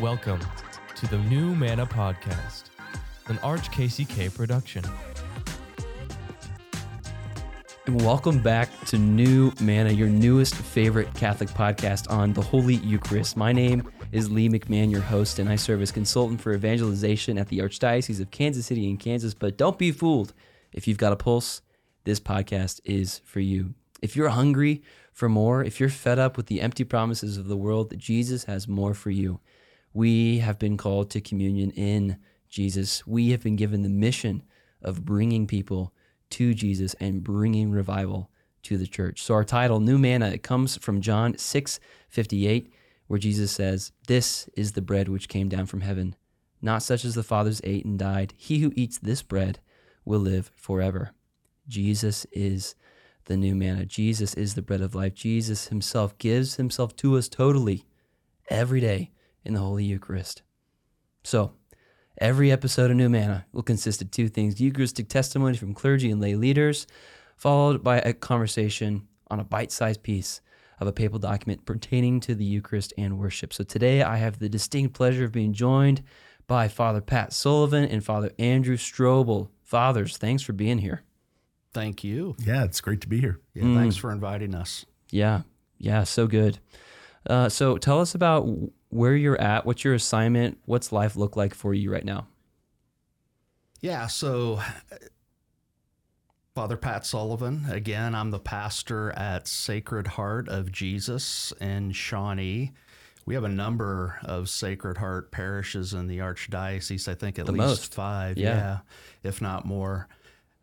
Welcome 0.00 0.38
to 0.94 1.06
the 1.08 1.18
New 1.18 1.56
Manna 1.56 1.84
Podcast, 1.84 2.66
an 3.26 3.36
Arch 3.42 3.68
KCK 3.72 4.32
production. 4.32 4.84
And 7.86 8.00
welcome 8.02 8.40
back 8.40 8.70
to 8.86 8.96
New 8.96 9.52
Manna, 9.60 9.90
your 9.90 10.06
newest 10.06 10.54
favorite 10.54 11.12
Catholic 11.14 11.48
podcast 11.48 12.08
on 12.12 12.32
the 12.32 12.40
Holy 12.40 12.76
Eucharist. 12.76 13.36
My 13.36 13.50
name 13.50 13.90
is 14.12 14.30
Lee 14.30 14.48
McMahon, 14.48 14.88
your 14.88 15.00
host, 15.00 15.40
and 15.40 15.48
I 15.48 15.56
serve 15.56 15.82
as 15.82 15.90
consultant 15.90 16.40
for 16.40 16.52
evangelization 16.52 17.36
at 17.36 17.48
the 17.48 17.58
Archdiocese 17.58 18.20
of 18.20 18.30
Kansas 18.30 18.66
City 18.66 18.88
in 18.88 18.98
Kansas. 18.98 19.34
But 19.34 19.58
don't 19.58 19.78
be 19.78 19.90
fooled. 19.90 20.32
If 20.72 20.86
you've 20.86 20.98
got 20.98 21.12
a 21.12 21.16
pulse, 21.16 21.60
this 22.04 22.20
podcast 22.20 22.80
is 22.84 23.20
for 23.24 23.40
you. 23.40 23.74
If 24.00 24.14
you're 24.14 24.28
hungry 24.28 24.80
for 25.12 25.28
more, 25.28 25.64
if 25.64 25.80
you're 25.80 25.88
fed 25.88 26.20
up 26.20 26.36
with 26.36 26.46
the 26.46 26.60
empty 26.60 26.84
promises 26.84 27.36
of 27.36 27.48
the 27.48 27.56
world, 27.56 27.92
Jesus 27.98 28.44
has 28.44 28.68
more 28.68 28.94
for 28.94 29.10
you. 29.10 29.40
We 29.98 30.38
have 30.38 30.60
been 30.60 30.76
called 30.76 31.10
to 31.10 31.20
communion 31.20 31.72
in 31.72 32.18
Jesus. 32.48 33.04
We 33.04 33.30
have 33.30 33.42
been 33.42 33.56
given 33.56 33.82
the 33.82 33.88
mission 33.88 34.44
of 34.80 35.04
bringing 35.04 35.48
people 35.48 35.92
to 36.30 36.54
Jesus 36.54 36.94
and 37.00 37.24
bringing 37.24 37.72
revival 37.72 38.30
to 38.62 38.78
the 38.78 38.86
church. 38.86 39.20
So 39.20 39.34
our 39.34 39.42
title, 39.42 39.80
New 39.80 39.98
Manna, 39.98 40.28
it 40.28 40.44
comes 40.44 40.76
from 40.76 41.00
John 41.00 41.36
6 41.36 41.80
58, 42.10 42.72
where 43.08 43.18
Jesus 43.18 43.50
says, 43.50 43.90
This 44.06 44.48
is 44.56 44.70
the 44.70 44.82
bread 44.82 45.08
which 45.08 45.28
came 45.28 45.48
down 45.48 45.66
from 45.66 45.80
heaven, 45.80 46.14
not 46.62 46.84
such 46.84 47.04
as 47.04 47.16
the 47.16 47.24
fathers 47.24 47.60
ate 47.64 47.84
and 47.84 47.98
died. 47.98 48.34
He 48.36 48.60
who 48.60 48.72
eats 48.76 48.98
this 48.98 49.22
bread 49.22 49.58
will 50.04 50.20
live 50.20 50.52
forever. 50.54 51.10
Jesus 51.66 52.24
is 52.30 52.76
the 53.24 53.36
new 53.36 53.56
manna. 53.56 53.84
Jesus 53.84 54.34
is 54.34 54.54
the 54.54 54.62
bread 54.62 54.80
of 54.80 54.94
life. 54.94 55.14
Jesus 55.14 55.66
himself 55.66 56.16
gives 56.18 56.54
himself 56.54 56.94
to 56.98 57.18
us 57.18 57.28
totally 57.28 57.84
every 58.48 58.80
day 58.80 59.10
in 59.48 59.54
the 59.54 59.60
Holy 59.60 59.82
Eucharist. 59.84 60.42
So, 61.24 61.52
every 62.18 62.52
episode 62.52 62.90
of 62.90 62.96
New 62.96 63.08
Manna 63.08 63.46
will 63.52 63.62
consist 63.62 64.02
of 64.02 64.10
two 64.10 64.28
things 64.28 64.60
Eucharistic 64.60 65.08
testimony 65.08 65.56
from 65.56 65.74
clergy 65.74 66.10
and 66.10 66.20
lay 66.20 66.36
leaders, 66.36 66.86
followed 67.36 67.82
by 67.82 67.98
a 68.00 68.12
conversation 68.12 69.08
on 69.30 69.40
a 69.40 69.44
bite 69.44 69.72
sized 69.72 70.02
piece 70.02 70.40
of 70.78 70.86
a 70.86 70.92
papal 70.92 71.18
document 71.18 71.64
pertaining 71.64 72.20
to 72.20 72.34
the 72.34 72.44
Eucharist 72.44 72.92
and 72.96 73.18
worship. 73.18 73.52
So, 73.52 73.64
today 73.64 74.02
I 74.02 74.18
have 74.18 74.38
the 74.38 74.48
distinct 74.48 74.94
pleasure 74.94 75.24
of 75.24 75.32
being 75.32 75.52
joined 75.52 76.02
by 76.46 76.68
Father 76.68 77.00
Pat 77.00 77.32
Sullivan 77.32 77.84
and 77.84 78.04
Father 78.04 78.30
Andrew 78.38 78.76
Strobl. 78.76 79.48
Fathers, 79.64 80.16
thanks 80.16 80.42
for 80.42 80.52
being 80.52 80.78
here. 80.78 81.02
Thank 81.74 82.02
you. 82.04 82.36
Yeah, 82.38 82.64
it's 82.64 82.80
great 82.80 83.00
to 83.02 83.08
be 83.08 83.20
here. 83.20 83.40
Yeah, 83.54 83.74
Thanks 83.74 83.96
for 83.96 84.10
inviting 84.10 84.54
us. 84.54 84.86
Yeah, 85.10 85.42
yeah, 85.78 86.04
so 86.04 86.26
good. 86.26 86.58
Uh, 87.28 87.48
so 87.48 87.76
tell 87.76 88.00
us 88.00 88.14
about 88.14 88.48
where 88.90 89.14
you're 89.16 89.40
at. 89.40 89.66
What's 89.66 89.84
your 89.84 89.94
assignment? 89.94 90.58
What's 90.64 90.92
life 90.92 91.16
look 91.16 91.36
like 91.36 91.54
for 91.54 91.74
you 91.74 91.92
right 91.92 92.04
now? 92.04 92.26
Yeah, 93.80 94.06
so 94.08 94.60
Father 96.54 96.76
Pat 96.76 97.06
Sullivan, 97.06 97.66
again, 97.70 98.14
I'm 98.14 98.30
the 98.30 98.40
pastor 98.40 99.12
at 99.12 99.46
Sacred 99.46 100.08
Heart 100.08 100.48
of 100.48 100.72
Jesus 100.72 101.52
in 101.60 101.92
Shawnee. 101.92 102.72
We 103.24 103.34
have 103.34 103.44
a 103.44 103.48
number 103.48 104.18
of 104.24 104.48
Sacred 104.48 104.96
Heart 104.98 105.30
parishes 105.30 105.92
in 105.94 106.08
the 106.08 106.18
Archdiocese, 106.18 107.06
I 107.06 107.14
think 107.14 107.38
at 107.38 107.46
The 107.46 107.52
least 107.52 107.62
most. 107.64 107.94
five, 107.94 108.38
Yeah. 108.38 108.56
yeah, 108.56 108.78
if 109.22 109.40
not 109.40 109.66
more. 109.66 110.08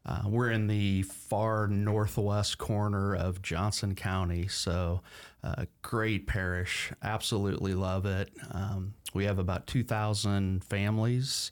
Uh, 0.06 0.24
we're 0.26 0.52
in 0.52 0.68
the 0.68 1.04
far 1.04 1.68
northwest 1.68 2.58
corner 2.58 3.16
of 3.16 3.42
Johnson 3.42 3.96
County, 3.96 4.48
so 4.48 5.02
uh, 5.46 5.66
great 5.84 6.26
parish. 6.26 6.92
Absolutely 7.04 7.76
love 7.76 8.06
it. 8.06 8.32
Um, 8.52 8.96
we 9.14 9.26
have 9.26 9.38
about 9.38 9.68
2,000 9.68 10.64
families, 10.64 11.52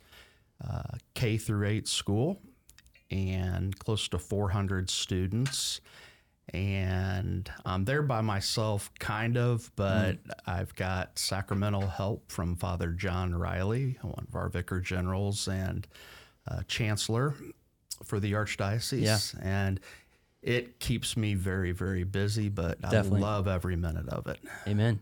uh, 0.67 0.97
K 1.13 1.38
through 1.38 1.67
8 1.67 1.88
school, 1.88 2.41
and 3.12 3.78
close 3.78 4.07
to 4.09 4.17
400 4.17 4.90
students. 4.90 5.79
And 6.53 7.50
I'm 7.66 7.85
there 7.85 8.01
by 8.01 8.22
myself, 8.22 8.91
kind 9.00 9.38
of, 9.38 9.72
but 9.75 10.17
I've 10.46 10.75
got 10.75 11.17
sacramental 11.17 11.88
help 11.88 12.31
from 12.31 12.56
Father 12.56 12.90
John 12.90 13.34
Riley, 13.34 13.97
one 14.01 14.25
of 14.28 14.35
our 14.35 14.50
vicar 14.50 14.81
generals 14.81 15.47
and 15.47 15.88
uh, 16.50 16.63
chancellor 16.67 17.35
for 18.03 18.19
the 18.19 18.34
archdiocese. 18.34 19.34
Yeah. 19.34 19.41
And 19.41 19.79
it 20.43 20.79
keeps 20.79 21.15
me 21.17 21.33
very, 21.33 21.71
very 21.71 22.03
busy, 22.03 22.49
but 22.49 22.79
Definitely. 22.81 23.19
I 23.19 23.23
love 23.23 23.47
every 23.47 23.75
minute 23.75 24.09
of 24.09 24.27
it. 24.27 24.39
Amen. 24.67 24.99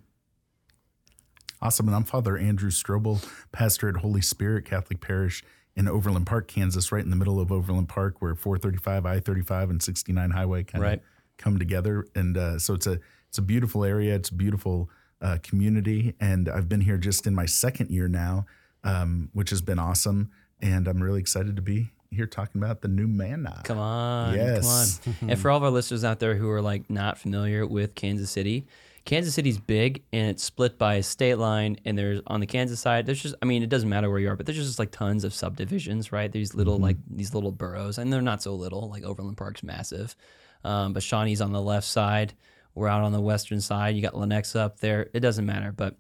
Awesome. 1.62 1.88
And 1.88 1.96
I'm 1.96 2.03
Father 2.03 2.38
Andrew 2.38 2.69
Strobl, 2.72 3.28
pastor 3.52 3.90
at 3.90 3.97
Holy 3.97 4.22
Spirit 4.22 4.66
Catholic 4.66 5.02
Parish 5.02 5.44
in 5.75 5.88
Overland 5.88 6.25
Park, 6.28 6.47
Kansas, 6.47 6.91
right 6.91 7.03
in 7.03 7.09
the 7.09 7.16
middle 7.16 7.40
of 7.40 7.52
Overland 7.52 7.90
Park, 7.90 8.22
where 8.22 8.35
435, 8.35 9.06
I 9.06 9.19
35, 9.19 9.69
and 9.69 9.81
69 9.81 10.31
Highway 10.31 10.63
kind 10.63 10.84
of 10.84 10.90
Right. 10.90 11.02
come 11.38 11.59
together. 11.59 12.06
And 12.16 12.38
uh, 12.38 12.59
so 12.59 12.73
it's 12.73 12.88
a 12.88 13.00
it's 13.29 13.38
a 13.38 13.41
beautiful 13.44 13.84
area. 13.85 14.16
It's 14.16 14.29
a 14.29 14.35
beautiful 14.35 14.90
uh, 15.22 15.38
community. 15.44 16.16
And 16.19 16.50
I've 16.50 16.68
been 16.68 16.81
here 16.81 16.97
just 16.97 17.25
in 17.25 17.34
my 17.34 17.46
second 17.46 17.90
year 17.91 18.08
now, 18.08 18.46
um, 18.84 19.29
which 19.34 19.52
has 19.52 19.62
been 19.62 19.79
awesome. 19.79 20.31
And 20.62 20.88
I'm 20.88 21.02
really 21.02 21.19
excited 21.22 21.56
to 21.56 21.62
be 21.62 21.91
here 22.12 22.28
talking 22.28 22.62
about 22.62 22.82
the 22.82 22.88
new 22.88 23.08
manna. 23.08 23.62
Come 23.64 23.80
on. 23.80 24.36
Yes. 24.36 25.00
Come 25.00 25.16
on. 25.22 25.30
and 25.32 25.40
for 25.40 25.50
all 25.50 25.58
of 25.58 25.64
our 25.64 25.70
listeners 25.70 26.04
out 26.04 26.20
there 26.20 26.36
who 26.36 26.50
are 26.50 26.62
like 26.62 26.90
not 26.90 27.18
familiar 27.18 27.66
with 27.66 27.96
Kansas 27.96 28.30
City, 28.30 28.68
Kansas 29.06 29.34
City's 29.34 29.58
big 29.58 30.04
and 30.14 30.30
it's 30.30 30.44
split 30.44 30.78
by 30.78 30.96
a 30.96 31.04
state 31.04 31.36
line. 31.36 31.78
And 31.86 31.98
there's 31.98 32.22
on 32.28 32.40
the 32.40 32.46
Kansas 32.46 32.80
side, 32.80 33.06
there's 33.06 33.22
just, 33.22 33.36
I 33.42 33.46
mean, 33.46 33.64
it 33.64 33.70
doesn't 33.70 33.90
matter 33.90 34.10
where 34.10 34.20
you 34.20 34.30
are, 34.30 34.36
but 34.36 34.46
there's 34.46 34.58
just 34.58 34.78
like 34.78 34.92
tons 34.92 35.24
of 35.24 35.34
subdivisions, 35.34 36.12
right? 36.12 36.32
These 36.32 36.54
little, 36.54 36.78
like, 36.78 36.98
these 37.10 37.34
little 37.34 37.52
boroughs, 37.52 37.98
and 37.98 38.12
they're 38.12 38.22
not 38.22 38.44
so 38.44 38.54
little. 38.54 38.90
Like 38.90 39.04
Overland 39.04 39.38
Park's 39.38 39.64
massive. 39.64 40.16
Um, 40.64 40.94
but 40.94 41.02
Shawnee's 41.02 41.42
on 41.42 41.54
the 41.54 41.62
left 41.62 41.88
side. 41.88 42.34
We're 42.76 42.88
out 42.88 43.04
on 43.04 43.12
the 43.12 43.22
western 43.22 43.62
side. 43.62 43.96
You 43.96 44.02
got 44.02 44.14
Lenexa 44.14 44.58
up 44.58 44.80
there. 44.80 45.10
It 45.14 45.22
doesn't 45.22 45.46
matter. 45.46 45.72
But 45.72 45.96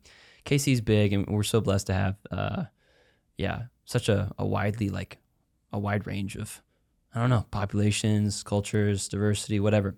KC's 0.45 0.81
big, 0.81 1.13
and 1.13 1.25
we're 1.27 1.43
so 1.43 1.61
blessed 1.61 1.87
to 1.87 1.93
have, 1.93 2.15
uh, 2.29 2.63
yeah, 3.37 3.63
such 3.85 4.07
a, 4.07 4.31
a 4.37 4.45
widely, 4.45 4.89
like, 4.89 5.17
a 5.73 5.79
wide 5.79 6.07
range 6.07 6.35
of 6.35 6.61
I 7.13 7.19
don't 7.19 7.29
know 7.29 7.45
populations, 7.51 8.43
cultures, 8.43 9.07
diversity, 9.09 9.59
whatever. 9.59 9.95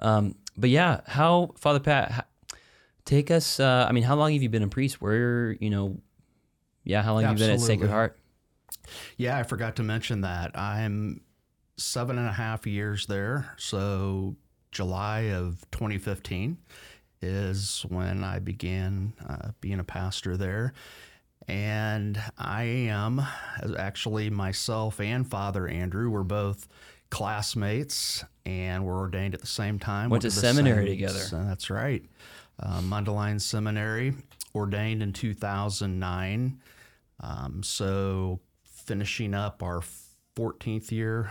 Um, 0.00 0.34
but 0.56 0.70
yeah, 0.70 1.00
how 1.06 1.52
Father 1.58 1.80
Pat, 1.80 2.28
take 3.04 3.30
us. 3.30 3.60
Uh, 3.60 3.86
I 3.88 3.92
mean, 3.92 4.04
how 4.04 4.16
long 4.16 4.32
have 4.32 4.42
you 4.42 4.48
been 4.48 4.62
a 4.62 4.68
priest? 4.68 5.00
Where 5.00 5.52
you 5.52 5.70
know, 5.70 5.98
yeah, 6.84 7.02
how 7.02 7.14
long 7.14 7.22
have 7.22 7.38
you 7.38 7.46
been 7.46 7.54
at 7.54 7.60
Sacred 7.60 7.90
Heart? 7.90 8.18
Yeah, 9.16 9.38
I 9.38 9.42
forgot 9.42 9.76
to 9.76 9.82
mention 9.82 10.22
that. 10.22 10.56
I'm 10.56 11.20
seven 11.76 12.18
and 12.18 12.28
a 12.28 12.32
half 12.32 12.66
years 12.66 13.06
there. 13.06 13.52
So, 13.56 14.36
July 14.70 15.30
of 15.32 15.64
2015 15.72 16.58
is 17.22 17.84
when 17.88 18.22
I 18.24 18.38
began 18.38 19.12
uh, 19.26 19.50
being 19.60 19.80
a 19.80 19.84
pastor 19.84 20.36
there. 20.36 20.72
And 21.48 22.20
I 22.36 22.62
am 22.64 23.22
actually 23.78 24.30
myself 24.30 25.00
and 25.00 25.28
Father 25.28 25.68
Andrew 25.68 26.10
were 26.10 26.24
both 26.24 26.66
classmates 27.10 28.24
and 28.44 28.84
were 28.84 28.98
ordained 28.98 29.34
at 29.34 29.40
the 29.40 29.46
same 29.46 29.78
time. 29.78 30.10
Went 30.10 30.22
to 30.22 30.28
the 30.28 30.34
seminary 30.34 30.86
same- 30.86 30.94
together. 30.96 31.18
so 31.20 31.44
that's 31.44 31.70
right. 31.70 32.04
Uh, 32.58 32.80
Mundelein 32.80 33.40
Seminary, 33.40 34.14
ordained 34.54 35.02
in 35.02 35.12
2009. 35.12 36.58
Um, 37.20 37.62
so 37.62 38.40
finishing 38.64 39.34
up 39.34 39.62
our 39.62 39.82
14th 40.36 40.90
year. 40.90 41.30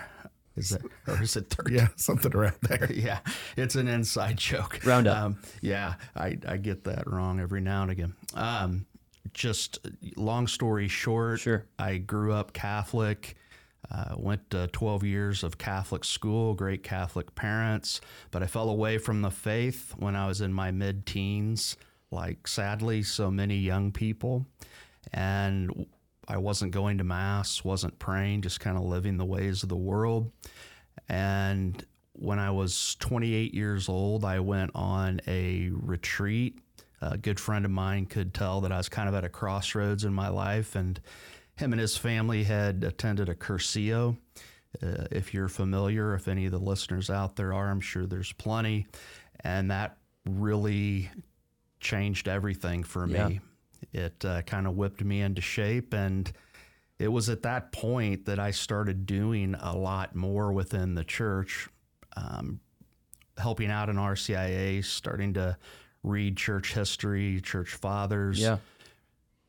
Is 0.55 0.71
it, 0.71 0.81
or 1.07 1.21
is 1.21 1.35
it 1.35 1.49
13? 1.49 1.75
Yeah, 1.75 1.87
something 1.97 2.33
around 2.33 2.55
there. 2.61 2.89
yeah, 2.93 3.19
it's 3.57 3.75
an 3.75 3.89
inside 3.89 4.37
joke. 4.37 4.79
Round 4.85 5.05
up. 5.07 5.17
Um, 5.17 5.37
yeah, 5.61 5.95
I, 6.15 6.37
I 6.47 6.55
get 6.57 6.85
that 6.85 7.07
wrong 7.07 7.41
every 7.41 7.59
now 7.59 7.81
and 7.81 7.91
again. 7.91 8.13
Um, 8.33 8.85
just 9.35 9.85
long 10.15 10.47
story 10.47 10.87
short, 10.87 11.41
Sure. 11.41 11.65
I 11.77 11.97
grew 11.97 12.33
up 12.33 12.53
Catholic. 12.53 13.35
Uh, 13.91 14.15
went 14.17 14.49
to 14.49 14.65
12 14.69 15.03
years 15.03 15.43
of 15.43 15.59
Catholic 15.59 16.03
school, 16.03 16.55
great 16.55 16.81
Catholic 16.81 17.35
parents, 17.35 18.01
but 18.31 18.41
I 18.41 18.47
fell 18.47 18.69
away 18.69 18.97
from 18.97 19.21
the 19.21 19.29
faith 19.29 19.93
when 19.99 20.15
I 20.15 20.25
was 20.25 20.41
in 20.41 20.51
my 20.51 20.71
mid 20.71 21.05
teens, 21.05 21.77
like 22.09 22.47
sadly, 22.47 23.03
so 23.03 23.29
many 23.29 23.57
young 23.57 23.91
people. 23.91 24.47
And 25.13 25.85
I 26.27 26.37
wasn't 26.37 26.71
going 26.71 26.97
to 26.97 27.03
Mass, 27.03 27.63
wasn't 27.63 27.99
praying, 27.99 28.41
just 28.41 28.59
kind 28.59 28.75
of 28.75 28.83
living 28.83 29.17
the 29.17 29.25
ways 29.25 29.61
of 29.61 29.69
the 29.69 29.75
world. 29.75 30.31
And 31.07 31.85
when 32.13 32.39
I 32.39 32.49
was 32.49 32.95
28 32.95 33.53
years 33.53 33.87
old, 33.87 34.25
I 34.25 34.39
went 34.39 34.71
on 34.73 35.21
a 35.27 35.69
retreat. 35.71 36.57
A 37.11 37.17
good 37.17 37.39
friend 37.39 37.65
of 37.65 37.71
mine 37.71 38.05
could 38.05 38.33
tell 38.33 38.61
that 38.61 38.71
I 38.71 38.77
was 38.77 38.89
kind 38.89 39.07
of 39.07 39.15
at 39.15 39.23
a 39.23 39.29
crossroads 39.29 40.03
in 40.03 40.13
my 40.13 40.27
life, 40.29 40.75
and 40.75 40.99
him 41.55 41.71
and 41.71 41.79
his 41.79 41.97
family 41.97 42.43
had 42.43 42.83
attended 42.83 43.29
a 43.29 43.35
Cursillo. 43.35 44.17
Uh, 44.83 45.05
if 45.11 45.33
you're 45.33 45.47
familiar, 45.47 46.13
if 46.15 46.27
any 46.27 46.45
of 46.45 46.51
the 46.51 46.59
listeners 46.59 47.09
out 47.09 47.35
there 47.35 47.53
are, 47.53 47.69
I'm 47.69 47.79
sure 47.79 48.05
there's 48.05 48.33
plenty. 48.33 48.87
And 49.41 49.71
that 49.71 49.97
really 50.25 51.09
changed 51.79 52.27
everything 52.27 52.83
for 52.83 53.07
Yeah. 53.07 53.27
me. 53.29 53.39
It 53.93 54.25
uh, 54.25 54.41
kind 54.41 54.67
of 54.67 54.75
whipped 54.75 55.03
me 55.03 55.21
into 55.21 55.41
shape. 55.41 55.93
And 55.93 56.29
it 56.99 57.07
was 57.07 57.29
at 57.29 57.43
that 57.43 57.71
point 57.71 58.25
that 58.25 58.39
I 58.39 58.51
started 58.51 59.05
doing 59.05 59.55
a 59.59 59.77
lot 59.77 60.15
more 60.15 60.51
within 60.51 60.95
the 60.95 61.03
church, 61.03 61.69
um, 62.17 62.59
helping 63.37 63.69
out 63.69 63.89
in 63.89 63.95
RCIA, 63.97 64.83
starting 64.83 65.33
to 65.35 65.57
read 66.05 66.37
church 66.37 66.73
history, 66.73 67.41
church 67.41 67.71
fathers, 67.73 68.39
Yeah. 68.39 68.57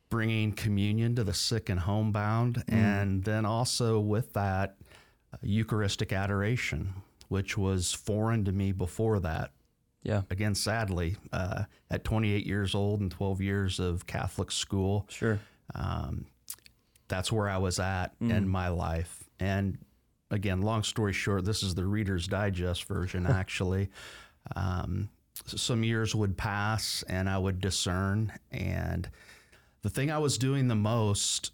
bringing 0.08 0.52
communion 0.52 1.14
to 1.16 1.24
the 1.24 1.34
sick 1.34 1.68
and 1.68 1.80
homebound, 1.80 2.64
and 2.68 3.24
then 3.24 3.44
also 3.44 4.00
with 4.00 4.32
that, 4.34 4.76
uh, 5.32 5.36
Eucharistic 5.42 6.12
adoration, 6.12 6.94
which 7.28 7.58
was 7.58 7.92
foreign 7.92 8.44
to 8.44 8.52
me 8.52 8.72
before 8.72 9.18
that. 9.20 9.50
Yeah. 10.02 10.22
Again, 10.30 10.54
sadly, 10.54 11.16
uh, 11.32 11.64
at 11.90 12.04
28 12.04 12.46
years 12.46 12.74
old 12.74 13.00
and 13.00 13.10
12 13.10 13.40
years 13.40 13.80
of 13.80 14.06
Catholic 14.06 14.52
school, 14.52 15.06
Sure. 15.10 15.40
um, 15.74 16.26
that's 17.08 17.32
where 17.32 17.48
I 17.48 17.58
was 17.58 17.78
at 17.80 18.14
in 18.20 18.48
my 18.48 18.68
life. 18.68 19.24
And 19.40 19.78
again, 20.30 20.62
long 20.62 20.84
story 20.84 21.12
short, 21.12 21.44
this 21.44 21.62
is 21.64 21.74
the 21.74 21.86
Reader's 21.86 22.28
Digest 22.28 22.84
version, 22.84 23.26
actually. 23.26 23.90
Um, 24.54 25.08
some 25.44 25.84
years 25.84 26.14
would 26.14 26.36
pass 26.36 27.04
and 27.08 27.28
I 27.28 27.38
would 27.38 27.60
discern. 27.60 28.32
And 28.50 29.08
the 29.82 29.90
thing 29.90 30.10
I 30.10 30.18
was 30.18 30.38
doing 30.38 30.68
the 30.68 30.74
most 30.74 31.52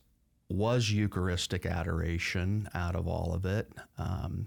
was 0.48 0.90
Eucharistic 0.90 1.66
adoration 1.66 2.68
out 2.74 2.94
of 2.94 3.08
all 3.08 3.32
of 3.34 3.44
it. 3.44 3.70
Um, 3.98 4.46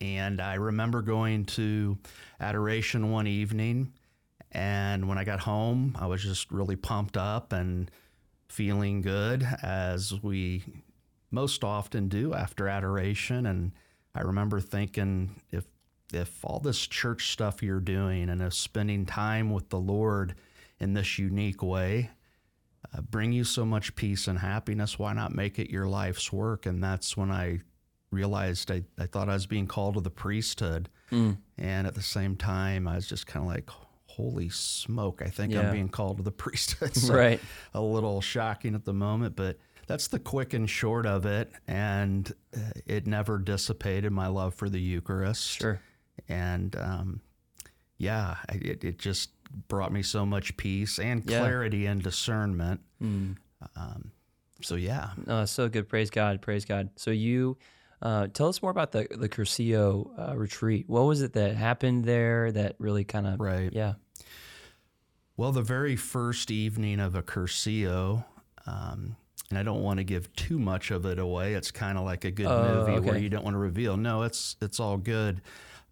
and 0.00 0.40
I 0.40 0.54
remember 0.54 1.02
going 1.02 1.44
to 1.46 1.98
adoration 2.40 3.10
one 3.10 3.26
evening. 3.26 3.92
And 4.52 5.08
when 5.08 5.18
I 5.18 5.24
got 5.24 5.40
home, 5.40 5.96
I 5.98 6.06
was 6.06 6.22
just 6.22 6.50
really 6.50 6.76
pumped 6.76 7.16
up 7.16 7.52
and 7.52 7.90
feeling 8.48 9.02
good 9.02 9.46
as 9.62 10.12
we 10.22 10.64
most 11.30 11.62
often 11.62 12.08
do 12.08 12.34
after 12.34 12.66
adoration. 12.66 13.46
And 13.46 13.72
I 14.14 14.22
remember 14.22 14.60
thinking 14.60 15.40
if 15.50 15.64
if 16.12 16.44
all 16.44 16.60
this 16.60 16.86
church 16.86 17.30
stuff 17.32 17.62
you're 17.62 17.80
doing 17.80 18.28
and 18.28 18.40
if 18.42 18.54
spending 18.54 19.06
time 19.06 19.50
with 19.50 19.68
the 19.68 19.78
Lord 19.78 20.34
in 20.78 20.94
this 20.94 21.18
unique 21.18 21.62
way 21.62 22.10
uh, 22.94 23.00
bring 23.02 23.32
you 23.32 23.44
so 23.44 23.64
much 23.64 23.94
peace 23.94 24.26
and 24.26 24.38
happiness, 24.38 24.98
why 24.98 25.12
not 25.12 25.34
make 25.34 25.58
it 25.58 25.70
your 25.70 25.86
life's 25.86 26.32
work? 26.32 26.64
And 26.66 26.82
that's 26.82 27.16
when 27.16 27.30
I 27.30 27.60
realized 28.10 28.70
I, 28.70 28.82
I 28.98 29.06
thought 29.06 29.28
I 29.28 29.34
was 29.34 29.46
being 29.46 29.66
called 29.66 29.94
to 29.94 30.00
the 30.00 30.10
priesthood. 30.10 30.88
And 31.12 31.86
at 31.86 31.94
the 31.94 32.02
same 32.02 32.36
time, 32.36 32.86
I 32.88 32.94
was 32.94 33.06
just 33.06 33.26
kind 33.26 33.44
of 33.44 33.50
like, 33.52 33.68
holy 34.06 34.48
smoke, 34.48 35.22
I 35.24 35.28
think 35.28 35.52
Yeah. 35.52 35.62
I'm 35.62 35.72
being 35.72 35.88
called 35.88 36.16
to 36.18 36.22
the 36.22 36.30
priesthood. 36.44 36.94
So 36.96 37.14
Right. 37.14 37.40
a 37.74 37.80
little 37.80 38.20
shocking 38.20 38.74
at 38.74 38.84
the 38.84 38.92
moment, 38.92 39.34
but 39.36 39.58
that's 39.86 40.06
the 40.08 40.18
quick 40.20 40.52
and 40.54 40.70
short 40.70 41.04
of 41.04 41.26
it. 41.26 41.50
And 41.68 42.32
uh, 42.56 42.60
it 42.86 43.06
never 43.08 43.38
dissipated 43.38 44.12
my 44.12 44.28
love 44.28 44.54
for 44.54 44.68
the 44.68 44.80
Eucharist. 44.80 45.42
Sure. 45.58 45.80
And 46.30 46.74
um, 46.76 47.20
yeah, 47.98 48.36
it, 48.50 48.84
it 48.84 48.98
just 48.98 49.30
brought 49.68 49.92
me 49.92 50.02
so 50.02 50.24
much 50.24 50.56
peace 50.56 50.98
and 50.98 51.22
Yeah. 51.28 51.40
clarity 51.40 51.86
and 51.86 52.02
discernment. 52.02 52.80
Um, 53.02 54.12
so 54.62 54.76
yeah. 54.76 55.10
Uh, 55.26 55.44
so 55.44 55.68
good. 55.68 55.88
Praise 55.88 56.08
God. 56.10 56.40
Praise 56.40 56.64
God. 56.64 56.90
So 56.96 57.10
you 57.10 57.56
uh, 58.00 58.28
tell 58.32 58.48
us 58.48 58.62
more 58.62 58.70
about 58.70 58.92
the 58.92 59.06
the 59.10 59.28
Cursillo 59.28 60.10
uh, 60.30 60.36
retreat. 60.36 60.88
What 60.88 61.02
was 61.02 61.20
it 61.22 61.32
that 61.34 61.56
happened 61.56 62.04
there 62.04 62.52
that 62.52 62.76
really 62.78 63.04
kind 63.04 63.26
of 63.26 63.40
Right. 63.40 63.72
Yeah. 63.72 63.94
Well, 65.36 65.52
the 65.52 65.62
very 65.62 65.96
first 65.96 66.50
evening 66.50 67.00
of 67.00 67.14
a 67.14 67.22
Cursillo, 67.22 68.24
um, 68.66 69.16
and 69.48 69.58
I 69.58 69.62
don't 69.62 69.82
want 69.82 69.96
to 69.98 70.04
give 70.04 70.30
too 70.36 70.58
much 70.58 70.90
of 70.90 71.06
it 71.06 71.18
away. 71.18 71.54
It's 71.54 71.70
kind 71.70 71.96
of 71.96 72.04
like 72.04 72.24
a 72.26 72.30
good 72.30 72.46
Oh, 72.46 72.86
movie 72.86 73.00
where 73.00 73.18
you 73.18 73.30
don't 73.30 73.42
want 73.44 73.54
to 73.54 73.58
reveal. 73.58 73.96
No, 73.96 74.22
it's 74.22 74.56
it's 74.60 74.78
all 74.78 74.96
good. 74.98 75.40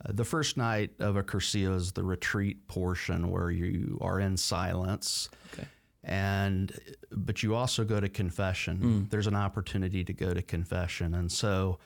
Uh, 0.05 0.13
the 0.13 0.25
first 0.25 0.57
night 0.57 0.91
of 0.99 1.17
a 1.17 1.23
Cursillo 1.23 1.75
is 1.75 1.93
the 1.93 2.05
retreat 2.05 2.69
portion 2.69 3.31
where 3.31 3.51
you 3.51 3.99
are 4.01 4.21
in 4.21 4.37
silence. 4.37 5.29
Okay. 5.53 5.67
And 6.05 6.73
but 7.11 7.43
you 7.43 7.55
also 7.55 7.85
go 7.85 8.01
to 8.01 8.09
confession. 8.09 9.09
There's 9.11 9.27
an 9.27 9.35
opportunity 9.35 10.05
to 10.05 10.13
go 10.13 10.33
to 10.33 10.43
confession, 10.43 11.15
and 11.15 11.31
so 11.31 11.79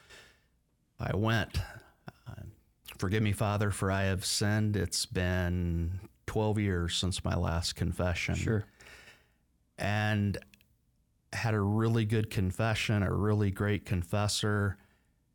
I 1.01 1.17
went. 1.17 1.59
Uh, 2.29 2.43
Forgive 2.99 3.23
me, 3.23 3.33
Father, 3.33 3.71
for 3.73 3.91
I 3.91 4.05
have 4.05 4.25
sinned. 4.25 4.77
It's 4.77 5.07
been 5.07 5.99
12 6.27 6.59
years 6.61 6.95
since 6.95 7.25
my 7.25 7.35
last 7.35 7.75
confession. 7.75 8.37
Sure. 8.37 8.65
And 9.77 10.39
had 11.33 11.55
a 11.55 11.61
really 11.61 12.05
good 12.05 12.31
confession, 12.31 13.03
a 13.03 13.13
really 13.13 13.51
great 13.51 13.85
confessor. 13.85 14.77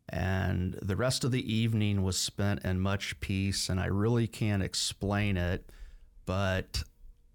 And 0.09 0.79
the 0.81 0.95
rest 0.95 1.23
of 1.23 1.31
the 1.31 1.53
evening 1.53 2.03
was 2.03 2.17
spent 2.17 2.63
in 2.63 2.79
much 2.79 3.19
peace. 3.19 3.69
And 3.69 3.79
I 3.79 3.87
really 3.87 4.27
can't 4.27 4.63
explain 4.63 5.35
it, 5.37 5.69
but 6.25 6.83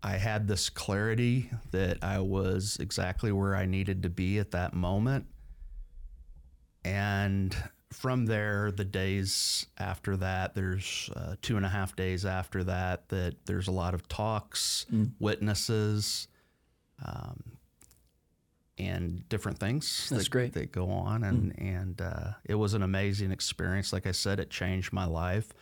I 0.02 0.16
had 0.16 0.48
this 0.48 0.70
clarity 0.70 1.50
that 1.70 1.98
I 2.02 2.18
was 2.18 2.78
exactly 2.80 3.30
where 3.30 3.54
I 3.54 3.66
needed 3.66 4.02
to 4.02 4.10
be 4.10 4.38
at 4.38 4.50
that 4.52 4.74
moment. 4.74 5.26
And 6.84 7.54
from 7.92 8.26
there, 8.26 8.72
the 8.72 8.84
days 8.84 9.66
after 9.78 10.16
that, 10.16 10.54
there's 10.54 11.10
uh, 11.14 11.36
two 11.42 11.56
and 11.56 11.66
a 11.66 11.68
half 11.68 11.94
days 11.94 12.24
after 12.24 12.64
that, 12.64 13.08
that 13.10 13.46
there's 13.46 13.68
a 13.68 13.72
lot 13.72 13.94
of 13.94 14.08
talks, 14.08 14.86
witnesses, 15.20 16.26
um, 17.04 17.51
and 18.78 19.28
different 19.28 19.58
things 19.58 20.08
That's 20.10 20.24
that, 20.24 20.30
great. 20.30 20.52
that 20.54 20.72
go 20.72 20.90
on. 20.90 21.24
And, 21.24 21.58
and 21.58 22.00
uh, 22.00 22.32
it 22.44 22.54
was 22.54 22.74
an 22.74 22.82
amazing 22.82 23.30
experience. 23.30 23.92
Like 23.92 24.06
I 24.06 24.12
said, 24.12 24.40
it 24.40 24.50
changed 24.50 24.92
my 24.92 25.04
life. 25.04 25.52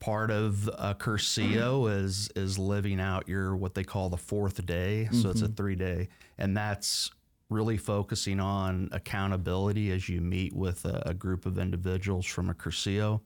Part 0.00 0.30
of 0.30 0.68
a 0.78 0.94
Cursillo 0.94 1.90
is 2.04 2.30
is 2.36 2.56
living 2.58 3.00
out 3.00 3.28
your 3.28 3.56
what 3.56 3.74
they 3.74 3.82
call 3.82 4.08
the 4.08 4.16
fourth 4.16 4.64
day. 4.64 5.08
So 5.10 5.28
it's 5.30 5.42
a 5.42 5.48
three 5.48 5.74
day, 5.74 6.08
and 6.38 6.56
that's 6.56 7.10
really 7.50 7.76
focusing 7.76 8.38
on 8.38 8.90
accountability 8.92 9.90
as 9.90 10.08
you 10.08 10.20
meet 10.20 10.54
with 10.54 10.84
a, 10.84 11.02
a 11.06 11.14
group 11.14 11.46
of 11.46 11.58
individuals 11.58 12.26
from 12.26 12.48
a 12.48 12.54
Cursillo 12.54 13.22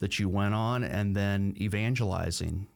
that 0.00 0.18
you 0.18 0.28
went 0.28 0.54
on, 0.54 0.82
and 0.82 1.14
then 1.14 1.54
evangelizing. 1.60 2.66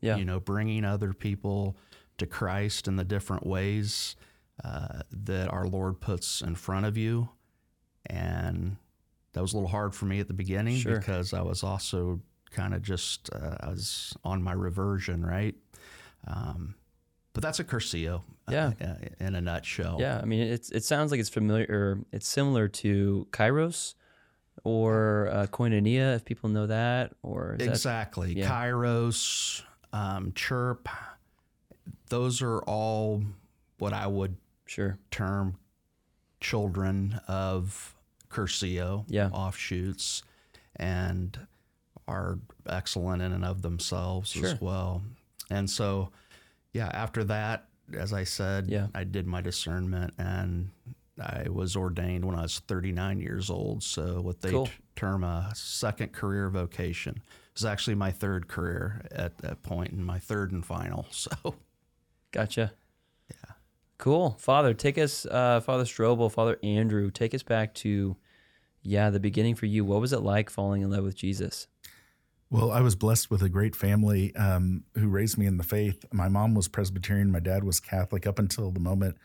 Yeah. 0.00 0.16
You 0.16 0.24
know, 0.24 0.38
bringing 0.38 0.84
other 0.84 1.12
people 1.12 1.76
to 2.18 2.26
Christ 2.26 2.86
in 2.86 2.94
the 2.94 3.04
different 3.04 3.44
ways 3.44 4.14
uh, 4.64 5.00
that 5.12 5.48
our 5.52 5.66
Lord 5.66 6.00
puts 6.00 6.40
in 6.42 6.54
front 6.54 6.86
of 6.86 6.96
you, 6.96 7.28
and 8.06 8.76
that 9.32 9.40
was 9.42 9.52
a 9.52 9.56
little 9.56 9.68
hard 9.70 9.94
for 9.94 10.06
me 10.06 10.20
at 10.20 10.26
the 10.28 10.34
beginning 10.34 10.76
Sure. 10.76 10.98
because 10.98 11.32
I 11.32 11.42
was 11.42 11.62
also 11.62 12.20
kind 12.50 12.74
of 12.74 12.82
just 12.82 13.30
uh, 13.32 13.56
I 13.60 13.68
was 13.68 14.16
on 14.24 14.42
my 14.42 14.52
reversion, 14.52 15.24
right? 15.24 15.54
Um, 16.26 16.74
but 17.34 17.42
that's 17.42 17.60
a 17.60 17.64
Cursillo, 17.64 18.22
uh, 18.48 18.52
Yeah. 18.52 18.72
uh, 18.80 18.94
in 19.24 19.34
a 19.34 19.40
nutshell. 19.40 19.98
Yeah. 20.00 20.18
I 20.20 20.24
mean, 20.24 20.40
it's 20.48 20.70
it 20.70 20.82
sounds 20.84 21.10
like 21.10 21.20
it's 21.20 21.28
familiar. 21.28 21.66
Or 21.68 21.98
it's 22.10 22.26
similar 22.26 22.66
to 22.68 23.28
Kairos 23.30 23.94
or 24.64 25.28
uh, 25.30 25.46
Koinonia, 25.46 26.16
if 26.16 26.24
people 26.24 26.48
know 26.50 26.66
that. 26.66 27.12
Or 27.22 27.52
is 27.52 27.58
that, 27.58 27.68
Exactly. 27.68 28.32
yeah. 28.34 28.50
Kairos, 28.50 29.62
um, 29.92 30.32
Chirp, 30.34 30.88
those 32.08 32.42
are 32.42 32.58
all 32.60 33.22
what 33.78 33.92
I 33.92 34.06
would 34.08 34.36
sure. 34.68 34.98
term 35.10 35.58
children 36.40 37.20
of 37.26 37.94
Cursillo, 38.30 39.04
Yeah. 39.08 39.28
offshoots, 39.30 40.22
and 40.76 41.38
are 42.06 42.38
excellent 42.66 43.20
in 43.22 43.32
and 43.32 43.44
of 43.44 43.62
themselves 43.62 44.30
Sure. 44.30 44.46
as 44.46 44.60
well. 44.60 45.02
And 45.50 45.68
so, 45.68 46.10
yeah, 46.72 46.88
after 46.88 47.24
that, 47.24 47.68
as 47.92 48.12
I 48.12 48.24
said, 48.24 48.68
Yeah. 48.68 48.88
I 48.94 49.04
did 49.04 49.26
my 49.26 49.40
discernment 49.40 50.14
and 50.18 50.70
I 51.20 51.48
was 51.48 51.74
ordained 51.74 52.24
when 52.24 52.36
I 52.36 52.42
was 52.42 52.60
39 52.60 53.18
years 53.20 53.50
old. 53.50 53.82
So, 53.82 54.20
what 54.20 54.40
they 54.40 54.50
Cool. 54.52 54.66
t- 54.66 54.72
term 54.94 55.24
a 55.24 55.50
second 55.54 56.12
career 56.12 56.48
vocation 56.48 57.20
was 57.54 57.64
actually 57.64 57.96
my 57.96 58.12
third 58.12 58.46
career 58.46 59.04
at 59.10 59.38
that 59.38 59.62
point 59.64 59.90
and 59.92 60.04
my 60.06 60.18
third 60.20 60.52
and 60.52 60.64
final. 60.64 61.06
So, 61.12 61.56
Gotcha. 62.30 62.72
Cool. 63.98 64.36
Father, 64.38 64.74
take 64.74 64.96
us, 64.96 65.26
uh, 65.26 65.60
Father 65.60 65.84
Strobl, 65.84 66.30
Father 66.30 66.56
Andrew, 66.62 67.10
take 67.10 67.34
us 67.34 67.42
back 67.42 67.74
to, 67.74 68.16
yeah, 68.82 69.10
the 69.10 69.20
beginning 69.20 69.56
for 69.56 69.66
you. 69.66 69.84
What 69.84 70.00
was 70.00 70.12
it 70.12 70.20
like 70.20 70.50
falling 70.50 70.82
in 70.82 70.90
love 70.90 71.04
with 71.04 71.16
Jesus? 71.16 71.66
Well, 72.50 72.70
I 72.70 72.80
was 72.80 72.94
blessed 72.94 73.30
with 73.30 73.42
a 73.42 73.48
great 73.48 73.76
family 73.76 74.34
um, 74.36 74.84
who 74.94 75.08
raised 75.08 75.36
me 75.36 75.46
in 75.46 75.58
the 75.58 75.64
faith. 75.64 76.04
My 76.12 76.28
mom 76.28 76.54
was 76.54 76.68
Presbyterian, 76.68 77.30
my 77.30 77.40
dad 77.40 77.64
was 77.64 77.80
Catholic 77.80 78.26
up 78.26 78.38
until 78.38 78.70
the 78.70 78.80
moment 78.80 79.18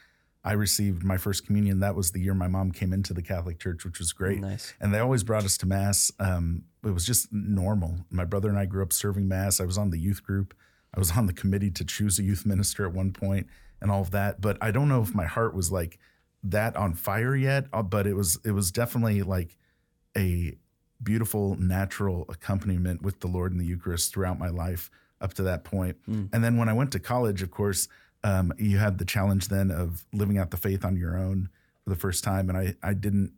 I 0.44 0.54
received 0.54 1.04
my 1.04 1.16
first 1.16 1.46
communion. 1.46 1.80
That 1.80 1.96
was 1.96 2.12
the 2.12 2.20
year 2.20 2.34
my 2.34 2.50
mom 2.50 2.72
came 2.72 2.92
into 2.92 3.14
the 3.14 3.22
Catholic 3.22 3.60
Church, 3.60 3.86
which 3.86 4.00
was 4.00 4.12
great. 4.12 4.42
Nice. 4.42 4.74
And 4.82 4.94
they 4.94 5.00
always 5.00 5.24
brought 5.24 5.46
us 5.46 5.58
to 5.60 5.66
Mass. 5.66 6.12
Um, 6.20 6.64
it 6.84 6.90
was 6.90 7.06
just 7.06 7.32
normal. 7.32 8.00
My 8.10 8.26
brother 8.26 8.50
and 8.50 8.58
I 8.58 8.66
grew 8.66 8.84
up 8.84 8.92
serving 8.92 9.28
Mass. 9.28 9.62
I 9.62 9.66
was 9.66 9.78
on 9.78 9.92
the 9.92 10.00
youth 10.00 10.22
group, 10.22 10.54
I 10.94 11.00
was 11.00 11.12
on 11.12 11.28
the 11.28 11.34
committee 11.34 11.72
to 11.72 11.86
choose 11.86 12.20
a 12.20 12.24
youth 12.24 12.46
minister 12.46 12.86
at 12.86 12.94
one 12.94 13.14
point, 13.14 13.48
and 13.84 13.92
all 13.92 14.02
of 14.02 14.10
that. 14.12 14.42
But 14.42 14.58
I 14.62 14.72
don't 14.72 14.90
know 14.90 15.02
if 15.04 15.14
my 15.14 15.26
heart 15.26 15.54
was 15.54 15.72
like 15.72 16.00
that 16.44 16.76
on 16.76 16.96
fire 16.96 17.36
yet. 17.36 17.66
uh, 17.72 17.84
But 17.84 18.08
it 18.08 18.16
was 18.16 18.40
it 18.44 18.52
was 18.52 18.72
definitely 18.72 19.22
like 19.22 19.56
a 20.18 20.58
beautiful 21.02 21.56
natural 21.58 22.26
accompaniment 22.30 23.02
with 23.04 23.20
the 23.20 23.28
Lord 23.28 23.52
and 23.52 23.60
the 23.62 23.66
Eucharist 23.66 24.14
throughout 24.14 24.40
my 24.40 24.50
life 24.50 24.90
up 25.22 25.34
to 25.36 25.44
that 25.44 25.64
point. 25.64 25.98
And 26.08 26.44
then 26.44 26.58
when 26.58 26.70
I 26.70 26.74
went 26.74 26.92
to 26.94 27.00
college, 27.00 27.42
of 27.42 27.52
course, 27.52 27.88
um, 28.24 28.54
you 28.58 28.78
had 28.78 28.98
the 29.00 29.06
challenge 29.06 29.50
then 29.50 29.70
of 29.70 30.06
living 30.14 30.38
out 30.38 30.52
the 30.52 30.58
faith 30.58 30.86
on 30.86 30.96
your 30.96 31.18
own 31.18 31.50
for 31.84 31.90
the 31.90 31.96
first 31.98 32.24
time. 32.24 32.48
And 32.50 32.58
I, 32.58 32.76
I 32.82 32.94
didn't 32.94 33.34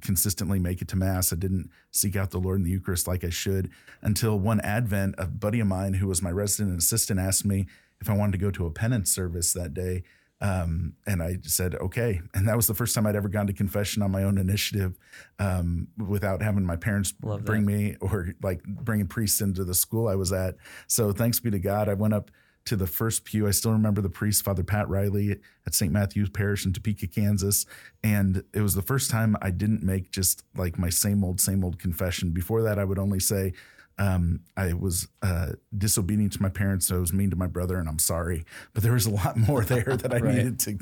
consistently 0.00 0.60
make 0.60 0.80
it 0.82 0.88
to 0.88 0.96
mass. 0.96 1.32
I 1.32 1.36
didn't 1.36 1.70
seek 1.90 2.14
out 2.14 2.30
the 2.30 2.38
Lord 2.38 2.58
in 2.58 2.64
the 2.64 2.70
Eucharist 2.70 3.08
like 3.08 3.24
I 3.24 3.30
should 3.30 3.70
until 4.02 4.38
one 4.38 4.60
Advent, 4.60 5.16
a 5.18 5.26
buddy 5.26 5.58
of 5.58 5.66
mine 5.66 5.94
who 5.94 6.06
was 6.06 6.22
my 6.22 6.30
resident 6.30 6.78
assistant 6.78 7.18
asked 7.18 7.44
me 7.44 7.66
if 8.00 8.08
I 8.08 8.14
wanted 8.14 8.32
to 8.32 8.38
go 8.38 8.50
to 8.50 8.66
a 8.66 8.70
penance 8.70 9.10
service 9.10 9.52
that 9.52 9.74
day. 9.74 10.02
Um, 10.42 10.94
and 11.06 11.22
I 11.22 11.36
said, 11.42 11.74
okay. 11.74 12.22
And 12.32 12.48
that 12.48 12.56
was 12.56 12.66
the 12.66 12.74
first 12.74 12.94
time 12.94 13.06
I'd 13.06 13.16
ever 13.16 13.28
gone 13.28 13.46
to 13.48 13.52
confession 13.52 14.02
on 14.02 14.10
my 14.10 14.22
own 14.22 14.38
initiative 14.38 14.98
um, 15.38 15.88
without 15.98 16.40
having 16.40 16.64
my 16.64 16.76
parents 16.76 17.12
Love 17.22 17.44
bring 17.44 17.66
me 17.66 17.96
or 18.00 18.30
like 18.42 18.62
bringing 18.64 19.06
priests 19.06 19.42
into 19.42 19.64
the 19.64 19.74
school 19.74 20.08
I 20.08 20.14
was 20.14 20.32
at. 20.32 20.56
So 20.86 21.12
thanks 21.12 21.40
be 21.40 21.50
to 21.50 21.58
God, 21.58 21.90
I 21.90 21.94
went 21.94 22.14
up 22.14 22.30
to 22.66 22.76
the 22.76 22.86
first 22.86 23.24
pew. 23.24 23.46
I 23.46 23.50
still 23.50 23.72
remember 23.72 24.00
the 24.00 24.10
priest, 24.10 24.44
Father 24.44 24.62
Pat 24.62 24.88
Riley 24.88 25.40
at 25.66 25.74
St. 25.74 25.92
Matthew's 25.92 26.30
Parish 26.30 26.64
in 26.64 26.72
Topeka, 26.72 27.06
Kansas. 27.06 27.66
And 28.02 28.42
it 28.54 28.60
was 28.60 28.74
the 28.74 28.82
first 28.82 29.10
time 29.10 29.36
I 29.42 29.50
didn't 29.50 29.82
make 29.82 30.10
just 30.10 30.44
like 30.56 30.78
my 30.78 30.88
same 30.88 31.24
old, 31.24 31.40
same 31.40 31.64
old 31.64 31.78
confession. 31.78 32.30
Before 32.30 32.62
that, 32.62 32.78
I 32.78 32.84
would 32.84 32.98
only 32.98 33.20
say, 33.20 33.52
um, 34.00 34.40
I 34.56 34.72
was 34.72 35.06
uh, 35.22 35.50
disobedient 35.76 36.32
to 36.32 36.42
my 36.42 36.48
parents. 36.48 36.90
I 36.90 36.96
was 36.96 37.12
mean 37.12 37.30
to 37.30 37.36
my 37.36 37.46
brother, 37.46 37.78
and 37.78 37.88
I'm 37.88 37.98
sorry. 37.98 38.44
But 38.72 38.82
there 38.82 38.94
was 38.94 39.04
a 39.06 39.10
lot 39.10 39.36
more 39.48 39.62
there 39.62 39.96
that 39.96 40.12
I 40.12 40.18
Right. 40.20 40.34
needed 40.36 40.58
to, 40.60 40.78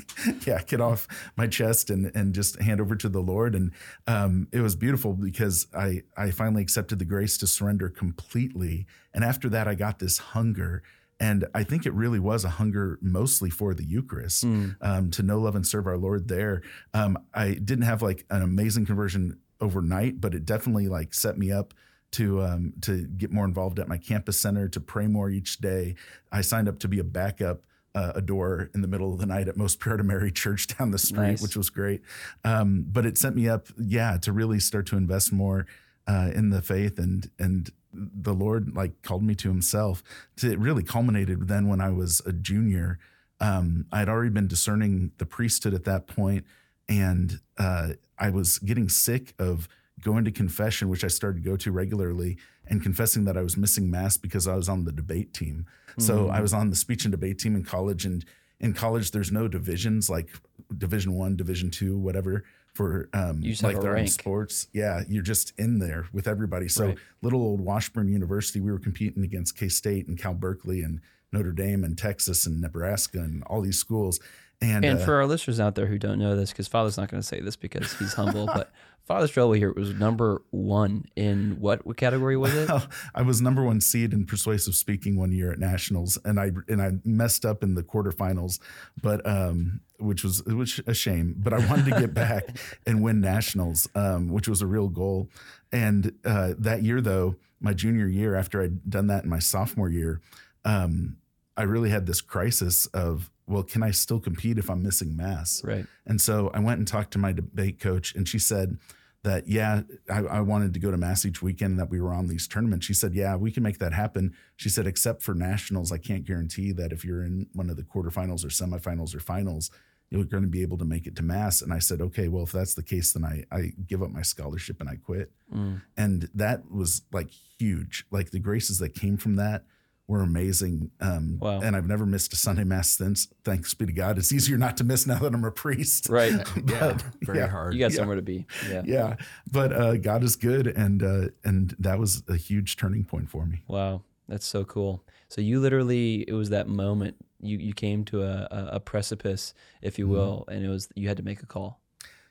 yeah, 0.47 0.63
get 0.63 0.79
off 0.81 1.07
my 1.35 1.45
chest 1.45 1.89
and 1.89 2.11
and 2.15 2.33
just 2.33 2.59
hand 2.61 2.79
over 2.81 2.95
to 2.95 3.09
the 3.09 3.19
Lord. 3.19 3.53
And 3.55 3.71
um, 4.07 4.47
it 4.51 4.61
was 4.61 4.75
beautiful 4.75 5.13
because 5.13 5.67
I 5.73 6.03
I 6.17 6.31
finally 6.31 6.61
accepted 6.61 6.97
the 6.97 7.05
grace 7.05 7.37
to 7.39 7.47
surrender 7.47 7.89
completely. 7.89 8.87
And 9.13 9.23
after 9.23 9.49
that, 9.49 9.67
I 9.67 9.75
got 9.75 9.99
this 9.99 10.17
hunger. 10.17 10.81
And 11.21 11.45
I 11.53 11.65
think 11.65 11.85
it 11.85 11.93
really 11.93 12.19
was 12.19 12.45
a 12.45 12.49
hunger 12.49 12.97
mostly 13.01 13.49
for 13.49 13.73
the 13.73 13.83
Eucharist, 13.83 14.45
um, 14.45 15.11
to 15.11 15.21
know, 15.21 15.41
love, 15.41 15.53
and 15.57 15.67
serve 15.67 15.85
our 15.85 15.97
Lord 15.97 16.29
there. 16.29 16.61
Um, 16.93 17.17
I 17.33 17.55
didn't 17.55 17.81
have 17.83 18.01
like 18.01 18.25
an 18.29 18.41
amazing 18.41 18.85
conversion 18.85 19.37
overnight, 19.59 20.21
but 20.21 20.33
it 20.33 20.45
definitely 20.45 20.87
like 20.87 21.13
set 21.13 21.37
me 21.37 21.51
up 21.51 21.73
to 22.11 22.41
um, 22.41 22.73
to 22.81 23.05
get 23.05 23.31
more 23.31 23.45
involved 23.45 23.79
at 23.79 23.87
my 23.87 23.97
campus 23.97 24.39
center, 24.39 24.67
to 24.69 24.79
pray 24.79 25.07
more 25.07 25.29
each 25.29 25.59
day. 25.59 25.95
I 26.31 26.41
signed 26.41 26.67
up 26.67 26.79
to 26.79 26.87
be 26.87 26.99
a 26.99 27.03
backup 27.03 27.61
uh, 27.95 28.13
adore 28.15 28.69
in 28.73 28.81
the 28.81 28.87
middle 28.87 29.13
of 29.13 29.19
the 29.19 29.25
night 29.25 29.47
at 29.47 29.57
Most 29.57 29.79
Pure 29.79 29.93
Heart 29.93 29.99
of 30.01 30.05
Mary 30.05 30.31
Church 30.43 30.67
down 30.67 30.91
the 30.91 30.97
street, 30.99 31.19
Nice. 31.19 31.41
which 31.41 31.55
was 31.55 31.69
great. 31.69 32.01
Um, 32.43 32.85
but 32.87 33.05
it 33.05 33.17
sent 33.17 33.35
me 33.35 33.47
up, 33.47 33.67
yeah, 33.77 34.17
to 34.17 34.31
really 34.31 34.59
start 34.59 34.85
to 34.87 34.97
invest 34.97 35.31
more 35.31 35.65
uh, 36.07 36.31
in 36.33 36.49
the 36.49 36.61
faith 36.61 36.97
and 36.97 37.29
and 37.37 37.71
the 37.91 38.33
Lord 38.33 38.75
like 38.75 39.01
called 39.01 39.23
me 39.23 39.33
to 39.35 39.47
Himself. 39.49 40.03
To, 40.37 40.51
it 40.51 40.59
really 40.59 40.83
culminated 40.83 41.47
then 41.47 41.67
when 41.67 41.81
I 41.81 41.89
was 41.89 42.21
a 42.25 42.31
junior. 42.33 42.99
Um, 43.41 43.85
I 43.91 43.99
had 43.99 44.09
already 44.09 44.31
been 44.31 44.47
discerning 44.47 45.11
the 45.17 45.25
priesthood 45.25 45.73
at 45.73 45.85
that 45.85 46.07
point, 46.07 46.45
and 46.87 47.39
uh, 47.57 47.93
I 48.17 48.29
was 48.31 48.59
getting 48.59 48.89
sick 48.89 49.33
of 49.39 49.67
going 50.03 50.25
to 50.25 50.31
confession, 50.31 50.89
which 50.89 51.03
I 51.03 51.07
started 51.07 51.43
to 51.43 51.49
go 51.49 51.55
to 51.57 51.71
regularly, 51.71 52.37
and 52.67 52.81
confessing 52.81 53.25
that 53.25 53.37
I 53.37 53.41
was 53.41 53.57
missing 53.57 53.89
mass 53.89 54.17
because 54.17 54.47
I 54.47 54.55
was 54.55 54.69
on 54.69 54.85
the 54.85 54.91
debate 54.91 55.33
team. 55.33 55.65
So 55.97 56.29
I 56.29 56.39
was 56.39 56.53
on 56.53 56.69
the 56.69 56.75
speech 56.77 57.03
and 57.03 57.11
debate 57.11 57.39
team 57.39 57.55
in 57.55 57.63
college, 57.63 58.05
and 58.05 58.23
in 58.59 58.73
college 58.73 59.11
there's 59.11 59.31
no 59.31 59.47
divisions 59.47 60.09
like 60.09 60.29
Division 60.77 61.13
One, 61.13 61.35
Division 61.35 61.71
Two, 61.71 61.97
whatever 61.97 62.43
for 62.73 63.09
um, 63.13 63.41
like 63.63 63.81
their 63.81 63.97
own 63.97 64.07
sports. 64.07 64.67
Yeah, 64.71 65.01
you're 65.09 65.23
just 65.23 65.53
in 65.57 65.79
there 65.79 66.05
with 66.13 66.27
everybody. 66.27 66.69
So 66.69 66.85
Right. 66.87 66.97
little 67.21 67.41
old 67.41 67.59
Washburn 67.59 68.07
University, 68.07 68.61
we 68.61 68.71
were 68.71 68.79
competing 68.79 69.23
against 69.23 69.57
K 69.57 69.67
State 69.67 70.07
and 70.07 70.17
Cal 70.17 70.33
Berkeley 70.35 70.81
and 70.81 71.01
Notre 71.33 71.51
Dame 71.51 71.83
and 71.83 71.97
Texas 71.97 72.45
and 72.45 72.61
Nebraska 72.61 73.19
and 73.19 73.43
all 73.43 73.61
these 73.61 73.77
schools. 73.77 74.19
And, 74.61 74.83
And 74.83 74.99
uh, 74.99 75.05
for 75.05 75.15
our 75.15 75.25
listeners 75.25 75.59
out 75.59 75.75
there 75.75 75.85
who 75.85 75.97
don't 75.97 76.19
know 76.19 76.35
this, 76.35 76.51
because 76.51 76.67
Father's 76.67 76.97
not 76.97 77.09
going 77.09 77.21
to 77.21 77.27
say 77.27 77.39
this 77.39 77.55
because 77.55 77.93
he's 77.93 78.13
humble, 78.13 78.45
but 78.45 78.71
Father 79.05 79.25
Strelway 79.25 79.57
here 79.57 79.71
was 79.71 79.93
number 79.93 80.43
one 80.51 81.05
in 81.15 81.57
what, 81.59 81.85
what 81.85 81.97
category 81.97 82.37
was 82.37 82.53
it? 82.53 82.69
I 83.15 83.21
was 83.21 83.41
number 83.41 83.63
one 83.63 83.81
seed 83.81 84.13
in 84.13 84.25
persuasive 84.25 84.75
speaking 84.75 85.17
one 85.17 85.31
year 85.31 85.51
at 85.51 85.59
nationals, 85.59 86.19
and 86.23 86.39
I 86.39 86.51
and 86.67 86.79
I 86.79 86.91
messed 87.03 87.43
up 87.43 87.63
in 87.63 87.73
the 87.73 87.81
quarterfinals, 87.81 88.59
but 89.01 89.25
um, 89.25 89.79
which 89.97 90.23
was 90.23 90.43
was 90.43 90.79
a 90.85 90.93
shame. 90.93 91.33
But 91.37 91.53
I 91.53 91.67
wanted 91.67 91.85
to 91.85 91.99
get 91.99 92.13
back 92.13 92.55
and 92.85 93.01
win 93.01 93.19
nationals, 93.19 93.89
um, 93.95 94.29
which 94.29 94.47
was 94.47 94.61
a 94.61 94.67
real 94.67 94.89
goal. 94.89 95.29
And 95.71 96.13
uh, 96.23 96.53
that 96.59 96.83
year, 96.83 97.01
though, 97.01 97.35
my 97.59 97.73
junior 97.73 98.07
year, 98.07 98.35
after 98.35 98.61
I'd 98.61 98.89
done 98.89 99.07
that 99.07 99.23
in 99.23 99.29
my 99.29 99.39
sophomore 99.39 99.89
year, 99.89 100.21
um, 100.65 101.17
I 101.57 101.63
really 101.63 101.89
had 101.89 102.05
this 102.05 102.21
crisis 102.21 102.85
of, 102.87 103.29
well, 103.49 103.63
can 103.63 103.83
I 103.83 103.91
still 103.91 104.19
compete 104.19 104.57
if 104.57 104.69
I'm 104.69 104.83
missing 104.83 105.17
mass? 105.17 105.61
Right. 105.63 105.85
And 106.05 106.21
so 106.21 106.51
I 106.53 106.59
went 106.59 106.77
and 106.77 106.87
talked 106.87 107.11
to 107.13 107.19
my 107.19 107.31
debate 107.33 107.79
coach, 107.79 108.15
and 108.15 108.27
she 108.27 108.39
said 108.39 108.77
that, 109.23 109.47
yeah, 109.47 109.81
I, 110.09 110.19
I 110.19 110.39
wanted 110.41 110.73
to 110.75 110.79
go 110.79 110.91
to 110.91 110.97
Mass 110.97 111.25
each 111.25 111.41
weekend 111.41 111.77
that 111.77 111.89
we 111.89 111.99
were 111.99 112.13
on 112.13 112.27
these 112.27 112.47
tournaments. 112.47 112.85
She 112.85 112.93
said, 112.93 113.13
yeah, 113.13 113.35
we 113.35 113.51
can 113.51 113.63
make 113.63 113.79
that 113.79 113.91
happen. 113.91 114.33
She 114.55 114.69
said, 114.69 114.87
except 114.87 115.21
for 115.21 115.33
nationals, 115.33 115.91
I 115.91 115.97
can't 115.97 116.23
guarantee 116.23 116.71
that 116.73 116.93
if 116.93 117.03
you're 117.03 117.23
in 117.23 117.47
one 117.53 117.69
of 117.69 117.75
the 117.75 117.83
quarterfinals 117.83 118.45
or 118.45 118.47
semifinals 118.47 119.13
or 119.13 119.19
finals, 119.19 119.71
you're 120.09 120.23
going 120.23 120.43
to 120.43 120.49
be 120.49 120.61
able 120.61 120.77
to 120.77 120.85
make 120.85 121.05
it 121.05 121.15
to 121.17 121.23
Mass. 121.23 121.61
And 121.61 121.73
I 121.73 121.79
said, 121.79 122.01
okay, 122.01 122.29
well, 122.29 122.43
if 122.43 122.51
that's 122.51 122.75
the 122.75 122.83
case, 122.83 123.11
then 123.11 123.25
I, 123.25 123.43
I 123.51 123.73
give 123.85 124.01
up 124.01 124.09
my 124.09 124.21
scholarship 124.21 124.79
and 124.79 124.89
I 124.89 124.95
quit. 124.95 125.31
Mm. 125.53 125.81
And 125.97 126.29
that 126.33 126.71
was 126.71 127.01
like 127.11 127.29
huge. 127.59 128.05
Like 128.09 128.31
the 128.31 128.39
graces 128.39 128.79
that 128.79 128.95
came 128.95 129.17
from 129.17 129.35
that 129.35 129.65
were 130.09 130.21
amazing. 130.21 130.89
Um, 130.99 131.37
Wow. 131.39 131.61
And 131.61 131.75
I've 131.75 131.87
never 131.87 132.05
missed 132.05 132.33
a 132.33 132.35
Sunday 132.35 132.63
Mass 132.63 132.89
since. 132.89 133.27
Thanks 133.45 133.73
be 133.75 133.85
to 133.85 133.91
God. 133.93 134.17
It's 134.17 134.33
easier 134.33 134.57
not 134.57 134.75
to 134.77 134.83
miss 134.83 135.05
now 135.05 135.19
that 135.19 135.33
I'm 135.33 135.43
a 135.45 135.51
priest. 135.51 136.09
Right. 136.09 136.33
yeah, 136.67 136.97
very 137.21 137.37
yeah. 137.37 137.47
hard. 137.47 137.73
You 137.75 137.79
got 137.79 137.91
Yeah. 137.91 137.97
somewhere 137.97 138.15
to 138.15 138.21
be. 138.23 138.47
Yeah. 138.67 138.81
Yeah, 138.85 139.15
but 139.51 139.71
uh, 139.71 139.97
God 139.97 140.23
is 140.23 140.35
good, 140.35 140.65
and 140.67 141.03
uh, 141.03 141.27
and 141.45 141.75
that 141.79 141.99
was 141.99 142.23
a 142.27 142.35
huge 142.35 142.75
turning 142.75 143.05
point 143.05 143.29
for 143.29 143.45
me. 143.45 143.61
Wow. 143.67 144.01
That's 144.27 144.45
so 144.47 144.63
cool. 144.65 145.03
So 145.29 145.41
you 145.41 145.59
literally, 145.59 146.25
it 146.27 146.33
was 146.33 146.49
that 146.49 146.67
moment 146.67 147.15
you, 147.41 147.57
you 147.57 147.73
came 147.73 148.03
to 148.05 148.23
a, 148.23 148.47
a, 148.51 148.69
a 148.73 148.79
precipice, 148.79 149.53
if 149.81 149.97
you 149.99 150.05
Mm-hmm. 150.05 150.13
will, 150.13 150.45
and 150.51 150.63
it 150.65 150.69
was, 150.69 150.89
you 150.95 151.07
had 151.07 151.17
to 151.17 151.23
make 151.23 151.41
a 151.41 151.45
call. 151.45 151.79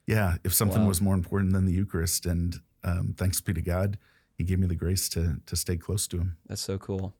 Yeah, 0.06 0.36
if 0.44 0.52
something 0.52 0.82
Wow. 0.82 0.88
was 0.88 1.00
more 1.00 1.14
important 1.14 1.52
than 1.54 1.64
the 1.64 1.72
Eucharist, 1.72 2.26
and 2.26 2.56
um, 2.84 3.14
thanks 3.16 3.40
be 3.40 3.52
to 3.54 3.62
God, 3.62 3.98
He 4.36 4.42
gave 4.44 4.58
me 4.58 4.66
the 4.66 4.74
grace 4.76 5.08
to 5.10 5.40
to 5.46 5.54
stay 5.56 5.76
close 5.76 6.06
to 6.08 6.18
Him. 6.18 6.36
That's 6.48 6.60
so 6.62 6.76
cool. 6.78 7.14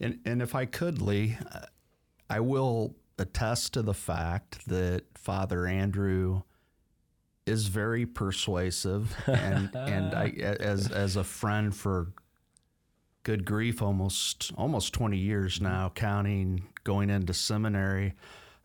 And, 0.00 0.20
and 0.24 0.40
if 0.40 0.54
I 0.54 0.64
could, 0.64 1.02
Lee, 1.02 1.36
uh, 1.52 1.66
I 2.28 2.40
will 2.40 2.94
attest 3.18 3.74
to 3.74 3.82
the 3.82 3.94
fact 3.94 4.66
that 4.68 5.04
Father 5.14 5.66
Andrew 5.66 6.42
is 7.46 7.66
very 7.66 8.06
persuasive, 8.06 9.14
and 9.26 9.70
and 9.74 10.14
I 10.14 10.28
as 10.60 10.90
as 10.90 11.16
a 11.16 11.24
friend 11.24 11.74
for 11.74 12.12
good 13.24 13.44
grief, 13.44 13.82
almost 13.82 14.52
almost 14.56 14.92
twenty 14.94 15.18
years 15.18 15.60
now, 15.60 15.90
counting 15.94 16.68
going 16.84 17.10
into 17.10 17.34
seminary. 17.34 18.14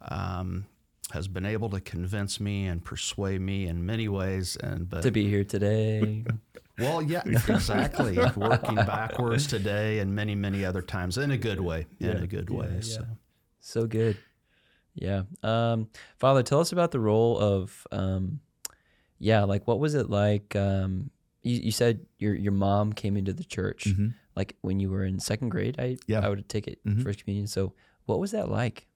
Um, 0.01 0.68
has 1.12 1.27
been 1.27 1.46
able 1.46 1.70
to 1.70 1.80
convince 1.80 2.39
me 2.39 2.65
and 2.65 2.84
persuade 2.84 3.39
me 3.39 3.68
in 3.68 3.86
many 3.86 4.08
ways, 4.08 4.56
and 4.58 4.89
but 4.89 5.04
To 5.04 5.12
be 5.12 5.30
here 5.30 5.44
today. 5.44 6.25
well, 6.79 7.01
yeah, 7.01 7.22
exactly. 7.25 8.17
Working 8.36 8.75
backwards 8.94 9.48
today 9.48 10.00
and 10.00 10.13
many, 10.15 10.36
many 10.36 10.65
other 10.65 10.82
times 10.82 11.17
in 11.17 11.32
a 11.32 11.38
good 11.38 11.60
way. 11.62 11.88
In 12.00 12.08
Yeah, 12.08 12.24
a 12.24 12.27
good 12.27 12.50
yeah, 12.50 12.58
way. 12.58 12.70
yeah. 12.74 12.82
So. 12.82 13.05
So 13.60 13.88
good. 13.88 14.17
Yeah. 14.94 15.24
Um, 15.44 15.89
Father, 16.17 16.44
tell 16.44 16.60
us 16.60 16.72
about 16.72 16.91
the 16.91 17.00
role 17.00 17.38
of, 17.39 17.86
um, 17.91 18.39
yeah, 19.20 19.44
like 19.44 19.67
what 19.67 19.79
was 19.79 19.94
it 19.96 20.10
like? 20.10 20.55
Um, 20.55 21.10
you, 21.41 21.60
you 21.62 21.72
said 21.72 22.05
your 22.20 22.34
your 22.36 22.51
mom 22.51 22.91
came 22.94 23.15
into 23.17 23.32
the 23.34 23.44
church 23.44 23.86
Mhm. 23.86 24.13
like 24.36 24.55
when 24.62 24.79
you 24.79 24.89
were 24.89 25.03
in 25.05 25.20
second 25.20 25.50
grade. 25.50 25.75
I 25.79 25.98
Yeah. 26.08 26.20
I 26.20 26.29
would 26.29 26.48
take 26.50 26.67
it 26.67 26.79
Mhm. 26.86 27.03
first 27.03 27.20
communion. 27.24 27.48
So 27.48 27.74
what 28.05 28.20
was 28.20 28.32
that 28.32 28.50
like? 28.50 28.88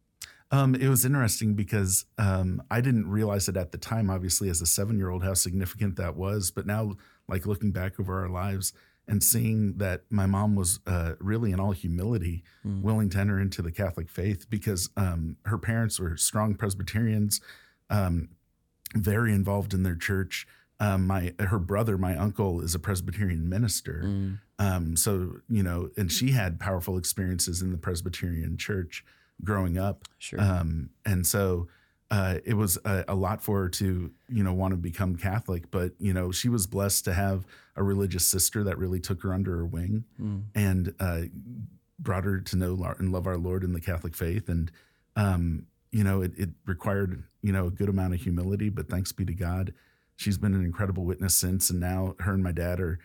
Um, 0.51 0.73
it 0.73 0.87
was 0.87 1.05
interesting 1.05 1.53
because 1.53 2.05
um, 2.17 2.61
I 2.71 2.81
didn't 2.81 3.07
realize 3.07 3.47
it 3.47 3.55
at 3.55 3.71
the 3.71 3.77
time, 3.77 4.09
obviously, 4.09 4.49
as 4.49 4.61
a 4.61 4.65
seven 4.65 4.97
year 4.97 5.09
old, 5.09 5.23
how 5.23 5.35
significant 5.35 5.95
that 5.97 6.15
was. 6.15 6.49
But 6.49 6.65
now, 6.65 6.95
like 7.29 7.45
looking 7.45 7.71
back 7.71 7.99
over 7.99 8.19
our 8.21 8.29
lives 8.29 8.73
and 9.07 9.23
seeing 9.23 9.77
that 9.77 10.03
my 10.09 10.25
mom 10.25 10.55
was 10.55 10.79
uh, 10.85 11.13
really, 11.19 11.51
in 11.51 11.59
all 11.59 11.71
humility, 11.71 12.43
Mm. 12.65 12.81
willing 12.81 13.09
to 13.09 13.17
enter 13.19 13.39
into 13.39 13.61
the 13.61 13.71
Catholic 13.71 14.09
faith 14.09 14.49
because 14.49 14.89
um, 14.97 15.37
her 15.45 15.57
parents 15.57 15.99
were 15.99 16.15
strong 16.17 16.53
Presbyterians, 16.55 17.41
um, 17.89 18.29
very 18.95 19.33
involved 19.33 19.73
in 19.73 19.83
their 19.83 19.95
church. 19.95 20.45
Um, 20.81 21.07
my 21.07 21.33
her 21.39 21.59
brother, 21.59 21.97
my 21.97 22.15
uncle, 22.15 22.61
is 22.61 22.73
a 22.75 22.79
Presbyterian 22.79 23.49
minister. 23.49 24.01
Mm. 24.05 24.39
Um, 24.59 24.95
so 24.95 25.37
you 25.49 25.63
know, 25.63 25.89
and 25.97 26.11
she 26.11 26.31
had 26.31 26.59
powerful 26.59 26.97
experiences 26.97 27.61
in 27.61 27.71
the 27.71 27.77
Presbyterian 27.77 28.57
Church. 28.57 29.03
growing 29.43 29.77
up. 29.77 30.03
Sure. 30.17 30.39
Um, 30.41 30.89
and 31.05 31.25
so 31.25 31.67
uh, 32.11 32.39
it 32.43 32.55
was 32.55 32.77
a, 32.85 33.05
a 33.09 33.15
lot 33.15 33.41
for 33.41 33.61
her 33.61 33.69
to, 33.69 34.11
you 34.27 34.43
know, 34.43 34.53
want 34.53 34.71
to 34.71 34.77
become 34.77 35.15
Catholic. 35.15 35.69
But, 35.69 35.91
you 35.99 36.13
know, 36.13 36.31
she 36.31 36.49
was 36.49 36.65
blessed 36.67 37.05
to 37.05 37.13
have 37.13 37.45
a 37.75 37.83
religious 37.83 38.25
sister 38.25 38.63
that 38.63 38.77
really 38.77 38.99
took 38.99 39.21
her 39.23 39.33
under 39.33 39.55
her 39.57 39.65
wing 39.65 40.05
Mm. 40.19 40.43
and 40.55 40.93
uh, 40.99 41.21
brought 41.99 42.23
her 42.23 42.39
to 42.39 42.55
know 42.55 42.95
and 42.97 43.11
love 43.11 43.27
our 43.27 43.37
Lord 43.37 43.63
in 43.63 43.73
the 43.73 43.81
Catholic 43.81 44.15
faith. 44.15 44.49
And, 44.49 44.71
um, 45.15 45.67
you 45.91 46.03
know, 46.03 46.21
it, 46.21 46.31
it 46.37 46.49
required, 46.65 47.23
you 47.41 47.51
know, 47.51 47.67
a 47.67 47.71
good 47.71 47.89
amount 47.89 48.13
of 48.13 48.21
humility, 48.21 48.69
but 48.69 48.89
thanks 48.89 49.11
be 49.11 49.25
to 49.25 49.33
God. 49.33 49.73
She's 50.15 50.37
been 50.37 50.53
an 50.53 50.63
incredible 50.63 51.05
witness 51.05 51.35
since. 51.35 51.69
And 51.69 51.79
now 51.79 52.15
her 52.19 52.33
and 52.33 52.43
my 52.43 52.51
dad 52.51 52.79
are, 52.79 52.99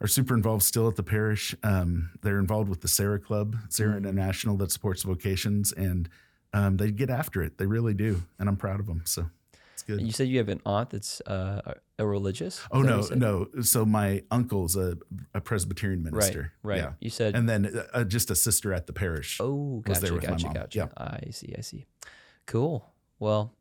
are 0.00 0.06
super 0.06 0.34
involved 0.34 0.62
still 0.64 0.88
at 0.88 0.96
the 0.96 1.02
parish. 1.02 1.54
Um, 1.62 2.10
they're 2.22 2.38
involved 2.38 2.68
with 2.68 2.80
the 2.80 2.88
Serra 2.88 3.18
Club, 3.18 3.56
Serra 3.68 3.96
International, 3.96 4.56
that 4.58 4.70
supports 4.72 5.02
vocations. 5.02 5.72
And 5.72 6.08
um, 6.52 6.76
they 6.76 6.90
get 6.90 7.10
after 7.10 7.42
it. 7.42 7.58
They 7.58 7.66
really 7.66 7.94
do. 7.94 8.22
And 8.38 8.48
I'm 8.48 8.56
proud 8.56 8.80
of 8.80 8.86
them. 8.86 9.02
So 9.04 9.26
it's 9.74 9.82
good. 9.82 10.00
You 10.00 10.12
said 10.12 10.28
you 10.28 10.38
have 10.38 10.48
an 10.48 10.60
aunt 10.66 10.90
that's 10.90 11.20
uh, 11.22 11.74
a 11.98 12.06
religious. 12.06 12.60
Oh 12.70 12.82
no, 12.82 12.96
what 12.98 13.02
you 13.02 13.08
said? 13.08 13.18
no. 13.18 13.48
So 13.62 13.86
my 13.86 14.22
uncle's 14.30 14.76
a, 14.76 14.98
a 15.34 15.40
Presbyterian 15.40 16.02
minister. 16.02 16.52
Right, 16.62 16.74
right. 16.74 16.84
Yeah. 16.84 16.92
You 17.00 17.10
said 17.10 17.34
And 17.34 17.48
then 17.48 17.82
uh, 17.92 18.04
just 18.04 18.30
a 18.30 18.34
sister 18.34 18.74
at 18.74 18.86
the 18.86 18.92
parish. 18.92 19.38
Oh, 19.40 19.82
was 19.86 19.98
gotcha, 19.98 20.00
there 20.00 20.14
with 20.14 20.28
my 20.28 20.36
mom. 20.42 20.52
gotcha. 20.52 20.78
Yeah. 20.78 20.88
I 20.96 21.30
see, 21.30 21.54
I 21.56 21.62
see. 21.62 21.86
Cool. 22.46 22.84
Well, 23.18 23.54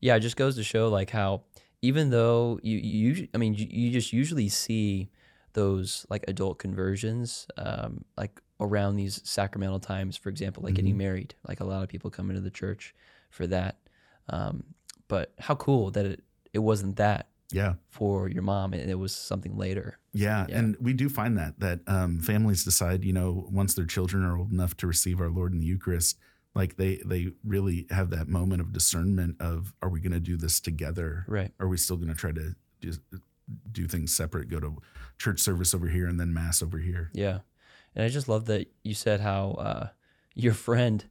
yeah, 0.00 0.16
it 0.16 0.20
just 0.20 0.36
goes 0.36 0.56
to 0.56 0.62
show 0.62 0.88
like 0.88 1.10
how 1.10 1.42
even 1.82 2.10
though 2.10 2.60
you 2.62 2.78
you 2.78 3.28
I 3.34 3.38
mean 3.38 3.54
you, 3.54 3.66
you 3.68 3.90
just 3.90 4.12
usually 4.12 4.48
see 4.48 5.10
those 5.54 6.04
like 6.10 6.24
adult 6.28 6.58
conversions 6.58 7.46
um, 7.56 8.04
like 8.16 8.40
around 8.60 8.96
these 8.96 9.20
sacramental 9.24 9.80
times, 9.80 10.16
for 10.16 10.28
example, 10.28 10.62
like 10.62 10.74
getting 10.74 10.94
Mhm. 10.94 10.98
married. 10.98 11.34
Like 11.46 11.60
a 11.60 11.64
lot 11.64 11.82
of 11.82 11.88
people 11.88 12.10
come 12.10 12.30
into 12.30 12.40
the 12.40 12.50
church 12.50 12.94
for 13.30 13.46
that. 13.48 13.78
Um, 14.28 14.64
but 15.08 15.34
how 15.38 15.54
cool 15.54 15.90
that 15.92 16.06
it 16.06 16.24
it 16.52 16.60
wasn't 16.60 16.94
that 16.96 17.28
Yeah. 17.50 17.74
for 17.90 18.28
your 18.28 18.44
mom 18.44 18.74
and 18.74 18.88
it 18.88 18.94
was 18.94 19.12
something 19.12 19.56
later. 19.56 19.98
Yeah, 20.12 20.46
Yeah. 20.48 20.58
and 20.58 20.76
we 20.78 20.92
do 20.92 21.08
find 21.08 21.36
that 21.36 21.58
that 21.58 21.80
um, 21.88 22.20
families 22.20 22.62
decide, 22.62 23.04
you 23.04 23.12
know, 23.12 23.48
once 23.50 23.74
their 23.74 23.86
children 23.86 24.22
are 24.22 24.38
old 24.38 24.52
enough 24.52 24.76
to 24.76 24.86
receive 24.86 25.20
our 25.20 25.30
Lord 25.30 25.52
in 25.52 25.58
the 25.58 25.66
Eucharist, 25.66 26.16
like 26.54 26.76
they 26.76 27.02
they 27.04 27.32
really 27.42 27.88
have 27.90 28.10
that 28.10 28.28
moment 28.28 28.60
of 28.62 28.72
discernment 28.72 29.40
of, 29.40 29.74
are 29.82 29.88
we 29.88 29.98
going 30.00 30.12
to 30.12 30.20
do 30.20 30.36
this 30.36 30.60
together? 30.60 31.24
Right. 31.26 31.52
Are 31.58 31.66
we 31.66 31.76
still 31.76 31.96
going 31.96 32.08
to 32.08 32.14
try 32.14 32.30
to 32.30 32.54
just 32.80 33.00
do 33.72 33.88
things 33.88 34.14
separate? 34.14 34.48
Go 34.48 34.60
to 34.60 34.80
church 35.18 35.40
service 35.40 35.74
over 35.74 35.88
here 35.88 36.06
and 36.06 36.20
then 36.20 36.32
mass 36.32 36.62
over 36.62 36.78
here. 36.78 37.10
Yeah, 37.12 37.40
and 37.94 38.04
I 38.04 38.08
just 38.08 38.28
love 38.28 38.46
that 38.46 38.68
you 38.82 38.94
said 38.94 39.20
how 39.20 39.52
uh, 39.52 39.88
your 40.34 40.54
friend, 40.54 41.04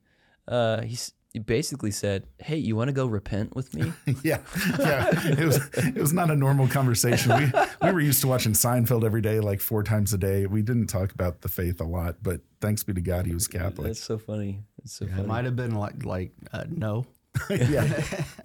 uh, 0.48 0.82
he's, 0.82 1.12
he 1.32 1.40
basically 1.40 1.90
said, 1.92 2.28
"Hey, 2.38 2.58
you 2.58 2.76
want 2.76 2.90
to 2.90 2.94
go 2.94 3.08
repent 3.08 3.56
with 3.56 3.74
me?" 3.74 3.92
yeah, 4.24 4.40
yeah. 4.80 5.10
It 5.32 5.44
was 5.46 5.58
it 5.78 5.96
was 5.96 6.14
not 6.14 6.30
a 6.30 6.36
normal 6.36 6.68
conversation. 6.68 7.32
We 7.36 7.52
we 7.88 7.92
were 7.92 8.00
used 8.02 8.22
to 8.22 8.28
watching 8.28 8.54
Seinfeld 8.54 9.04
every 9.04 9.22
day, 9.22 9.40
like 9.40 9.60
four 9.60 9.82
times 9.82 10.14
a 10.14 10.18
day. 10.20 10.46
We 10.46 10.62
didn't 10.62 10.88
talk 10.88 11.12
about 11.12 11.42
the 11.42 11.48
faith 11.50 11.82
a 11.82 11.86
lot, 11.86 12.18
but 12.22 12.42
thanks 12.62 12.84
be 12.84 12.94
to 12.94 13.02
God, 13.02 13.26
he 13.26 13.34
was 13.34 13.48
Catholic. 13.48 13.88
That's 13.88 14.04
so 14.04 14.20
funny. 14.20 14.62
It's 14.84 14.94
so 14.94 15.06
It 15.06 15.12
funny. 15.12 15.28
might 15.28 15.46
have 15.46 15.56
been 15.56 15.74
like 15.74 16.06
like 16.06 16.34
uh, 16.52 16.66
no, 16.70 17.08
yeah, 17.50 17.84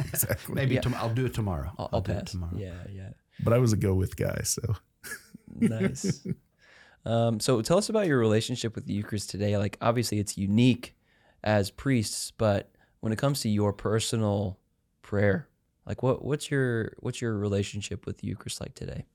exactly. 0.00 0.54
maybe 0.54 0.76
Yeah. 0.76 0.80
tom- 0.80 0.94
I'll 0.94 1.12
do 1.12 1.26
it 1.26 1.34
tomorrow. 1.34 1.70
I'll, 1.78 1.90
I'll 1.92 2.00
do 2.00 2.12
it 2.12 2.26
tomorrow. 2.26 2.56
Yeah, 2.56 2.72
yeah. 2.90 3.10
But 3.44 3.52
I 3.52 3.58
was 3.58 3.74
a 3.74 3.76
go 3.76 3.92
with 3.94 4.16
guy, 4.16 4.40
so 4.44 4.62
Nice. 5.54 6.26
Um, 7.08 7.40
so 7.40 7.62
tell 7.62 7.78
us 7.78 7.88
about 7.88 8.06
your 8.06 8.18
relationship 8.18 8.74
with 8.74 8.84
the 8.84 8.92
Eucharist 8.92 9.30
today. 9.30 9.56
Like, 9.56 9.78
obviously, 9.80 10.18
it's 10.18 10.36
unique 10.36 10.94
as 11.42 11.70
priests, 11.70 12.32
but 12.36 12.70
when 13.00 13.14
it 13.14 13.16
comes 13.16 13.40
to 13.40 13.48
your 13.48 13.72
personal 13.72 14.58
prayer, 15.00 15.48
like, 15.86 16.02
what 16.02 16.22
what's 16.22 16.50
your 16.50 16.92
what's 16.98 17.22
your 17.22 17.38
relationship 17.38 18.04
with 18.04 18.18
the 18.18 18.26
Eucharist 18.26 18.60
like 18.60 18.74
today? 18.74 19.06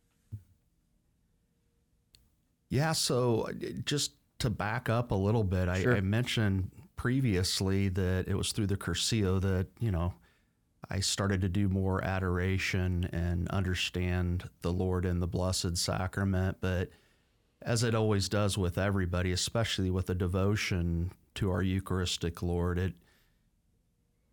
Yeah, 2.69 2.93
so 2.93 3.41
uh, 3.41 3.53
just 3.85 4.13
to 4.39 4.49
back 4.49 4.89
up 4.89 5.11
a 5.11 5.15
little 5.15 5.43
bit, 5.43 5.69
I, 5.69 5.83
Sure. 5.83 5.95
I 5.95 6.01
mentioned 6.01 6.71
previously 6.95 7.89
that 7.89 8.27
it 8.27 8.33
was 8.33 8.51
through 8.51 8.67
the 8.67 8.77
Cursillo 8.77 9.39
that, 9.41 9.67
you 9.79 9.91
know, 9.91 10.15
I 10.89 10.99
started 10.99 11.41
to 11.41 11.49
do 11.49 11.69
more 11.69 12.03
adoration 12.03 13.07
and 13.13 13.47
understand 13.49 14.49
the 14.61 14.73
Lord 14.73 15.05
in 15.05 15.19
the 15.19 15.27
Blessed 15.27 15.77
Sacrament. 15.77 16.57
But 16.61 16.89
as 17.63 17.83
it 17.83 17.95
always 17.95 18.29
does 18.29 18.57
with 18.57 18.77
everybody, 18.77 19.31
especially 19.31 19.89
with 19.89 20.09
a 20.09 20.15
devotion 20.15 21.11
to 21.35 21.49
our 21.51 21.61
Eucharistic 21.61 22.41
Lord, 22.41 22.77
it 22.77 22.93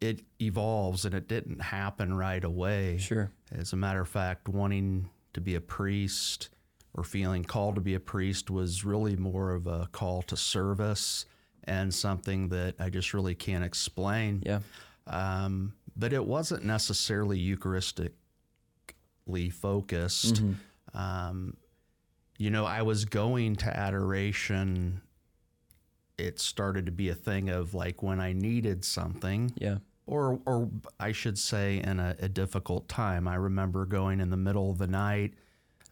it 0.00 0.22
evolves 0.40 1.04
and 1.04 1.14
it 1.14 1.28
didn't 1.28 1.60
happen 1.60 2.14
right 2.14 2.42
away. 2.42 2.96
Sure. 2.98 3.30
As 3.52 3.72
a 3.72 3.76
matter 3.76 4.00
of 4.00 4.08
fact, 4.08 4.48
wanting 4.48 5.10
to 5.34 5.40
be 5.42 5.54
a 5.54 5.60
priest 5.60 6.48
or 6.94 7.04
feeling 7.04 7.44
called 7.44 7.74
to 7.74 7.80
be 7.80 7.94
a 7.94 8.00
priest 8.00 8.50
was 8.50 8.84
really 8.84 9.14
more 9.16 9.52
of 9.52 9.66
a 9.66 9.88
call 9.92 10.22
to 10.22 10.36
service 10.36 11.26
and 11.64 11.92
something 11.92 12.48
that 12.48 12.74
I 12.80 12.88
just 12.88 13.12
really 13.12 13.34
can't 13.34 13.62
explain. 13.62 14.42
Yeah. 14.44 14.60
Um, 15.06 15.74
but 15.96 16.14
it 16.14 16.24
wasn't 16.24 16.64
necessarily 16.64 17.38
Eucharistically 17.38 18.12
focused. 19.52 20.36
Mm-hmm. 20.36 20.98
Um, 20.98 21.56
you 22.40 22.50
know, 22.50 22.64
I 22.64 22.80
was 22.80 23.04
going 23.04 23.56
to 23.56 23.66
adoration. 23.76 25.02
It 26.16 26.40
started 26.40 26.86
to 26.86 26.92
be 26.92 27.10
a 27.10 27.14
thing 27.14 27.50
of 27.50 27.74
like 27.74 28.02
when 28.02 28.18
I 28.18 28.32
needed 28.32 28.82
something, 28.82 29.52
Yeah. 29.58 29.76
or 30.06 30.40
or 30.46 30.70
I 30.98 31.12
should 31.12 31.38
say 31.38 31.82
in 31.82 32.00
a, 32.00 32.16
a 32.18 32.28
difficult 32.30 32.88
time. 32.88 33.28
I 33.28 33.34
remember 33.34 33.84
going 33.84 34.20
in 34.20 34.30
the 34.30 34.38
middle 34.38 34.70
of 34.70 34.78
the 34.78 34.86
night 34.86 35.34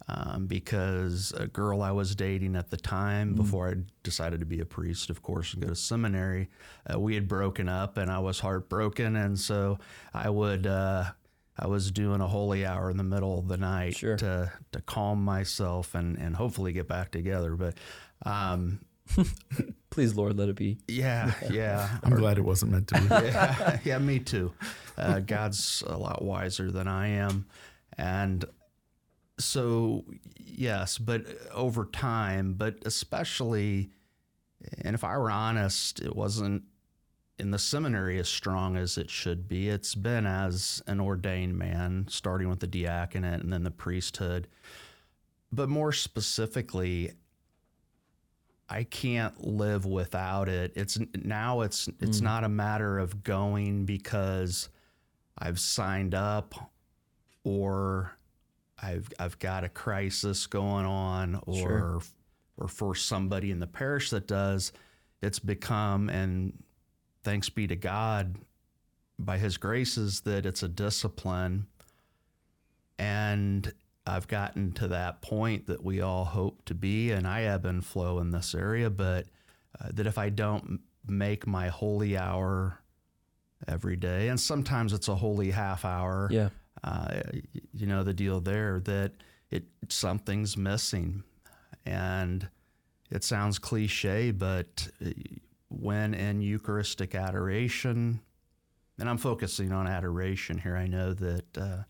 um, 0.08 0.46
because 0.46 1.32
a 1.36 1.46
girl 1.46 1.82
I 1.82 1.90
was 1.92 2.14
dating 2.14 2.56
at 2.56 2.70
the 2.70 2.78
time, 2.78 3.34
before 3.34 3.68
I 3.68 3.74
decided 4.02 4.40
to 4.40 4.46
be 4.46 4.60
a 4.60 4.64
priest, 4.64 5.10
of 5.10 5.20
course, 5.22 5.52
and 5.52 5.62
go 5.62 5.68
to 5.68 5.76
seminary, 5.76 6.48
uh, 6.90 6.98
we 6.98 7.14
had 7.14 7.28
broken 7.28 7.68
up, 7.68 7.98
and 7.98 8.10
I 8.10 8.20
was 8.20 8.40
heartbroken, 8.40 9.16
and 9.16 9.38
so 9.38 9.78
I 10.14 10.30
would. 10.30 10.66
Uh, 10.66 11.10
I 11.58 11.66
was 11.66 11.90
doing 11.90 12.20
a 12.20 12.26
holy 12.28 12.64
hour 12.64 12.90
in 12.90 12.96
the 12.96 13.02
middle 13.04 13.38
of 13.38 13.48
the 13.48 13.56
night 13.56 13.96
Sure. 13.96 14.16
to 14.16 14.52
to 14.72 14.80
calm 14.82 15.24
myself 15.24 15.94
and 15.94 16.16
and 16.18 16.36
hopefully 16.36 16.72
get 16.72 16.86
back 16.88 17.10
together. 17.10 17.56
But 17.56 17.74
um, 18.24 18.80
Please, 19.90 20.14
Lord, 20.14 20.36
let 20.38 20.48
it 20.50 20.54
be. 20.56 20.78
yeah, 20.86 21.32
yeah, 21.50 21.98
I'm 22.04 22.14
glad 22.14 22.36
it 22.38 22.44
wasn't 22.44 22.72
meant 22.72 22.88
to 22.88 23.00
be. 23.00 23.06
yeah, 23.26 23.78
yeah, 23.84 23.98
me 23.98 24.18
too. 24.18 24.52
Uh, 24.96 25.20
God's 25.20 25.82
a 25.86 25.96
lot 25.96 26.22
wiser 26.22 26.70
than 26.70 26.86
I 26.86 27.08
am, 27.08 27.46
and 27.96 28.44
so 29.38 30.04
yes, 30.38 30.98
but 30.98 31.24
over 31.52 31.86
time, 31.86 32.54
but 32.54 32.76
especially, 32.84 33.90
and 34.82 34.94
if 34.94 35.04
I 35.04 35.16
were 35.16 35.30
honest, 35.30 36.00
it 36.00 36.14
wasn't 36.14 36.64
in 37.38 37.50
the 37.50 37.58
seminary 37.58 38.18
as 38.18 38.28
strong 38.28 38.76
as 38.76 38.98
it 38.98 39.10
should 39.10 39.48
be. 39.48 39.68
It's 39.68 39.94
been 39.94 40.26
as 40.26 40.82
an 40.86 41.00
ordained 41.00 41.56
man, 41.56 42.06
starting 42.08 42.48
with 42.48 42.60
the 42.60 42.66
diaconate 42.66 43.40
and 43.42 43.52
then 43.52 43.62
the 43.62 43.70
priesthood, 43.70 44.48
but 45.52 45.68
more 45.68 45.92
specifically. 45.92 47.12
I 48.70 48.84
can't 48.84 49.46
live 49.46 49.86
without 49.86 50.50
it. 50.50 50.72
It's 50.76 50.98
now 51.14 51.62
it's 51.62 51.88
it's 52.00 52.20
mm. 52.20 52.24
not 52.24 52.44
a 52.44 52.50
matter 52.50 52.98
of 52.98 53.24
going 53.24 53.86
because 53.86 54.68
I've 55.38 55.58
signed 55.58 56.14
up 56.14 56.54
or 57.44 58.18
I've 58.82 59.08
I've 59.18 59.38
got 59.38 59.64
a 59.64 59.70
crisis 59.70 60.46
going 60.46 60.84
on 60.84 61.40
or 61.46 61.56
Sure. 61.56 62.00
or 62.58 62.68
for 62.68 62.94
somebody 62.94 63.50
in 63.50 63.58
the 63.58 63.66
parish 63.66 64.10
that 64.10 64.26
does. 64.26 64.72
It's 65.22 65.38
become 65.38 66.10
and 66.10 66.52
thanks 67.22 67.48
be 67.48 67.66
to 67.66 67.76
God 67.76 68.36
by 69.18 69.38
his 69.38 69.56
graces 69.56 70.20
that 70.22 70.46
it's 70.46 70.62
a 70.62 70.68
discipline 70.68 71.66
and 72.98 73.72
I've 74.06 74.26
gotten 74.26 74.72
to 74.72 74.88
that 74.88 75.20
point 75.22 75.66
that 75.66 75.84
we 75.84 76.00
all 76.00 76.24
hope 76.24 76.64
to 76.64 76.74
be, 76.74 77.10
and 77.12 77.26
I 77.26 77.42
ebb 77.42 77.66
and 77.66 77.84
flow 77.84 78.18
in 78.20 78.30
this 78.30 78.54
area, 78.54 78.88
but 78.90 79.26
uh, 79.80 79.88
that 79.92 80.06
if 80.06 80.16
I 80.18 80.30
don't 80.30 80.80
make 81.06 81.46
my 81.46 81.68
holy 81.68 82.16
hour 82.16 82.80
every 83.66 83.96
day, 83.96 84.28
and 84.28 84.40
sometimes 84.40 84.92
it's 84.94 85.08
a 85.08 85.14
holy 85.14 85.50
half 85.50 85.84
hour, 85.84 86.28
Yeah. 86.32 86.48
uh, 86.82 87.20
you 87.74 87.86
know, 87.86 88.02
the 88.02 88.14
deal 88.14 88.40
there 88.40 88.80
that 88.80 89.12
it 89.50 89.64
something's 89.88 90.56
missing. 90.56 91.22
And 91.84 92.48
it 93.10 93.24
sounds 93.24 93.58
cliche, 93.58 94.30
but 94.30 94.88
uh, 95.04 95.10
when 95.68 96.14
in 96.14 96.40
Eucharistic 96.40 97.14
adoration, 97.14 98.20
and 98.98 99.08
I'm 99.08 99.18
focusing 99.18 99.72
on 99.72 99.86
adoration 99.86 100.58
here, 100.58 100.76
I 100.76 100.86
know 100.86 101.12
that 101.14 101.58
uh, 101.58 101.82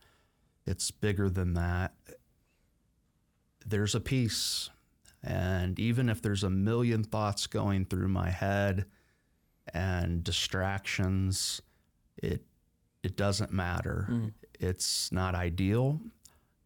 it's 0.67 0.91
bigger 0.91 1.31
than 1.31 1.55
that. 1.55 1.95
There's 3.67 3.95
a 3.95 4.01
peace. 4.01 4.71
And 5.23 5.79
even 5.79 6.09
if 6.09 6.23
there's 6.23 6.45
a 6.45 6.51
million 6.51 7.03
thoughts 7.03 7.47
going 7.47 7.87
through 7.87 8.09
my 8.09 8.31
head 8.31 8.87
and 9.75 10.23
distractions, 10.23 11.61
it 12.17 12.45
it 13.03 13.17
doesn't 13.17 13.53
matter. 13.53 14.07
Mm. 14.11 14.33
It's 14.59 15.13
not 15.13 15.35
ideal, 15.35 16.01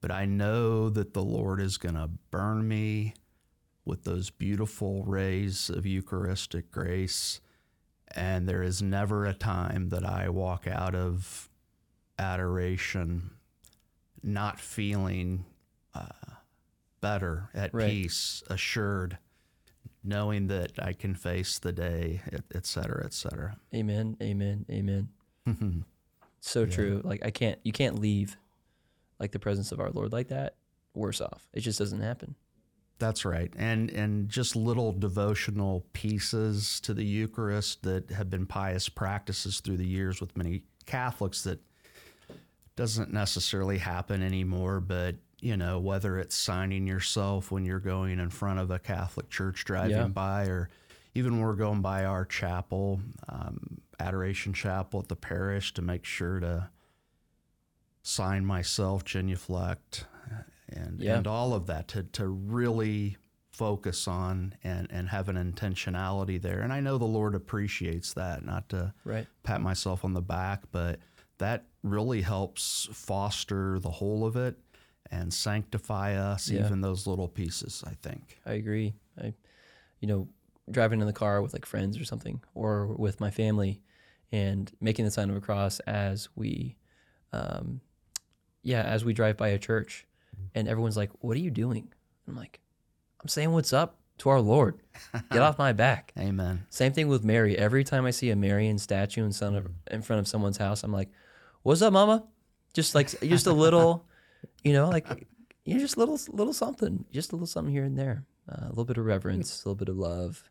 but 0.00 0.10
I 0.10 0.24
know 0.24 0.88
that 0.88 1.12
the 1.12 1.22
Lord 1.22 1.60
is 1.60 1.76
going 1.76 1.94
to 1.94 2.10
burn 2.30 2.66
me 2.66 3.14
with 3.84 4.04
those 4.04 4.30
beautiful 4.30 5.02
rays 5.04 5.68
of 5.70 5.84
Eucharistic 5.86 6.70
grace. 6.70 7.40
And 8.14 8.48
there 8.48 8.62
is 8.62 8.82
never 8.82 9.24
a 9.24 9.32
time 9.34 9.88
that 9.88 10.04
I 10.04 10.28
walk 10.28 10.66
out 10.66 10.94
of 10.94 11.48
adoration 12.18 13.30
not 14.22 14.60
feeling 14.60 15.44
uh, 15.94 16.04
better, 17.00 17.48
at 17.54 17.74
Right. 17.74 17.90
peace, 17.90 18.42
assured, 18.48 19.18
knowing 20.04 20.46
that 20.48 20.72
I 20.78 20.92
can 20.92 21.14
face 21.14 21.58
the 21.58 21.72
day, 21.72 22.20
et, 22.32 22.44
et 22.54 22.66
cetera, 22.66 23.04
et 23.04 23.12
cetera. 23.14 23.56
Amen. 23.74 24.16
Amen. 24.22 24.64
Amen. 24.70 25.08
So 26.44 26.66
true. 26.66 27.00
Like 27.04 27.24
I 27.24 27.30
can't 27.30 27.60
you 27.62 27.70
can't 27.70 28.00
leave 28.00 28.36
like 29.20 29.30
the 29.30 29.38
presence 29.38 29.70
of 29.70 29.78
our 29.78 29.90
Lord 29.90 30.12
like 30.12 30.26
that 30.28 30.56
worse 30.92 31.20
off. 31.20 31.46
It 31.52 31.60
just 31.60 31.78
doesn't 31.78 32.00
happen. 32.00 32.34
That's 33.02 33.24
right. 33.24 33.52
And 33.58 33.90
and 33.90 34.28
just 34.28 34.54
little 34.54 34.92
devotional 34.92 35.84
pieces 35.92 36.78
to 36.82 36.94
the 36.94 37.04
Eucharist 37.04 37.82
that 37.82 38.12
have 38.12 38.30
been 38.30 38.46
pious 38.46 38.88
practices 38.88 39.58
through 39.58 39.78
the 39.78 39.86
years 39.86 40.20
with 40.20 40.36
many 40.36 40.62
Catholics 40.86 41.42
that 41.42 41.58
doesn't 42.76 43.12
necessarily 43.12 43.78
happen 43.78 44.22
anymore, 44.22 44.78
but 44.78 45.16
you 45.40 45.56
know, 45.56 45.80
whether 45.80 46.16
it's 46.16 46.36
signing 46.36 46.86
yourself 46.86 47.50
when 47.50 47.64
you're 47.64 47.80
going 47.80 48.20
in 48.20 48.30
front 48.30 48.60
of 48.60 48.70
a 48.70 48.78
Catholic 48.78 49.28
church 49.30 49.64
driving 49.64 49.96
Yeah. 49.96 50.06
by 50.06 50.44
or 50.44 50.70
even 51.16 51.32
when 51.32 51.42
we're 51.42 51.56
going 51.56 51.82
by 51.82 52.04
our 52.04 52.24
chapel, 52.24 53.00
um, 53.28 53.80
Adoration 53.98 54.52
Chapel 54.52 55.00
at 55.00 55.08
the 55.08 55.16
parish 55.16 55.74
to 55.74 55.82
make 55.82 56.04
sure 56.04 56.38
to 56.38 56.70
sign 58.04 58.46
myself, 58.46 59.04
genuflect, 59.04 60.06
and 60.72 61.00
Yeah. 61.00 61.16
and 61.16 61.26
all 61.26 61.54
of 61.54 61.66
that 61.66 61.88
to 61.88 62.02
to 62.04 62.26
really 62.28 63.16
focus 63.50 64.08
on 64.08 64.54
and 64.64 64.90
and 64.90 65.08
have 65.10 65.28
an 65.28 65.36
intentionality 65.36 66.40
there. 66.40 66.60
And 66.60 66.72
I 66.72 66.80
know 66.80 66.96
the 66.98 67.04
Lord 67.04 67.34
appreciates 67.34 68.14
that. 68.14 68.44
Not 68.44 68.68
to 68.70 68.94
Right. 69.04 69.26
pat 69.42 69.60
myself 69.60 70.04
on 70.04 70.14
the 70.14 70.22
back, 70.22 70.64
but 70.72 70.98
that 71.38 71.64
really 71.82 72.22
helps 72.22 72.88
foster 72.92 73.78
the 73.78 73.90
whole 73.90 74.24
of 74.24 74.36
it 74.36 74.58
and 75.10 75.32
sanctify 75.34 76.14
us, 76.14 76.48
Yeah. 76.48 76.64
even 76.64 76.80
those 76.80 77.06
little 77.06 77.28
pieces. 77.28 77.84
I 77.86 77.94
think. 77.94 78.40
I 78.46 78.52
agree. 78.54 78.94
I, 79.20 79.34
you 80.00 80.08
know, 80.08 80.28
driving 80.70 81.00
in 81.00 81.06
the 81.06 81.12
car 81.12 81.42
with 81.42 81.52
like 81.52 81.66
friends 81.66 81.98
or 81.98 82.04
something, 82.04 82.40
or 82.54 82.86
with 82.86 83.20
my 83.20 83.30
family, 83.30 83.82
and 84.30 84.72
making 84.80 85.04
the 85.04 85.10
sign 85.10 85.28
of 85.28 85.36
a 85.36 85.40
cross 85.40 85.80
as 85.80 86.28
we, 86.34 86.76
um, 87.32 87.80
yeah, 88.62 88.82
as 88.82 89.04
we 89.04 89.12
drive 89.12 89.36
by 89.36 89.48
a 89.48 89.58
church, 89.58 90.06
and 90.54 90.68
everyone's 90.68 90.96
like, 90.96 91.10
"What 91.20 91.36
are 91.36 91.40
you 91.40 91.50
doing?" 91.50 91.92
I'm 92.26 92.36
like, 92.36 92.60
"I'm 93.20 93.28
saying 93.28 93.52
what's 93.52 93.72
up 93.72 93.98
to 94.18 94.28
our 94.28 94.40
Lord. 94.40 94.80
Get 95.30 95.42
off 95.42 95.58
my 95.58 95.72
back." 95.72 96.12
Amen. 96.18 96.66
Same 96.70 96.92
thing 96.92 97.08
with 97.08 97.24
Mary. 97.24 97.56
Every 97.56 97.84
time 97.84 98.06
I 98.06 98.10
see 98.10 98.30
a 98.30 98.36
Marian 98.36 98.78
statue 98.78 99.24
in 99.24 99.32
front 99.32 99.56
of, 99.56 99.68
in 99.90 100.02
front 100.02 100.20
of 100.20 100.28
someone's 100.28 100.58
house, 100.58 100.82
I'm 100.82 100.92
like, 100.92 101.10
"What's 101.62 101.82
up, 101.82 101.92
Mama?" 101.92 102.24
Just 102.72 102.94
like 102.94 103.08
just 103.20 103.46
a 103.46 103.52
little, 103.52 104.06
you 104.64 104.72
know, 104.72 104.88
like 104.88 105.26
you 105.64 105.74
know, 105.74 105.80
just 105.80 105.96
little 105.96 106.18
little 106.30 106.52
something, 106.52 107.04
just 107.12 107.32
a 107.32 107.36
little 107.36 107.46
something 107.46 107.72
here 107.72 107.84
and 107.84 107.98
there, 107.98 108.24
uh, 108.48 108.66
a 108.66 108.68
little 108.68 108.84
bit 108.84 108.98
of 108.98 109.04
reverence, 109.04 109.64
a 109.64 109.68
little 109.68 109.76
bit 109.76 109.88
of 109.88 109.96
love. 109.96 110.44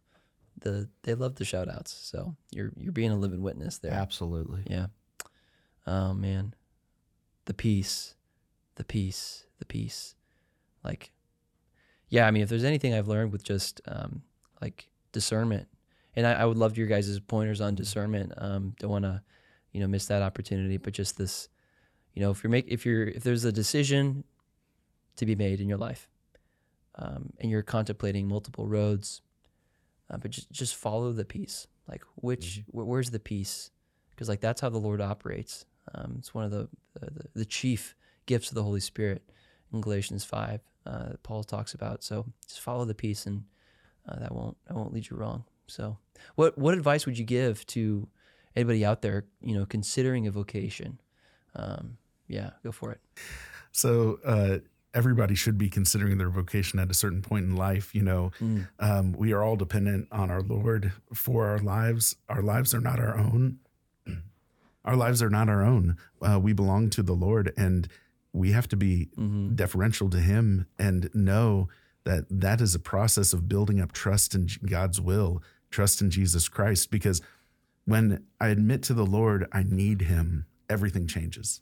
The 0.60 0.90
they 1.04 1.16
love 1.16 1.36
the 1.36 1.46
shout 1.46 1.70
outs, 1.70 1.92
so 1.92 2.36
you're 2.52 2.72
you're 2.78 2.92
being 2.92 3.12
a 3.12 3.18
living 3.18 3.42
witness 3.42 3.78
there. 3.80 3.94
Absolutely. 3.94 4.64
Yeah. 4.68 4.88
Oh 5.88 6.14
man, 6.14 6.54
the 7.46 7.54
peace, 7.54 8.16
the 8.76 8.84
peace, 8.84 9.46
the 9.60 9.66
peace. 9.66 10.16
Like, 10.84 11.12
yeah. 12.10 12.28
I 12.28 12.32
mean, 12.32 12.44
if 12.44 12.50
there's 12.50 12.64
anything 12.64 12.94
I've 12.94 13.08
learned 13.08 13.32
with 13.32 13.44
just 13.44 13.82
um, 13.88 14.24
like 14.62 14.90
discernment, 15.12 15.68
and 16.16 16.28
I, 16.28 16.34
I 16.34 16.46
would 16.46 16.58
love 16.58 16.78
your 16.78 16.88
guys' 16.88 17.20
pointers 17.20 17.62
on 17.62 17.76
discernment. 17.76 18.34
Um, 18.38 18.74
don't 18.80 18.92
want 18.92 19.06
to, 19.06 19.22
you 19.72 19.80
know, 19.80 19.88
miss 19.88 20.08
that 20.08 20.22
opportunity. 20.22 20.78
But 20.78 20.94
just 20.94 21.18
this, 21.18 21.48
you 22.14 22.22
know, 22.22 22.32
if 22.32 22.44
you're 22.44 22.52
make 22.52 22.68
if 22.68 22.86
you're 22.86 23.08
if 23.08 23.24
there's 23.24 23.46
a 23.46 23.52
decision 23.52 24.24
to 25.16 25.26
be 25.26 25.36
made 25.36 25.62
in 25.62 25.70
your 25.70 25.78
life, 25.78 26.10
um, 26.96 27.32
and 27.40 27.50
you're 27.52 27.62
contemplating 27.62 28.28
multiple 28.28 28.68
roads, 28.68 29.22
uh, 30.10 30.18
but 30.18 30.32
just 30.32 30.52
just 30.52 30.76
follow 30.76 31.12
the 31.14 31.26
peace. 31.26 31.68
Like, 31.88 32.04
which 32.16 32.64
wh- 32.68 32.88
where's 32.88 33.12
the 33.12 33.20
peace? 33.20 33.72
because 34.22 34.30
like 34.30 34.40
that's 34.40 34.62
how 34.62 34.70
the 34.70 34.78
Lord 34.78 35.02
operates. 35.02 35.66
Um, 35.96 36.18
it's 36.20 36.32
one 36.32 36.44
of 36.44 36.52
the, 36.52 36.70
the 36.94 37.10
the 37.34 37.46
chief 37.46 37.96
gifts 38.26 38.50
of 38.50 38.56
the 38.56 38.64
Holy 38.64 38.80
Spirit 38.80 39.24
in 39.74 39.82
Galatians 39.82 40.24
five. 40.24 40.62
Uh, 40.86 41.10
that 41.10 41.24
Paul 41.24 41.44
talks 41.44 41.76
about. 41.76 42.04
So 42.04 42.26
just 42.48 42.60
follow 42.60 42.86
the 42.86 42.96
peace, 42.96 43.28
and 43.28 43.44
uh, 44.10 44.20
that 44.20 44.34
won't 44.34 44.58
that 44.68 44.76
won't 44.76 44.94
lead 44.94 45.10
you 45.10 45.18
wrong. 45.18 45.44
So, 45.68 45.98
what 46.36 46.58
what 46.58 46.74
advice 46.74 47.06
would 47.06 47.18
you 47.18 47.26
give 47.26 47.66
to 47.68 48.08
anybody 48.56 48.84
out 48.84 49.02
there, 49.02 49.26
you 49.42 49.56
know, 49.56 49.66
considering 49.66 50.28
a 50.28 50.32
vocation? 50.32 51.00
Um, 51.56 51.98
yeah, 52.28 52.52
go 52.64 52.72
for 52.72 52.92
it. 52.92 53.00
So 53.72 54.20
uh, 54.26 54.60
everybody 54.94 55.36
should 55.36 55.58
be 55.58 55.70
considering 55.70 56.18
their 56.18 56.30
vocation 56.30 56.80
at 56.80 56.90
a 56.90 56.94
certain 56.94 57.22
point 57.22 57.46
in 57.46 57.56
life. 57.56 57.94
You 57.94 58.04
know, 58.04 58.32
um, 58.80 59.14
we 59.14 59.34
are 59.34 59.44
all 59.44 59.56
dependent 59.56 60.08
on 60.12 60.32
our 60.32 60.42
Lord 60.42 60.94
for 61.14 61.48
our 61.48 61.60
lives. 61.60 62.16
Our 62.30 62.42
lives 62.42 62.74
are 62.74 62.82
not 62.82 63.00
our 63.00 63.18
own. 63.18 63.60
Our 64.84 64.96
lives 64.96 65.22
are 65.22 65.30
not 65.30 65.48
our 65.48 65.64
own. 65.64 65.96
Uh, 66.24 66.40
we 66.42 66.54
belong 66.54 66.90
to 66.90 67.04
the 67.04 67.14
Lord, 67.14 67.54
and 67.56 67.88
we 68.34 68.52
have 68.52 68.68
to 68.70 68.78
be 68.78 69.10
mm-hmm. 69.18 69.56
deferential 69.56 70.10
to 70.10 70.20
Him 70.20 70.66
and 70.80 71.10
know 71.14 71.70
that 72.04 72.26
that 72.30 72.62
is 72.62 72.74
a 72.74 72.80
process 72.80 73.34
of 73.34 73.48
building 73.48 73.80
up 73.80 73.92
trust 73.92 74.34
in 74.34 74.48
God's 74.66 75.00
will, 75.00 75.44
trust 75.70 76.02
in 76.02 76.10
Jesus 76.10 76.50
Christ. 76.50 76.92
Because 76.92 77.22
when 77.86 78.26
I 78.40 78.48
admit 78.48 78.84
to 78.84 78.94
the 78.94 79.06
Lord, 79.06 79.48
I 79.52 79.64
need 79.64 80.04
Him, 80.04 80.46
everything 80.70 81.08
changes 81.08 81.62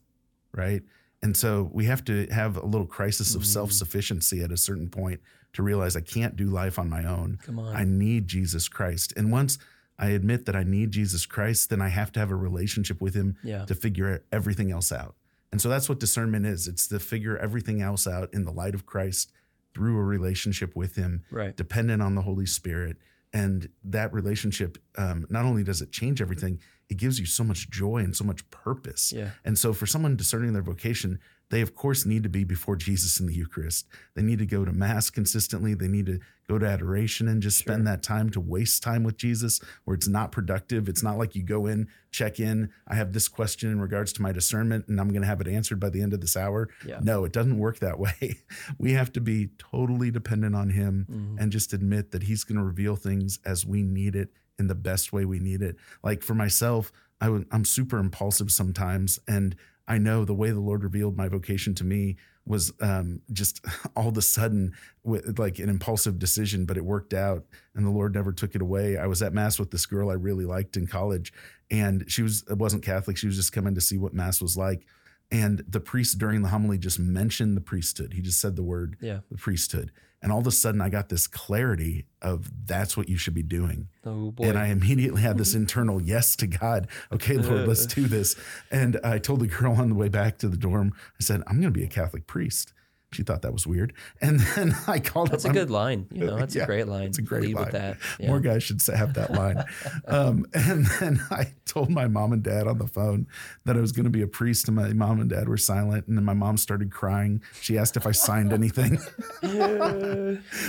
right? 0.53 0.81
And 1.21 1.35
so 1.35 1.69
we 1.73 1.85
have 1.85 2.03
to 2.05 2.27
have 2.27 2.57
a 2.57 2.65
little 2.65 2.87
crisis 2.87 3.35
of 3.35 3.41
mm-hmm. 3.41 3.49
self 3.49 3.71
sufficiency 3.71 4.41
at 4.41 4.51
a 4.51 4.57
certain 4.57 4.89
point 4.89 5.19
to 5.53 5.63
realize 5.63 5.95
I 5.95 6.01
can't 6.01 6.35
do 6.35 6.45
life 6.45 6.79
on 6.79 6.89
my 6.89 7.03
own. 7.03 7.39
Come 7.43 7.59
on. 7.59 7.75
I 7.75 7.83
need 7.83 8.27
Jesus 8.27 8.67
Christ. 8.67 9.13
And 9.17 9.31
once 9.31 9.57
I 9.97 10.09
admit 10.09 10.45
that 10.45 10.55
I 10.55 10.63
need 10.63 10.91
Jesus 10.91 11.25
Christ, 11.25 11.69
then 11.69 11.81
I 11.81 11.89
have 11.89 12.11
to 12.13 12.19
have 12.19 12.31
a 12.31 12.35
relationship 12.35 13.01
with 13.01 13.15
Him 13.15 13.35
Yeah. 13.43 13.65
to 13.65 13.75
figure 13.75 14.23
everything 14.31 14.71
else 14.71 14.91
out. 14.91 15.15
And 15.51 15.59
so 15.61 15.69
that's 15.69 15.89
what 15.89 15.99
discernment 15.99 16.45
is 16.45 16.67
it's 16.67 16.87
to 16.87 16.99
figure 16.99 17.37
everything 17.37 17.81
else 17.81 18.05
out 18.07 18.33
in 18.33 18.45
the 18.45 18.51
light 18.51 18.75
of 18.75 18.85
Christ 18.85 19.31
through 19.73 19.97
a 19.97 20.03
relationship 20.03 20.75
with 20.75 20.95
Him, 20.95 21.23
Right. 21.31 21.55
dependent 21.55 22.01
on 22.01 22.15
the 22.15 22.21
Holy 22.21 22.45
Spirit. 22.45 22.97
And 23.33 23.69
that 23.83 24.11
relationship, 24.13 24.77
um, 24.97 25.25
not 25.29 25.45
only 25.45 25.63
does 25.63 25.81
it 25.81 25.91
change 25.91 26.21
everything, 26.21 26.59
it 26.89 26.97
gives 26.97 27.19
you 27.19 27.25
so 27.27 27.43
much 27.43 27.69
joy 27.69 27.97
and 27.97 28.15
so 28.15 28.23
much 28.23 28.47
purpose. 28.49 29.11
Yeah. 29.11 29.31
And 29.45 29.57
so, 29.57 29.73
for 29.73 29.85
someone 29.85 30.15
discerning 30.15 30.53
their 30.53 30.63
vocation, 30.63 31.19
they 31.49 31.61
of 31.61 31.73
course 31.75 32.05
need 32.05 32.23
to 32.23 32.29
be 32.29 32.43
before 32.43 32.75
Jesus 32.75 33.19
in 33.19 33.25
the 33.25 33.33
Eucharist. 33.33 33.87
They 34.15 34.21
need 34.21 34.39
to 34.39 34.45
go 34.45 34.65
to 34.65 34.71
Mass 34.71 35.09
consistently. 35.09 35.73
They 35.73 35.87
need 35.87 36.05
to 36.05 36.19
go 36.47 36.57
to 36.59 36.65
adoration 36.65 37.27
and 37.27 37.41
just 37.41 37.57
spend 37.59 37.85
that 37.87 38.01
time 38.03 38.29
to 38.31 38.39
waste 38.39 38.81
time 38.83 39.03
with 39.03 39.17
Jesus 39.17 39.59
where 39.83 39.95
it's 39.95 40.07
not 40.07 40.31
productive. 40.31 40.87
It's 40.89 41.03
not 41.03 41.17
like 41.17 41.35
you 41.35 41.43
go 41.43 41.65
in, 41.67 41.87
check 42.11 42.39
in. 42.39 42.71
I 42.87 42.95
have 42.95 43.13
this 43.13 43.27
question 43.27 43.71
in 43.71 43.79
regards 43.81 44.13
to 44.13 44.21
my 44.21 44.31
discernment 44.31 44.87
and 44.87 44.99
I'm 44.99 45.09
going 45.09 45.21
to 45.21 45.27
have 45.27 45.41
it 45.41 45.47
answered 45.47 45.79
by 45.79 45.89
the 45.89 46.01
end 46.01 46.13
of 46.13 46.21
this 46.21 46.35
hour. 46.37 46.69
Yeah. 46.85 46.99
No, 47.01 47.23
it 47.25 47.31
doesn't 47.33 47.57
work 47.59 47.79
that 47.79 47.99
way. 47.99 48.37
We 48.77 48.93
have 48.93 49.11
to 49.13 49.21
be 49.21 49.49
totally 49.57 50.11
dependent 50.11 50.55
on 50.55 50.69
Him 50.71 51.07
Mm-hmm. 51.09 51.37
and 51.39 51.51
just 51.51 51.73
admit 51.73 52.11
that 52.11 52.23
He's 52.23 52.43
going 52.43 52.57
to 52.57 52.63
reveal 52.63 52.95
things 52.95 53.39
as 53.45 53.65
we 53.65 53.81
need 53.83 54.15
it 54.15 54.29
in 54.57 54.67
the 54.67 54.75
best 54.75 55.11
way 55.13 55.25
we 55.25 55.39
need 55.39 55.61
it. 55.61 55.75
Like 56.03 56.21
for 56.23 56.33
myself, 56.35 56.91
I 57.21 57.25
w- 57.25 57.45
I'm 57.51 57.65
super 57.65 57.97
impulsive 57.97 58.51
sometimes, 58.51 59.19
and 59.27 59.55
I 59.89 59.97
know 59.97 60.23
the 60.23 60.35
way 60.35 60.51
the 60.51 60.59
Lord 60.59 60.83
revealed 60.83 61.17
my 61.17 61.27
vocation 61.27 61.73
to 61.75 61.83
me 61.83 62.15
was 62.45 62.71
um, 62.79 63.21
just 63.33 63.65
all 63.95 64.07
of 64.09 64.17
a 64.17 64.21
sudden 64.21 64.73
with 65.03 65.39
like 65.39 65.59
an 65.59 65.67
impulsive 65.67 66.19
decision, 66.19 66.65
but 66.65 66.77
it 66.77 66.85
worked 66.85 67.13
out, 67.13 67.43
and 67.75 67.85
the 67.85 67.89
Lord 67.91 68.13
never 68.13 68.31
took 68.31 68.55
it 68.55 68.61
away. 68.61 68.97
I 68.97 69.07
was 69.07 69.21
at 69.21 69.33
mass 69.33 69.59
with 69.59 69.71
this 69.71 69.85
girl 69.87 70.09
I 70.09 70.13
really 70.13 70.45
liked 70.45 70.77
in 70.77 70.87
college, 70.87 71.33
and 71.71 72.05
she 72.07 72.21
was 72.21 72.45
wasn't 72.49 72.83
Catholic. 72.83 73.17
She 73.17 73.27
was 73.27 73.35
just 73.35 73.51
coming 73.51 73.75
to 73.75 73.81
see 73.81 73.97
what 73.97 74.13
mass 74.13 74.41
was 74.41 74.55
like. 74.55 74.85
And 75.31 75.63
the 75.67 75.79
priest 75.79 76.17
during 76.17 76.41
the 76.41 76.49
homily 76.49 76.79
just 76.79 76.97
mentioned 76.99 77.55
the 77.55 77.61
priesthood. 77.61 78.13
He 78.13 78.21
just 78.21 78.39
said 78.39 78.55
the 78.55 78.63
word, 78.63 78.97
Yeah. 78.99 79.19
the 79.29 79.37
priesthood. 79.37 79.91
And 80.21 80.31
all 80.33 80.39
of 80.39 80.47
a 80.47 80.51
sudden, 80.51 80.81
I 80.81 80.89
got 80.89 81.07
this 81.09 81.27
clarity 81.27 82.05
of 82.21 82.67
that's 82.67 82.97
what 82.97 83.07
you 83.07 83.15
should 83.15 83.33
be 83.33 83.43
doing. 83.43 83.87
Oh 84.05 84.31
boy. 84.31 84.49
And 84.49 84.57
I 84.57 84.67
immediately 84.67 85.21
had 85.21 85.37
this 85.37 85.55
internal 85.55 86.01
yes 86.01 86.35
to 86.37 86.47
God. 86.47 86.87
Okay, 87.11 87.37
Lord, 87.37 87.67
let's 87.67 87.85
do 87.95 88.07
this. 88.07 88.35
And 88.69 88.99
I 89.03 89.19
told 89.19 89.39
the 89.39 89.47
girl 89.47 89.73
on 89.73 89.89
the 89.89 89.95
way 89.95 90.09
back 90.09 90.37
to 90.39 90.49
the 90.49 90.57
dorm, 90.57 90.93
I 90.97 91.23
said, 91.23 91.41
I'm 91.47 91.61
going 91.61 91.73
to 91.73 91.79
be 91.79 91.85
a 91.85 91.89
Catholic 91.89 92.27
priest. 92.27 92.73
She 93.11 93.23
thought 93.23 93.41
that 93.41 93.53
was 93.53 93.65
weird. 93.65 93.93
And 94.21 94.39
then 94.39 94.75
I 94.87 94.99
called 94.99 95.31
That's 95.31 95.45
a 95.45 95.49
up 95.49 95.55
my- 95.55 95.59
good 95.61 95.71
line. 95.71 96.07
You 96.11 96.25
know, 96.27 96.35
that's 96.39 96.53
Yeah, 96.55 96.63
a 96.63 96.65
great 96.67 96.87
line. 96.87 97.07
It's 97.07 97.17
a 97.17 97.21
great 97.23 97.43
Lead 97.43 97.55
line. 97.55 97.63
with 97.65 97.73
that. 97.73 97.97
More 98.21 98.39
guys 98.39 98.61
should 98.63 98.81
have 98.93 99.13
that 99.15 99.31
line. 99.31 99.63
um, 100.07 100.45
and 100.53 100.85
then 100.99 101.21
I 101.31 101.53
told 101.65 101.89
my 101.89 102.07
mom 102.07 102.33
and 102.33 102.43
dad 102.43 102.67
on 102.67 102.77
the 102.77 102.87
phone 102.87 103.25
that 103.65 103.75
I 103.75 103.79
was 103.79 103.91
going 103.91 104.03
to 104.03 104.09
be 104.11 104.21
a 104.21 104.27
priest, 104.27 104.67
and 104.67 104.75
my 104.75 104.93
mom 104.93 105.19
and 105.19 105.29
dad 105.29 105.49
were 105.49 105.57
silent. 105.57 106.07
And 106.07 106.17
then 106.17 106.23
my 106.25 106.33
mom 106.33 106.57
started 106.57 106.91
crying. 106.91 107.41
She 107.61 107.77
asked 107.77 107.97
if 107.97 108.05
I 108.05 108.11
signed 108.11 108.53
anything. 108.53 108.99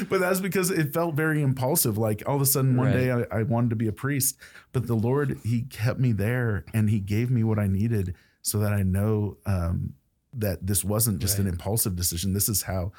but 0.09 0.21
that's 0.21 0.41
because 0.41 0.71
it 0.71 0.93
felt 0.93 1.15
very 1.15 1.43
impulsive. 1.43 1.99
Like 1.99 2.23
all 2.27 2.37
of 2.37 2.43
a 2.43 2.47
sudden, 2.47 2.77
one 2.77 2.87
Right. 2.89 2.93
day 2.95 3.11
I, 3.13 3.41
I 3.41 3.43
wanted 3.43 3.71
to 3.71 3.77
be 3.77 3.87
a 3.89 3.93
priest, 3.93 4.37
but 4.73 4.87
the 4.87 4.95
Lord, 4.95 5.39
He 5.45 5.63
kept 5.63 5.99
me 6.01 6.13
there 6.13 6.65
and 6.73 6.89
He 6.91 7.01
gave 7.01 7.31
me 7.31 7.45
what 7.45 7.59
I 7.59 7.67
needed 7.67 8.15
so 8.43 8.59
that 8.61 8.73
I 8.73 8.83
know 8.83 9.37
um, 9.47 9.95
that 10.33 10.67
this 10.67 10.85
wasn't 10.85 11.19
just 11.21 11.39
an 11.39 11.47
impulsive 11.47 11.97
decision. 11.97 12.33
This 12.33 12.49
is 12.49 12.63
how 12.63 12.93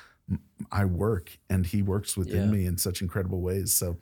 I 0.71 0.85
work, 0.85 1.37
and 1.49 1.65
He 1.65 1.81
works 1.81 2.15
within 2.17 2.43
Yeah. 2.45 2.51
me 2.51 2.65
in 2.65 2.77
such 2.77 3.01
incredible 3.01 3.41
ways. 3.41 3.73
So, 3.73 3.97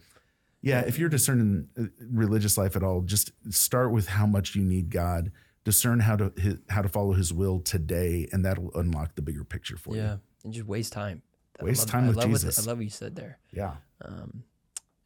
yeah, 0.62 0.82
if 0.82 1.00
you're 1.00 1.10
discerning 1.10 1.70
uh, 1.80 1.84
religious 2.12 2.58
life 2.58 2.76
at 2.76 2.84
all, 2.84 3.02
just 3.02 3.32
start 3.50 3.92
with 3.92 4.08
how 4.10 4.26
much 4.26 4.56
you 4.56 4.64
need 4.64 4.90
God. 4.90 5.32
Discern 5.64 6.00
how 6.02 6.16
to 6.16 6.60
how 6.70 6.82
to 6.82 6.90
follow 6.90 7.14
His 7.14 7.32
will 7.34 7.60
today, 7.60 8.28
and 8.32 8.44
that'll 8.46 8.72
unlock 8.76 9.16
the 9.16 9.22
bigger 9.22 9.44
picture 9.44 9.78
for 9.78 9.96
Yeah. 9.96 10.02
you. 10.02 10.08
Yeah, 10.08 10.18
and 10.46 10.54
just 10.54 10.68
waste 10.68 10.94
time. 10.94 11.22
I 11.60 11.66
Waste 11.66 11.82
love- 11.82 11.90
time 11.90 12.04
I 12.06 12.08
with 12.10 12.18
what- 12.18 12.28
Jesus. 12.28 12.60
I 12.60 12.64
love 12.70 12.78
what 12.78 12.84
you 12.86 12.90
said 12.90 13.16
there. 13.16 13.40
Yeah, 13.52 13.76
Um, 14.02 14.44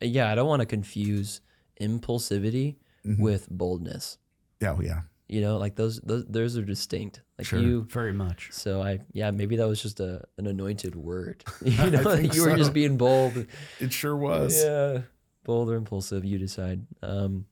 yeah, 0.01 0.31
I 0.31 0.35
don't 0.35 0.47
want 0.47 0.59
to 0.61 0.65
confuse 0.67 1.41
impulsivity 1.81 2.75
Mhm. 3.05 3.19
with 3.19 3.49
boldness. 3.49 4.17
yeah, 4.61 4.77
yeah. 4.81 5.01
You 5.33 5.41
know, 5.41 5.57
like 5.57 5.75
those, 5.75 5.99
those, 6.01 6.25
those 6.27 6.57
are 6.57 6.61
distinct. 6.61 7.21
Like 7.39 7.47
Sure. 7.47 7.59
you, 7.59 7.87
Very 7.89 8.13
much. 8.13 8.49
so 8.51 8.81
I, 8.83 8.99
yeah, 9.13 9.31
maybe 9.31 9.55
that 9.55 9.67
was 9.67 9.81
just 9.81 9.99
a 9.99 10.21
an 10.37 10.45
anointed 10.45 10.95
word. 10.95 11.43
You 11.65 11.89
know, 11.89 12.11
I 12.11 12.17
think 12.17 12.35
you 12.35 12.43
were 12.45 12.55
just 12.55 12.73
being 12.73 12.97
bold. 12.97 13.47
It 13.79 13.91
sure 13.91 14.15
was. 14.15 14.63
Yeah, 14.63 15.01
bold 15.43 15.69
or 15.71 15.75
impulsive, 15.75 16.23
you 16.23 16.37
decide. 16.37 16.85
Um, 17.01 17.45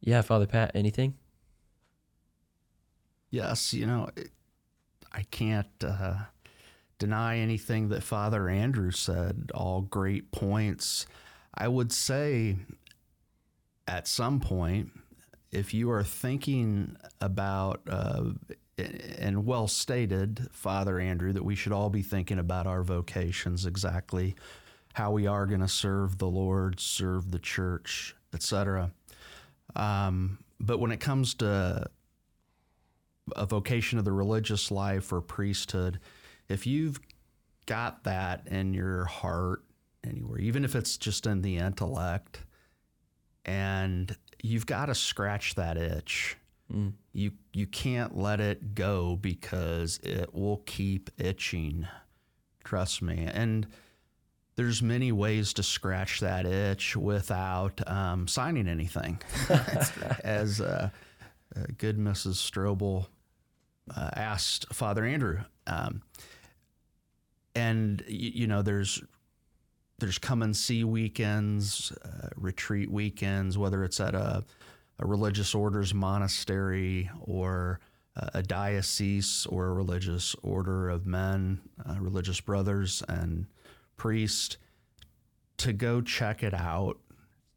yeah, 0.00 0.22
Father 0.22 0.46
Pat, 0.46 0.70
anything? 0.76 1.14
Yes, 3.30 3.72
you 3.74 3.86
know, 3.86 4.08
it, 4.16 4.30
I 5.12 5.22
can't 5.30 5.66
uh, 5.84 6.14
deny 6.98 7.38
anything 7.38 7.88
that 7.88 8.02
Father 8.02 8.48
Andrew 8.48 8.90
said, 8.92 9.50
all 9.54 9.80
great 9.80 10.30
points. 10.32 11.06
I 11.54 11.66
would 11.68 11.92
say 11.92 12.56
at 13.88 14.06
some 14.06 14.38
point, 14.40 14.90
if 15.52 15.74
you 15.74 15.90
are 15.90 16.02
thinking 16.02 16.96
about, 17.20 17.82
uh, 17.88 18.30
and 18.78 19.44
well 19.44 19.68
stated, 19.68 20.48
Father 20.50 20.98
Andrew, 20.98 21.32
that 21.32 21.44
we 21.44 21.54
should 21.54 21.72
all 21.72 21.90
be 21.90 22.02
thinking 22.02 22.38
about 22.38 22.66
our 22.66 22.82
vocations 22.82 23.66
exactly, 23.66 24.34
how 24.94 25.12
we 25.12 25.26
are 25.26 25.46
going 25.46 25.60
to 25.60 25.68
serve 25.68 26.18
the 26.18 26.28
Lord, 26.28 26.80
serve 26.80 27.30
the 27.30 27.38
church, 27.38 28.16
etc. 28.32 28.92
Um, 29.76 30.38
but 30.58 30.80
when 30.80 30.90
it 30.90 31.00
comes 31.00 31.34
to 31.34 31.86
a 33.36 33.46
vocation 33.46 33.98
of 33.98 34.04
the 34.04 34.12
religious 34.12 34.70
life 34.70 35.12
or 35.12 35.20
priesthood, 35.20 36.00
if 36.48 36.66
you've 36.66 36.98
got 37.66 38.04
that 38.04 38.46
in 38.48 38.72
your 38.72 39.04
heart 39.04 39.64
anywhere, 40.04 40.38
even 40.38 40.64
if 40.64 40.74
it's 40.74 40.96
just 40.96 41.26
in 41.26 41.42
the 41.42 41.58
intellect, 41.58 42.40
and 43.44 44.16
you've 44.42 44.66
got 44.66 44.86
to 44.86 44.94
scratch 44.94 45.54
that 45.54 45.76
itch. 45.76 46.36
Mm. 46.72 46.92
You 47.12 47.32
you 47.52 47.66
can't 47.66 48.16
let 48.16 48.40
it 48.40 48.74
go 48.74 49.16
because 49.16 49.98
it 50.02 50.34
will 50.34 50.62
keep 50.66 51.10
itching. 51.18 51.86
Trust 52.64 53.02
me. 53.02 53.28
And 53.32 53.66
there's 54.56 54.82
many 54.82 55.12
ways 55.12 55.52
to 55.54 55.62
scratch 55.62 56.20
that 56.20 56.46
itch 56.46 56.96
without 56.96 57.80
um, 57.88 58.28
signing 58.28 58.68
anything. 58.68 59.20
As 60.24 60.60
uh, 60.60 60.90
uh, 61.56 61.60
good 61.78 61.98
Mrs. 61.98 62.34
Strobl 62.34 63.06
uh, 63.94 64.10
asked 64.14 64.72
Father 64.72 65.04
Andrew. 65.04 65.40
Um, 65.66 66.02
and 67.54 68.02
you 68.08 68.46
know, 68.46 68.62
there's 68.62 69.02
there's 70.02 70.18
come 70.18 70.42
and 70.42 70.56
see 70.56 70.82
weekends, 70.82 71.92
uh, 72.04 72.28
retreat 72.36 72.90
weekends, 72.90 73.56
whether 73.56 73.84
it's 73.84 74.00
at 74.00 74.16
a, 74.16 74.44
a 74.98 75.06
religious 75.06 75.54
orders 75.54 75.94
monastery 75.94 77.08
or 77.20 77.78
a 78.34 78.42
diocese 78.42 79.46
or 79.48 79.68
a 79.68 79.72
religious 79.72 80.34
order 80.42 80.90
of 80.90 81.06
men, 81.06 81.60
uh, 81.88 81.96
religious 82.00 82.40
brothers 82.40 83.02
and 83.08 83.46
priests, 83.96 84.58
to 85.56 85.72
go 85.72 86.00
check 86.00 86.42
it 86.42 86.52
out 86.52 86.98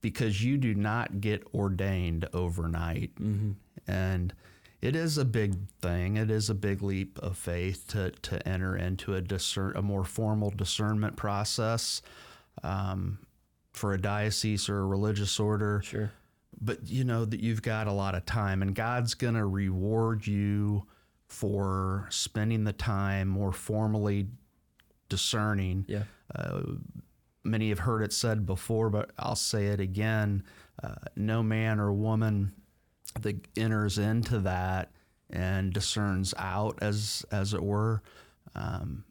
because 0.02 0.44
you 0.44 0.56
do 0.56 0.76
not 0.76 1.20
get 1.20 1.44
ordained 1.54 2.28
overnight. 2.32 3.14
Mm-hmm. 3.16 3.52
And 3.88 4.34
it 4.82 4.96
is 4.96 5.18
a 5.18 5.26
big 5.26 5.56
thing. 5.82 6.18
It 6.18 6.30
is 6.30 6.50
a 6.50 6.54
big 6.54 6.84
leap 6.84 7.18
of 7.20 7.38
faith 7.38 7.88
to, 7.88 8.12
to 8.12 8.48
enter 8.48 8.78
into 8.78 9.16
a 9.16 9.22
discern 9.22 9.74
a 9.76 9.82
more 9.82 10.04
formal 10.04 10.52
discernment 10.52 11.16
process 11.16 12.04
um, 12.63 13.20
for 13.74 13.94
a 13.94 14.02
diocese 14.02 14.70
or 14.70 14.80
a 14.80 14.86
religious 14.86 15.39
order. 15.39 15.82
Sure. 15.84 16.12
But 16.62 16.88
you 16.88 17.04
know 17.04 17.26
that 17.26 17.41
you've 17.41 17.62
got 17.62 17.88
a 17.88 17.91
lot 17.91 18.15
of 18.15 18.26
time, 18.26 18.62
and 18.62 18.74
God's 18.74 19.13
going 19.13 19.34
to 19.34 19.46
reward 19.46 20.26
you 20.26 20.86
for 21.28 22.08
spending 22.10 22.63
the 22.63 22.74
time 22.74 23.28
more 23.28 23.52
formally 23.52 24.28
discerning 25.10 25.86
Yeah. 25.88 26.04
uh, 26.34 26.62
many 27.44 27.70
have 27.70 27.80
heard 27.80 28.02
it 28.04 28.13
said 28.13 28.46
before, 28.46 28.89
but 28.89 29.12
I'll 29.20 29.36
say 29.36 29.68
it 29.68 29.80
again. 29.80 30.44
Uh, 30.82 30.96
no 31.15 31.44
man 31.44 31.80
or 31.80 31.91
woman 31.94 32.54
that 33.22 33.48
enters 33.58 33.98
into 33.98 34.39
that 34.39 34.91
and 35.30 35.74
discerns 35.74 36.34
out, 36.38 36.80
as 36.82 37.26
as 37.32 37.54
it 37.54 37.62
were, 37.63 38.02
um, 38.56 39.04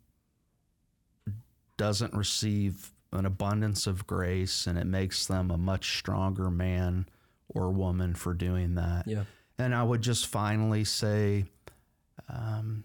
doesn't 1.76 2.14
receive 2.14 2.92
an 3.14 3.26
abundance 3.26 3.86
of 3.86 4.06
grace, 4.06 4.66
and 4.66 4.78
it 4.78 4.86
makes 4.86 5.26
them 5.26 5.50
a 5.50 5.56
much 5.58 5.98
stronger 5.98 6.50
man 6.50 7.06
or 7.48 7.70
woman 7.70 8.14
for 8.14 8.34
doing 8.34 8.74
that. 8.74 9.06
Yeah. 9.06 9.24
And 9.58 9.74
I 9.74 9.82
would 9.82 10.02
just 10.02 10.26
finally 10.26 10.84
say, 10.84 11.44
um, 12.28 12.84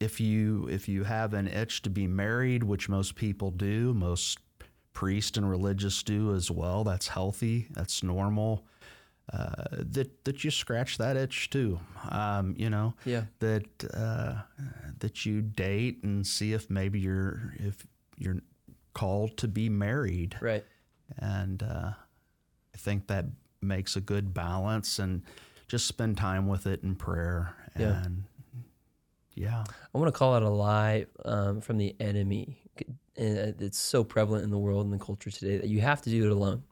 if 0.00 0.20
you 0.20 0.68
if 0.70 0.88
you 0.88 1.04
have 1.04 1.34
an 1.34 1.48
itch 1.48 1.82
to 1.82 1.90
be 1.90 2.06
married, 2.06 2.62
which 2.62 2.88
most 2.88 3.14
people 3.16 3.50
do, 3.50 3.94
most 3.94 4.38
priests 4.92 5.36
and 5.36 5.48
religious 5.48 6.02
do 6.02 6.34
as 6.34 6.50
well, 6.50 6.84
that's 6.84 7.08
healthy, 7.08 7.66
that's 7.70 8.02
normal. 8.02 8.64
Uh, 9.32 9.64
that 9.72 10.24
that 10.24 10.44
you 10.44 10.50
scratch 10.50 10.98
that 10.98 11.16
itch 11.16 11.48
too. 11.48 11.80
Um, 12.10 12.54
you 12.58 12.68
know 12.68 12.94
Yeah. 13.06 13.24
that 13.38 13.64
uh, 13.94 14.42
that 14.98 15.24
you 15.24 15.40
date 15.40 16.04
and 16.04 16.26
see 16.26 16.52
if 16.52 16.68
maybe 16.68 17.00
you're 17.00 17.54
if 17.58 17.86
you're 18.18 18.36
called 18.94 19.36
to 19.38 19.48
be 19.48 19.68
married 19.68 20.36
Right. 20.40 20.64
and 21.18 21.62
uh, 21.62 21.90
I 22.74 22.76
think 22.78 23.06
that 23.08 23.26
makes 23.60 23.96
a 23.96 24.00
good 24.00 24.32
balance 24.34 24.98
and 24.98 25.22
just 25.68 25.86
spend 25.86 26.16
time 26.16 26.46
with 26.48 26.66
it 26.66 26.82
in 26.82 26.94
prayer 26.94 27.54
Yeah. 27.78 28.02
and 28.04 28.24
yeah 29.34 29.64
I 29.94 29.98
want 29.98 30.12
to 30.12 30.16
call 30.18 30.34
out 30.34 30.42
a 30.42 30.48
lie 30.48 31.06
um, 31.24 31.60
from 31.60 31.76
the 31.78 31.94
enemy. 32.00 32.60
It's 33.16 33.78
so 33.78 34.02
prevalent 34.04 34.44
in 34.44 34.50
the 34.50 34.58
world 34.58 34.84
and 34.84 34.92
the 34.92 35.04
culture 35.04 35.30
today 35.30 35.56
that 35.58 35.68
you 35.68 35.80
have 35.80 36.02
to 36.02 36.10
do 36.10 36.24
it 36.26 36.32
alone. 36.32 36.62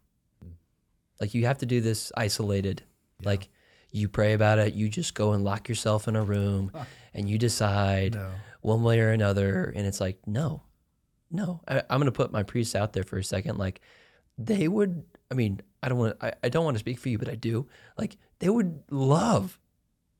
Like 1.21 1.35
you 1.35 1.47
have 1.47 1.59
to 1.59 1.67
do 1.67 1.81
this 1.81 2.11
isolated. 2.17 2.83
Like 3.25 3.49
you 3.93 4.09
pray 4.09 4.33
about 4.33 4.59
it, 4.59 4.75
you 4.75 4.89
just 4.89 5.15
go 5.15 5.33
and 5.33 5.45
lock 5.45 5.69
yourself 5.69 6.09
in 6.09 6.17
a 6.17 6.23
room 6.23 6.73
and 7.15 7.29
you 7.29 7.39
decide 7.39 8.15
No. 8.15 8.33
one 8.61 8.83
way 8.83 8.99
or 9.01 9.11
another. 9.11 9.73
And 9.77 9.87
it's 9.87 10.01
like, 10.01 10.19
no, 10.27 10.63
no. 11.33 11.61
I, 11.67 11.83
I'm 11.91 11.99
going 11.99 12.07
to 12.07 12.13
put 12.13 12.33
my 12.33 12.43
priests 12.43 12.75
out 12.75 12.93
there 12.93 13.05
for 13.05 13.19
a 13.19 13.25
second. 13.25 13.59
Like 13.59 13.81
they 14.39 14.69
would, 14.69 15.05
I 15.31 15.35
mean, 15.35 15.61
I 15.83 15.89
don't 15.89 15.99
want, 15.99 16.17
I, 16.21 16.33
I 16.45 16.49
don't 16.49 16.65
want 16.65 16.77
to 16.77 16.81
speak 16.81 16.99
for 16.99 17.09
you, 17.09 17.19
but 17.19 17.29
I 17.29 17.35
do. 17.35 17.67
Like 17.99 18.17
they 18.39 18.49
would 18.49 18.83
love 18.91 19.59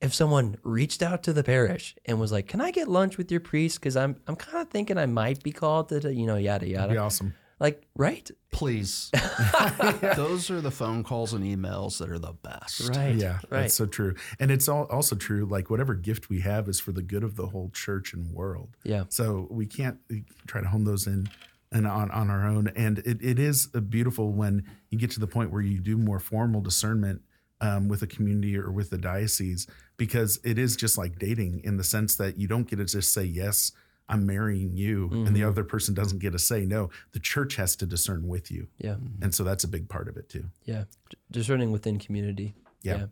if 0.01 0.13
someone 0.13 0.57
reached 0.65 1.03
out 1.03 1.23
to 1.23 1.33
the 1.33 1.45
parish 1.45 1.95
and 2.05 2.19
was 2.19 2.33
like, 2.33 2.49
"Can 2.49 2.61
I 2.61 2.73
get 2.73 2.89
lunch 2.89 3.17
with 3.17 3.31
your 3.31 3.41
priest? 3.41 3.79
Because 3.79 3.97
I'm 3.97 4.17
I'm 4.27 4.35
kind 4.37 4.59
of 4.59 4.69
thinking 4.69 4.99
I 4.99 5.07
might 5.07 5.43
be 5.43 5.53
called 5.53 5.91
to, 5.91 6.13
you 6.13 6.27
know, 6.27 6.37
yada 6.37 6.65
That'd 6.65 6.71
yada." 6.71 6.93
be 6.93 6.99
awesome. 6.99 7.35
Like, 7.61 7.87
right, 7.97 8.31
please 8.51 9.11
those 10.17 10.51
are 10.51 10.61
the 10.61 10.71
phone 10.71 11.05
calls 11.05 11.33
and 11.33 11.45
emails 11.45 11.99
that 11.99 12.11
are 12.11 12.19
the 12.19 12.33
best 12.33 12.89
right, 12.97 13.15
yeah, 13.15 13.39
right, 13.49 13.63
that's 13.63 13.75
so 13.75 13.87
true. 13.87 14.15
And 14.41 14.51
it's 14.51 14.69
all, 14.69 14.85
also 14.85 15.17
true. 15.17 15.45
Like 15.45 15.71
whatever 15.71 15.95
gift 15.95 16.29
we 16.29 16.41
have 16.41 16.69
is 16.69 16.81
for 16.81 16.93
the 16.93 17.03
good 17.03 17.23
of 17.23 17.37
the 17.37 17.47
whole 17.49 17.71
church 17.71 18.13
and 18.13 18.33
world. 18.33 18.77
yeah, 18.85 19.05
So 19.09 19.47
we 19.51 19.67
can't 19.67 19.99
try 20.47 20.61
to 20.61 20.69
hone 20.69 20.85
those 20.85 21.07
in 21.07 21.29
and 21.71 21.87
on, 21.87 22.11
on 22.11 22.31
our 22.31 22.47
own. 22.47 22.69
And 22.69 22.99
it, 22.99 23.23
it 23.23 23.39
is 23.39 23.69
a 23.75 23.81
beautiful 23.81 24.33
when 24.33 24.65
you 24.91 24.99
get 24.99 25.11
to 25.13 25.21
the 25.21 25.27
point 25.27 25.51
where 25.51 25.63
you 25.63 25.81
do 25.81 25.97
more 25.97 26.21
formal 26.21 26.61
discernment 26.61 27.23
um, 27.61 27.89
with 27.89 28.03
a 28.03 28.07
community 28.07 28.59
or 28.59 28.71
with 28.71 28.91
the 28.91 28.99
diocese, 28.99 29.67
because 29.97 30.39
it 30.45 30.59
is 30.59 30.77
just 30.77 30.99
like 30.99 31.19
dating 31.19 31.63
in 31.65 31.77
the 31.77 31.85
sense 31.85 32.17
that 32.17 32.39
you 32.39 32.49
don't 32.49 32.69
get 32.69 32.77
to 32.77 32.85
just 32.85 33.13
say 33.13 33.25
yes 33.25 33.73
I'm 34.09 34.27
marrying 34.27 34.73
you, 34.73 35.09
and 35.13 35.29
the 35.29 35.41
mm-hmm. 35.41 35.49
other 35.49 35.65
person 35.65 35.95
doesn't 35.95 36.19
get 36.19 36.35
a 36.35 36.39
say. 36.39 36.67
No, 36.67 36.91
the 37.13 37.21
church 37.21 37.57
has 37.57 37.77
to 37.77 37.87
discern 37.87 38.29
with 38.29 38.51
you, 38.51 38.69
Yeah. 38.79 38.97
and 39.21 39.35
so 39.35 39.45
that's 39.45 39.65
a 39.65 39.69
big 39.69 39.89
part 39.89 40.09
of 40.09 40.17
it 40.17 40.29
too. 40.29 40.45
Yeah. 40.65 40.85
D- 41.09 41.17
discerning 41.31 41.73
within 41.73 41.99
community. 41.99 42.55
Yeah. 42.83 43.07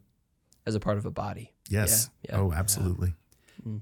As 0.66 0.74
a 0.74 0.80
part 0.80 0.98
of 0.98 1.06
a 1.06 1.10
body. 1.10 1.54
Yes. 1.68 2.10
Yeah, 2.22 2.34
yeah. 2.34 2.40
Oh, 2.40 2.52
absolutely. 2.52 3.14
Mm. 3.66 3.80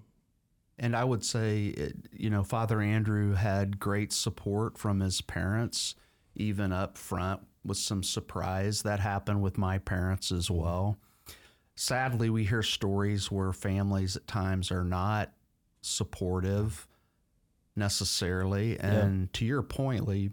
And 0.78 0.94
I 0.94 1.02
would 1.02 1.24
say, 1.24 1.66
it, 1.66 1.96
you 2.12 2.30
know, 2.30 2.44
Father 2.44 2.80
Andrew 2.80 3.34
had 3.34 3.80
great 3.80 4.12
support 4.12 4.78
from 4.78 5.00
his 5.00 5.20
parents, 5.20 5.96
even 6.36 6.72
up 6.72 6.96
front 6.96 7.40
with 7.64 7.78
some 7.78 8.02
surprise. 8.02 8.82
That 8.82 9.00
happened 9.00 9.42
with 9.42 9.58
my 9.58 9.78
parents 9.78 10.30
as 10.30 10.50
well. 10.50 10.98
Sadly, 11.74 12.28
we 12.30 12.44
hear 12.44 12.62
stories 12.62 13.30
where 13.30 13.52
families 13.52 14.16
at 14.16 14.26
times 14.26 14.70
are 14.72 14.84
not 14.84 15.32
supportive 15.80 16.87
necessarily. 17.78 18.78
And 18.78 19.32
to 19.34 19.44
your 19.44 19.62
point, 19.62 20.06
Lee, 20.06 20.30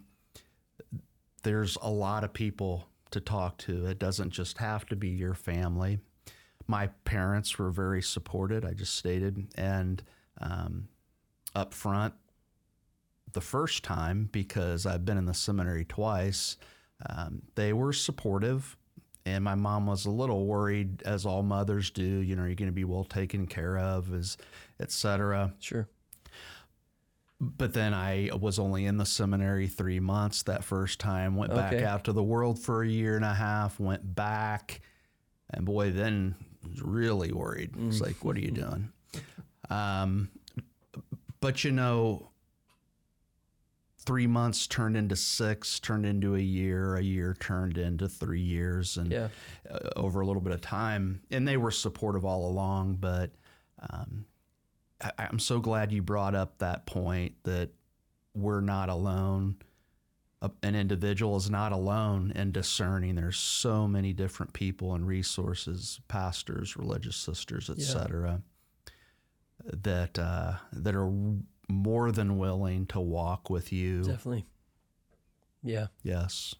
there's 1.43 1.77
a 1.81 1.89
lot 1.89 2.23
of 2.23 2.33
people 2.33 2.87
to 3.11 3.21
talk 3.21 3.57
to. 3.59 3.85
It 3.85 3.99
doesn't 3.99 4.31
just 4.31 4.57
have 4.57 4.85
to 4.87 4.95
be 4.95 5.09
your 5.09 5.35
family. 5.35 5.99
My 6.67 6.87
parents 7.05 7.57
were 7.57 7.69
very 7.69 8.01
supported, 8.01 8.65
I 8.65 8.73
just 8.73 8.95
stated, 8.95 9.47
and 9.55 10.01
um, 10.41 10.87
up 11.53 11.73
front 11.73 12.13
the 13.33 13.41
first 13.41 13.83
time 13.83 14.29
because 14.31 14.85
I've 14.85 15.05
been 15.05 15.17
in 15.17 15.25
the 15.25 15.33
seminary 15.33 15.85
twice. 15.85 16.57
Um, 17.09 17.43
they 17.55 17.73
were 17.73 17.93
supportive, 17.93 18.75
and 19.25 19.43
my 19.43 19.55
mom 19.55 19.85
was 19.85 20.05
a 20.05 20.11
little 20.11 20.45
worried, 20.45 21.03
as 21.03 21.25
all 21.25 21.43
mothers 21.43 21.91
do. 21.91 22.03
You 22.03 22.35
know, 22.35 22.43
you're 22.43 22.51
you 22.51 22.55
going 22.55 22.69
to 22.69 22.73
be 22.73 22.85
well 22.85 23.03
taken 23.03 23.45
care 23.45 23.77
of, 23.77 24.13
is 24.13 24.37
et 24.79 24.91
cetera. 24.91 25.53
Sure. 25.59 25.87
But 27.57 27.73
then 27.73 27.93
I 27.93 28.29
was 28.39 28.57
only 28.59 28.85
in 28.85 28.97
the 28.97 29.05
seminary 29.05 29.67
three 29.67 29.99
months 29.99 30.43
that 30.43 30.63
first 30.63 30.99
time. 30.99 31.35
Went 31.35 31.53
back 31.53 31.73
Okay. 31.73 31.83
out 31.85 32.03
to 32.05 32.13
the 32.13 32.23
world 32.23 32.59
for 32.59 32.83
a 32.83 32.87
year 32.87 33.15
and 33.15 33.25
a 33.25 33.33
half. 33.33 33.79
Went 33.79 34.15
back, 34.15 34.81
and 35.51 35.65
boy, 35.65 35.91
then 35.91 36.35
was 36.67 36.81
really 36.81 37.31
worried. 37.31 37.71
It's 37.77 38.01
like, 38.01 38.23
what 38.25 38.35
are 38.35 38.41
you 38.41 38.51
doing? 38.51 38.91
Um, 39.69 40.29
but 41.39 41.63
you 41.63 41.71
know, 41.71 42.29
three 43.99 44.27
months 44.27 44.67
turned 44.67 44.95
into 44.97 45.15
six, 45.15 45.79
turned 45.79 46.05
into 46.05 46.35
a 46.35 46.39
year. 46.39 46.95
A 46.95 47.01
year 47.01 47.35
turned 47.39 47.77
into 47.77 48.07
three 48.07 48.41
years, 48.41 48.97
and 48.97 49.11
Yeah. 49.11 49.29
uh, 49.69 49.89
over 49.95 50.21
a 50.21 50.25
little 50.27 50.41
bit 50.41 50.53
of 50.53 50.61
time, 50.61 51.21
and 51.31 51.47
they 51.47 51.57
were 51.57 51.71
supportive 51.71 52.23
all 52.25 52.49
along. 52.49 52.95
But 52.95 53.31
um, 53.89 54.25
I, 55.01 55.11
I'm 55.17 55.39
so 55.39 55.59
glad 55.59 55.91
you 55.91 56.01
brought 56.01 56.35
up 56.35 56.57
that 56.59 56.85
point 56.85 57.35
that 57.43 57.69
we're 58.33 58.61
not 58.61 58.89
alone. 58.89 59.57
An 60.61 60.75
individual 60.75 61.37
is 61.37 61.49
not 61.49 61.71
alone 61.71 62.31
in 62.35 62.51
discerning. 62.51 63.15
There's 63.15 63.37
so 63.37 63.87
many 63.87 64.13
different 64.13 64.53
people 64.53 64.93
and 64.93 65.07
resources, 65.07 65.99
pastors, 66.07 66.77
religious 66.77 67.15
sisters, 67.15 67.67
Yeah. 67.69 67.73
etc., 67.75 68.41
that 69.63 70.19
uh, 70.19 70.53
that 70.73 70.95
are 70.95 71.11
more 71.67 72.11
than 72.11 72.37
willing 72.37 72.85
to 72.87 72.99
walk 72.99 73.49
with 73.49 73.71
you. 73.73 74.03
Definitely. 74.03 74.45
Yeah. 75.63 75.87
Yes. 76.03 76.53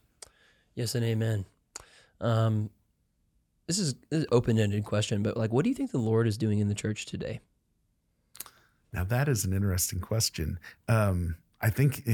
Yes 0.74 0.96
and 0.96 1.06
amen. 1.06 1.46
Um, 2.20 2.72
this 3.68 3.78
is, 3.78 3.94
this 4.10 4.22
is 4.22 4.26
open-ended 4.32 4.84
question, 4.84 5.22
but 5.22 5.38
like, 5.38 5.52
what 5.54 5.64
do 5.64 5.70
you 5.70 5.76
think 5.76 5.92
the 5.92 5.98
Lord 6.00 6.28
is 6.28 6.38
doing 6.38 6.58
in 6.60 6.68
the 6.70 6.74
church 6.74 7.06
today? 7.06 7.40
Now 8.96 9.04
that 9.06 9.28
is 9.30 9.46
an 9.46 9.54
interesting 9.54 10.00
question. 10.00 10.60
Um, 10.88 11.36
I 11.62 11.70
think 11.70 12.08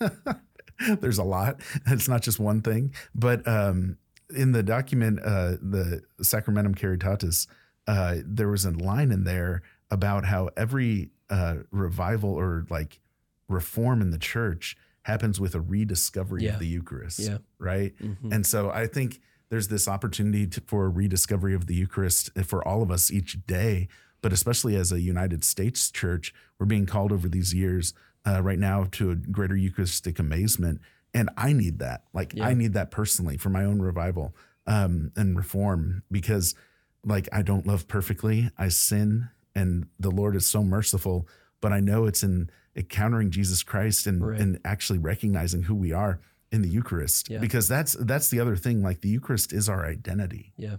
there's 1.00 1.18
a 1.18 1.24
lot. 1.24 1.60
It's 1.86 2.08
not 2.08 2.22
just 2.22 2.38
one 2.38 2.60
thing, 2.62 2.94
but 3.14 3.46
um, 3.48 3.96
in 4.34 4.52
the 4.52 4.62
document, 4.62 5.20
uh, 5.24 5.52
the 5.62 6.02
Sacramentum 6.20 6.74
Caritatis, 6.74 7.46
uh, 7.86 8.16
there 8.24 8.48
was 8.48 8.64
a 8.64 8.70
line 8.72 9.10
in 9.12 9.24
there 9.24 9.62
about 9.90 10.24
how 10.26 10.50
every 10.56 11.10
uh, 11.30 11.56
revival 11.70 12.30
or 12.30 12.66
like 12.68 13.00
reform 13.48 14.02
in 14.02 14.10
the 14.10 14.18
church 14.18 14.76
happens 15.02 15.40
with 15.40 15.54
a 15.54 15.60
rediscovery 15.60 16.44
Yeah. 16.44 16.54
of 16.54 16.58
the 16.58 16.66
Eucharist. 16.66 17.20
Yeah. 17.20 17.38
Right. 17.58 17.94
Mhm. 18.02 18.32
And 18.32 18.44
so 18.46 18.70
I 18.70 18.86
think 18.88 19.20
there's 19.48 19.68
this 19.68 19.86
opportunity 19.86 20.48
to, 20.48 20.60
for 20.66 20.86
a 20.86 20.88
rediscovery 20.88 21.54
of 21.54 21.66
the 21.66 21.74
Eucharist 21.76 22.30
for 22.44 22.66
all 22.66 22.82
of 22.82 22.90
us 22.90 23.12
each 23.12 23.46
day, 23.46 23.86
but 24.26 24.32
especially 24.32 24.74
as 24.74 24.90
a 24.90 25.00
United 25.00 25.44
States 25.44 25.88
church, 25.88 26.34
we're 26.58 26.66
being 26.66 26.84
called 26.84 27.12
over 27.12 27.28
these 27.28 27.54
years 27.54 27.94
uh, 28.26 28.42
right 28.42 28.58
now 28.58 28.88
to 28.90 29.12
a 29.12 29.14
greater 29.14 29.54
Eucharistic 29.54 30.18
amazement. 30.18 30.80
And 31.14 31.30
I 31.36 31.52
need 31.52 31.78
that. 31.78 32.02
Like, 32.12 32.34
Yeah. 32.34 32.48
I 32.48 32.54
need 32.54 32.72
that 32.72 32.90
personally 32.90 33.36
for 33.36 33.50
my 33.50 33.62
own 33.62 33.80
revival 33.80 34.34
um, 34.66 35.12
and 35.14 35.36
reform 35.36 36.02
because, 36.10 36.56
like, 37.04 37.28
I 37.32 37.42
don't 37.42 37.68
love 37.68 37.86
perfectly. 37.86 38.50
I 38.58 38.66
sin, 38.66 39.28
and 39.54 39.86
the 40.00 40.10
Lord 40.10 40.34
is 40.34 40.44
so 40.44 40.64
merciful. 40.64 41.28
But 41.60 41.72
I 41.72 41.78
know 41.78 42.06
it's 42.06 42.24
in 42.24 42.50
encountering 42.74 43.30
Jesus 43.30 43.62
Christ 43.62 44.08
and, 44.08 44.26
Right. 44.26 44.40
and 44.40 44.58
actually 44.64 44.98
recognizing 44.98 45.62
who 45.62 45.76
we 45.76 45.92
are 45.92 46.18
in 46.50 46.62
the 46.62 46.68
Eucharist 46.68 47.30
Yeah. 47.30 47.38
because 47.38 47.68
that's 47.68 47.92
that's 47.92 48.28
the 48.28 48.40
other 48.40 48.56
thing 48.56 48.82
like 48.82 49.02
the 49.02 49.08
Eucharist 49.08 49.52
is 49.52 49.68
our 49.68 49.86
identity. 49.86 50.52
Yeah. 50.56 50.78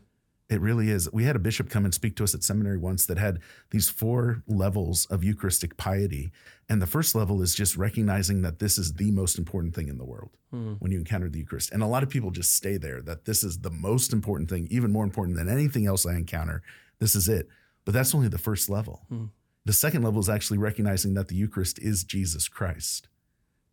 It 0.49 0.61
really 0.61 0.89
is. 0.89 1.11
We 1.11 1.25
had 1.25 1.35
a 1.35 1.39
bishop 1.39 1.69
come 1.69 1.83
and 1.83 1.93
speak 1.93 2.15
to 2.17 2.23
us 2.23 2.33
at 2.33 2.41
seminary 2.41 2.77
once 2.77 3.05
that 3.07 3.17
had 3.17 3.39
these 3.71 3.89
four 3.89 4.43
levels 4.47 5.05
of 5.07 5.21
Eucharistic 5.23 5.75
piety. 5.75 6.31
And 6.69 6.81
the 6.81 6.87
first 6.87 7.15
level 7.15 7.41
is 7.41 7.53
just 7.53 7.75
recognizing 7.75 8.43
that 8.43 8.59
this 8.59 8.77
is 8.77 8.93
the 8.93 9.11
most 9.11 9.37
important 9.37 9.75
thing 9.75 9.89
in 9.89 9.97
the 9.97 10.05
world 10.05 10.31
Hmm. 10.51 10.73
when 10.79 10.91
you 10.93 10.99
encounter 10.99 11.29
the 11.29 11.39
Eucharist. 11.39 11.71
And 11.73 11.83
a 11.83 11.87
lot 11.87 12.01
of 12.03 12.09
people 12.09 12.31
just 12.31 12.53
stay 12.53 12.77
there 12.77 13.01
that 13.01 13.25
this 13.25 13.43
is 13.43 13.59
the 13.59 13.69
most 13.69 14.13
important 14.13 14.49
thing, 14.49 14.67
even 14.71 14.91
more 14.91 15.03
important 15.03 15.37
than 15.37 15.49
anything 15.49 15.85
else 15.85 16.05
I 16.05 16.15
encounter. 16.15 16.61
This 16.99 17.13
is 17.15 17.27
it. 17.27 17.49
But 17.83 17.93
that's 17.93 18.15
only 18.15 18.29
the 18.29 18.37
first 18.37 18.69
level. 18.69 19.01
Hmm. 19.09 19.25
The 19.65 19.73
second 19.73 20.01
level 20.03 20.21
is 20.21 20.29
actually 20.29 20.59
recognizing 20.59 21.13
that 21.15 21.27
the 21.27 21.35
Eucharist 21.35 21.77
is 21.79 22.05
Jesus 22.05 22.47
Christ 22.47 23.09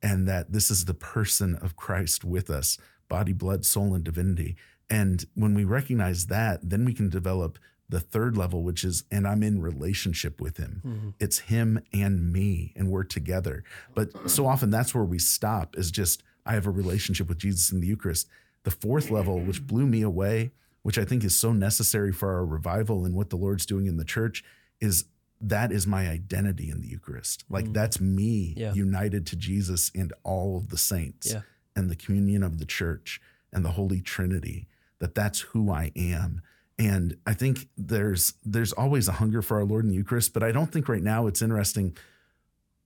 and 0.03 0.27
that 0.27 0.51
this 0.53 0.69
is 0.73 0.87
the 0.87 0.95
person 0.95 1.55
of 1.57 1.77
Christ 1.77 2.25
with 2.25 2.51
us, 2.51 2.79
body, 3.09 3.33
blood, 3.33 3.65
soul, 3.65 3.95
and 3.95 4.03
divinity. 4.03 4.57
And 4.91 5.25
when 5.35 5.55
we 5.55 5.65
recognize 5.65 6.27
that, 6.27 6.61
then 6.69 6.85
we 6.85 6.93
can 6.95 7.09
develop 7.09 7.59
the 7.89 8.01
third 8.01 8.37
level, 8.37 8.63
which 8.63 8.83
is, 8.85 9.05
and 9.11 9.27
I'm 9.27 9.43
in 9.43 9.61
relationship 9.61 10.41
with 10.41 10.57
him. 10.57 10.81
Mhm. 10.85 11.15
It's 11.21 11.39
him 11.41 11.81
and 11.93 12.33
me, 12.33 12.73
and 12.77 12.91
we're 12.91 13.05
together. 13.05 13.63
But 13.95 14.31
so 14.31 14.47
often 14.47 14.71
that's 14.71 14.95
where 14.95 15.05
we 15.05 15.19
stop 15.19 15.77
is 15.77 15.91
just, 15.91 16.23
I 16.47 16.55
have 16.55 16.67
a 16.67 16.71
relationship 16.71 17.29
with 17.29 17.39
Jesus 17.39 17.71
in 17.73 17.81
the 17.81 17.87
Eucharist. 17.87 18.29
The 18.65 18.71
fourth 18.71 19.11
level, 19.11 19.39
which 19.41 19.67
blew 19.67 19.87
me 19.87 20.01
away, 20.03 20.53
which 20.83 20.99
I 20.99 21.05
think 21.05 21.25
is 21.25 21.37
so 21.37 21.53
necessary 21.53 22.13
for 22.13 22.33
our 22.33 22.45
revival 22.45 23.05
and 23.05 23.15
what 23.15 23.31
the 23.31 23.37
Lord's 23.37 23.67
doing 23.67 23.87
in 23.87 23.97
the 23.99 24.05
church, 24.05 24.43
is 24.81 25.05
that 25.41 25.71
is 25.73 25.87
my 25.87 26.09
identity 26.09 26.71
in 26.71 26.81
the 26.81 26.89
Eucharist. 26.89 27.45
Like 27.51 27.73
that's 27.75 28.01
me 28.01 28.55
Yeah. 28.57 28.73
united 28.73 29.27
to 29.27 29.37
Jesus 29.37 29.91
and 29.95 30.13
all 30.23 30.57
of 30.57 30.69
the 30.69 30.79
saints 30.79 31.33
Yeah. 31.33 31.43
and 31.77 31.91
the 31.91 31.97
communion 31.97 32.43
of 32.43 32.59
the 32.59 32.65
church 32.67 33.21
and 33.53 33.63
the 33.65 33.73
Holy 33.73 34.01
Trinity. 34.01 34.69
That 35.01 35.15
that's 35.15 35.41
who 35.41 35.71
I 35.71 35.93
am. 35.97 36.41
And 36.79 37.17
I 37.27 37.35
think 37.35 37.69
there's 37.77 38.35
there's 38.45 38.73
always 38.73 39.07
a 39.09 39.13
hunger 39.13 39.43
for 39.43 39.59
our 39.59 39.65
Lord 39.65 39.85
in 39.85 39.91
the 39.91 39.97
Eucharist, 39.97 40.33
but 40.33 40.43
I 40.43 40.51
don't 40.53 40.73
think 40.73 40.89
right 40.89 41.03
now 41.03 41.27
it's 41.27 41.43
interesting. 41.43 41.97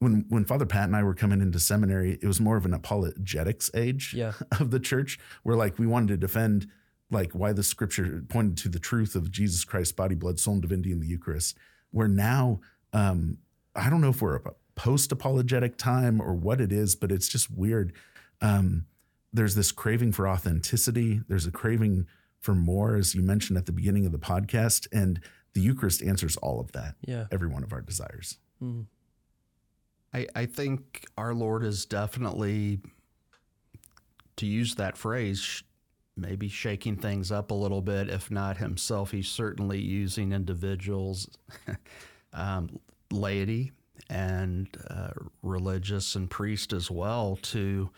When 0.01 0.27
when 0.29 0.45
Father 0.45 0.67
Pat 0.67 0.85
and 0.85 0.95
I 0.97 1.03
were 1.03 1.15
coming 1.15 1.41
into 1.41 1.59
seminary, 1.59 2.19
it 2.23 2.27
was 2.27 2.41
more 2.41 2.57
of 2.57 2.65
an 2.65 2.75
apologetics 2.75 3.71
age 3.75 4.15
Yeah. 4.15 4.33
of 4.61 4.71
the 4.71 4.79
church, 4.81 5.19
where 5.43 5.57
like 5.57 5.79
we 5.79 5.87
wanted 5.87 6.09
to 6.09 6.17
defend 6.17 6.69
like 7.11 7.33
why 7.33 7.53
the 7.53 7.63
scripture 7.63 8.23
pointed 8.29 8.59
to 8.59 8.69
the 8.69 8.79
truth 8.79 9.15
of 9.15 9.31
Jesus 9.31 9.65
Christ's 9.65 9.93
body, 9.93 10.15
blood, 10.15 10.39
soul, 10.39 10.55
and 10.55 10.63
divinity 10.63 10.93
in 10.93 11.01
the 11.01 11.07
Eucharist. 11.07 11.57
Where 11.91 12.09
now, 12.09 12.61
um, 12.93 13.39
I 13.75 13.89
don't 13.89 14.03
know 14.03 14.11
if 14.11 14.21
we're 14.21 14.37
a 14.37 14.53
post 14.75 15.11
apologetic 15.11 15.79
time 15.79 16.21
or 16.21 16.35
what 16.35 16.61
it 16.61 16.71
is, 16.71 16.95
but 16.95 17.11
it's 17.11 17.27
just 17.29 17.51
weird. 17.51 17.93
Um, 18.43 18.85
there's 19.33 19.55
this 19.55 19.73
craving 19.73 20.13
for 20.13 20.29
authenticity. 20.29 21.21
There's 21.29 21.47
a 21.47 21.51
craving 21.51 22.07
for 22.41 22.55
more, 22.55 22.97
as 22.97 23.15
you 23.15 23.23
mentioned 23.23 23.59
at 23.59 23.67
the 23.67 23.73
beginning 23.73 24.07
of 24.07 24.13
the 24.13 24.19
podcast, 24.19 24.87
and 24.93 25.21
the 25.55 25.61
Eucharist 25.61 26.03
answers 26.03 26.37
all 26.39 26.61
of 26.61 26.73
that. 26.73 26.95
Yeah. 27.07 27.27
Every 27.31 27.49
one 27.49 27.63
of 27.65 27.73
our 27.73 27.81
desires. 27.81 28.39
Mhm. 28.63 28.87
I, 30.15 30.27
I 30.35 30.47
think 30.47 31.05
our 31.19 31.35
Lord 31.35 31.63
is 31.65 31.85
definitely, 31.85 32.81
to 34.37 34.47
use 34.47 34.77
that 34.77 34.97
phrase, 34.97 35.41
sh- 35.41 35.63
maybe 36.17 36.49
shaking 36.49 36.97
things 36.97 37.31
up 37.31 37.51
a 37.51 37.55
little 37.55 37.83
bit. 37.83 38.09
If 38.09 38.31
not 38.31 38.57
himself, 38.57 39.11
he's 39.11 39.29
certainly 39.29 39.81
using 39.81 40.33
individuals, 40.33 41.29
um, 42.33 42.79
laity, 43.11 43.73
and 44.09 44.69
uh, 44.89 45.11
religious 45.43 46.15
and 46.15 46.31
priest 46.31 46.73
as 46.73 46.91
well 46.91 47.37
to 47.43 47.91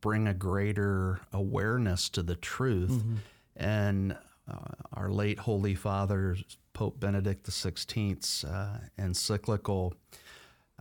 bring 0.00 0.26
a 0.28 0.34
greater 0.34 1.20
awareness 1.32 2.08
to 2.10 2.22
the 2.22 2.36
truth. 2.36 2.90
Mhm. 2.90 3.16
And 3.56 4.12
uh, 4.48 4.74
our 4.92 5.10
late 5.10 5.38
Holy 5.40 5.74
Father, 5.74 6.36
Pope 6.74 7.00
Benedict 7.00 7.46
XVI's 7.46 8.44
uh, 8.44 8.78
encyclical, 8.98 9.94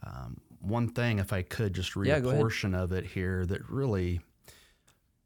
um, 0.04 0.40
one 0.60 0.90
thing, 0.90 1.20
if 1.20 1.32
I 1.32 1.42
could 1.42 1.74
just 1.74 1.96
read 1.96 2.10
Yeah, 2.10 2.18
a 2.18 2.22
go 2.22 2.30
ahead. 2.30 2.42
portion 2.42 2.76
of 2.76 2.92
it 2.92 3.06
here 3.06 3.46
that 3.46 3.70
really 3.70 4.20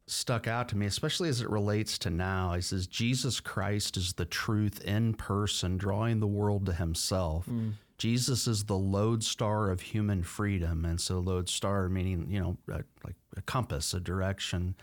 stuck 0.06 0.48
out 0.48 0.70
to 0.70 0.78
me, 0.78 0.86
especially 0.86 1.30
as 1.30 1.42
it 1.42 1.50
relates 1.50 1.98
to 2.00 2.10
now. 2.10 2.54
He 2.54 2.62
says, 2.62 2.88
Jesus 2.88 3.40
Christ 3.40 3.96
is 3.98 4.14
the 4.14 4.26
truth 4.26 4.82
in 4.82 5.14
person, 5.14 5.78
drawing 5.78 6.20
the 6.20 6.28
world 6.28 6.66
to 6.68 6.74
himself. 6.74 7.46
Mm. 7.48 7.74
Jesus 8.00 8.47
is 8.47 8.64
the 8.64 8.78
lodestar 8.78 9.70
of 9.70 9.82
human 9.82 10.24
freedom. 10.24 10.86
And 10.86 11.00
so, 11.00 11.20
lodestar 11.20 11.89
meaning, 11.89 12.28
you 12.30 12.39
know, 12.39 12.58
uh, 12.74 12.80
like 13.06 13.16
a 13.38 13.41
compass, 13.41 13.93
a 13.93 14.00
direction. 14.00 14.76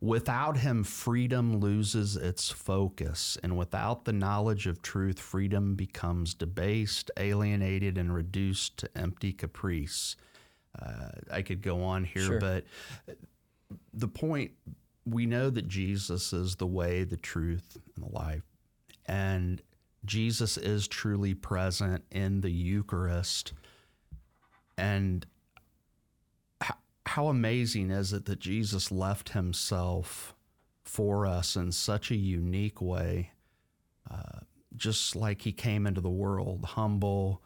Without 0.00 0.56
him, 0.56 0.82
freedom 0.82 1.60
loses 1.60 2.16
its 2.16 2.50
focus. 2.50 3.36
And 3.42 3.56
without 3.56 4.04
the 4.04 4.12
knowledge 4.12 4.66
of 4.66 4.82
truth, 4.82 5.18
freedom 5.20 5.74
becomes 5.76 6.34
debased, 6.34 7.10
alienated, 7.16 7.98
and 7.98 8.12
reduced 8.12 8.78
to 8.78 8.90
empty 8.98 9.32
caprice. 9.32 10.16
Uh, 10.80 11.10
I 11.30 11.42
could 11.42 11.62
go 11.62 11.82
on 11.84 12.04
here, 12.04 12.22
Sure. 12.26 12.40
but 12.40 12.64
the 13.92 14.08
point 14.08 14.52
we 15.04 15.26
know 15.26 15.50
that 15.50 15.68
Jesus 15.68 16.32
is 16.32 16.56
the 16.56 16.66
way, 16.66 17.04
the 17.04 17.16
truth, 17.16 17.76
and 17.96 18.04
the 18.04 18.12
life. 18.12 18.42
And 19.06 19.60
Jesus 20.04 20.56
is 20.56 20.88
truly 20.88 21.34
present 21.34 22.04
in 22.10 22.40
the 22.40 22.50
Eucharist. 22.50 23.52
And 24.76 25.26
h- 26.62 26.72
how 27.06 27.28
amazing 27.28 27.90
is 27.90 28.12
it 28.12 28.24
that 28.26 28.40
Jesus 28.40 28.90
left 28.90 29.30
himself 29.30 30.34
for 30.82 31.26
us 31.26 31.54
in 31.54 31.70
such 31.72 32.10
a 32.10 32.16
unique 32.16 32.80
way? 32.80 33.32
Uh, 34.10 34.40
just 34.76 35.14
like 35.14 35.42
he 35.42 35.52
came 35.52 35.86
into 35.86 36.00
the 36.00 36.10
world, 36.10 36.64
humble. 36.64 37.42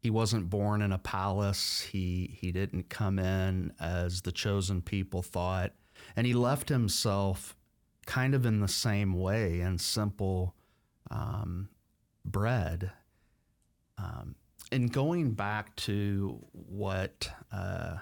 He 0.00 0.10
wasn't 0.10 0.50
born 0.50 0.82
in 0.82 0.92
a 0.92 0.98
palace. 0.98 1.80
He 1.80 2.36
he 2.40 2.52
didn't 2.52 2.88
come 2.88 3.18
in 3.18 3.72
as 3.80 4.22
the 4.22 4.32
chosen 4.32 4.82
people 4.82 5.22
thought, 5.22 5.72
and 6.14 6.26
he 6.26 6.34
left 6.34 6.68
himself 6.68 7.56
kind 8.06 8.34
of 8.34 8.46
in 8.46 8.60
the 8.60 8.68
same 8.68 9.12
way 9.14 9.60
in 9.60 9.78
simple 9.78 10.54
um, 11.10 11.68
bread. 12.30 12.92
Um, 13.98 14.34
and 14.70 14.92
going 14.92 15.32
back 15.32 15.74
to 15.76 16.38
what 16.52 17.30
uh, 17.52 17.98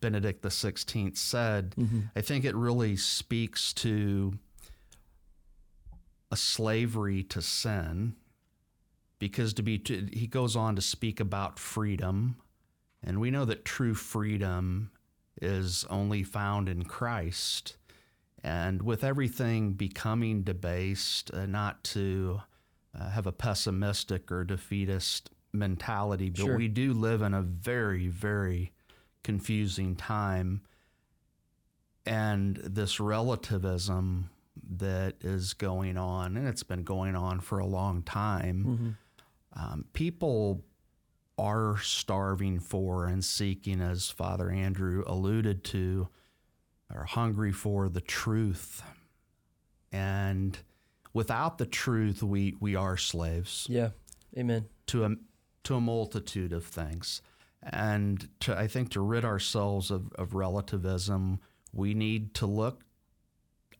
Benedict 0.00 0.42
the 0.42 0.50
Sixteenth 0.50 1.16
said, 1.16 1.74
I 2.16 2.20
think 2.20 2.44
it 2.44 2.54
really 2.54 2.96
speaks 2.96 3.72
to 3.74 4.38
a 6.30 6.36
slavery 6.36 7.22
to 7.24 7.40
sin 7.40 8.14
because 9.18 9.54
to 9.54 9.62
be 9.62 9.78
to, 9.78 10.08
he 10.12 10.26
goes 10.26 10.54
on 10.56 10.76
to 10.76 10.82
speak 10.82 11.20
about 11.20 11.58
freedom 11.58 12.36
and 13.02 13.18
we 13.20 13.30
know 13.30 13.44
that 13.46 13.64
true 13.64 13.94
freedom 13.94 14.90
is 15.40 15.86
only 15.88 16.22
found 16.22 16.68
in 16.68 16.84
Christ 16.84 17.77
and 18.44 18.82
with 18.82 19.02
everything 19.04 19.72
becoming 19.72 20.42
debased 20.42 21.30
uh, 21.34 21.46
not 21.46 21.82
to 21.84 22.40
uh, 22.98 23.10
have 23.10 23.26
a 23.26 23.32
pessimistic 23.32 24.30
or 24.32 24.44
defeatist 24.44 25.30
mentality 25.52 26.30
but 26.30 26.40
Sure. 26.44 26.56
we 26.56 26.68
do 26.68 26.92
live 26.92 27.22
in 27.22 27.34
a 27.34 27.42
very 27.42 28.08
very 28.08 28.72
confusing 29.22 29.96
time 29.96 30.60
and 32.06 32.56
this 32.56 33.00
relativism 33.00 34.30
that 34.76 35.16
is 35.20 35.52
going 35.54 35.96
on, 35.96 36.36
and 36.36 36.48
it's 36.48 36.62
been 36.62 36.82
going 36.82 37.14
on 37.14 37.40
for 37.40 37.58
a 37.58 37.66
long 37.66 38.02
time. 38.02 38.96
Um, 39.54 39.84
people 39.92 40.64
are 41.38 41.76
starving 41.78 42.58
for 42.60 43.06
and 43.06 43.24
seeking, 43.24 43.80
as 43.80 44.10
Father 44.10 44.50
Andrew 44.50 45.04
alluded 45.06 45.64
to, 45.64 46.08
are 46.94 47.04
hungry 47.04 47.52
for 47.52 47.88
the 47.88 48.00
truth. 48.00 48.82
And 49.92 50.58
without 51.12 51.58
the 51.58 51.66
truth, 51.66 52.22
we, 52.22 52.54
we 52.60 52.74
are 52.74 52.96
slaves 52.96 53.66
Yeah. 53.70 53.90
Amen. 54.36 54.66
to 54.86 55.04
a 55.04 55.10
to 55.64 55.74
a 55.76 55.80
multitude 55.80 56.52
of 56.52 56.64
things. 56.64 57.20
And 57.62 58.28
to 58.40 58.56
I 58.56 58.66
think 58.68 58.90
to 58.90 59.00
rid 59.00 59.24
ourselves 59.24 59.90
of, 59.90 60.12
of 60.14 60.34
relativism, 60.34 61.40
we 61.72 61.94
need 61.94 62.34
to 62.34 62.46
look 62.46 62.84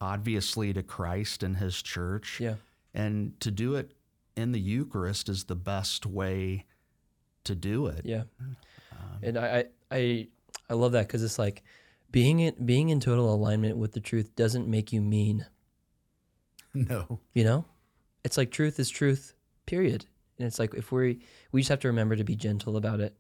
obviously 0.00 0.72
to 0.72 0.82
Christ 0.82 1.42
and 1.42 1.56
his 1.56 1.80
church. 1.82 2.40
Yeah. 2.40 2.54
And 2.94 3.38
to 3.40 3.50
do 3.50 3.74
it 3.76 3.92
in 4.36 4.52
the 4.52 4.60
Eucharist 4.60 5.28
is 5.28 5.44
the 5.44 5.54
best 5.56 6.06
way 6.06 6.64
to 7.44 7.54
do 7.54 7.86
it. 7.86 8.02
Yeah. 8.04 8.24
Um, 8.40 8.56
And 9.22 9.38
I 9.38 9.58
I 9.58 9.64
I, 9.90 10.28
I 10.70 10.74
love 10.74 10.92
that 10.92 11.06
because 11.06 11.22
it's 11.22 11.38
like 11.38 11.62
being 12.10 12.40
it 12.40 12.64
being 12.66 12.88
in 12.88 13.00
total 13.00 13.32
alignment 13.32 13.76
with 13.76 13.92
the 13.92 14.00
truth 14.00 14.34
doesn't 14.36 14.68
make 14.68 14.92
you 14.92 15.00
mean. 15.00 15.46
No. 16.74 17.20
You 17.34 17.44
know, 17.44 17.64
it's 18.24 18.36
like 18.36 18.50
truth 18.50 18.78
is 18.78 18.90
truth. 18.90 19.34
Period. 19.66 20.06
And 20.38 20.46
it's 20.46 20.58
like 20.58 20.74
if 20.74 20.92
we 20.92 21.20
we 21.52 21.60
just 21.62 21.68
have 21.70 21.80
to 21.80 21.88
remember 21.88 22.16
to 22.16 22.24
be 22.24 22.36
gentle 22.36 22.76
about 22.76 23.00
it. 23.00 23.16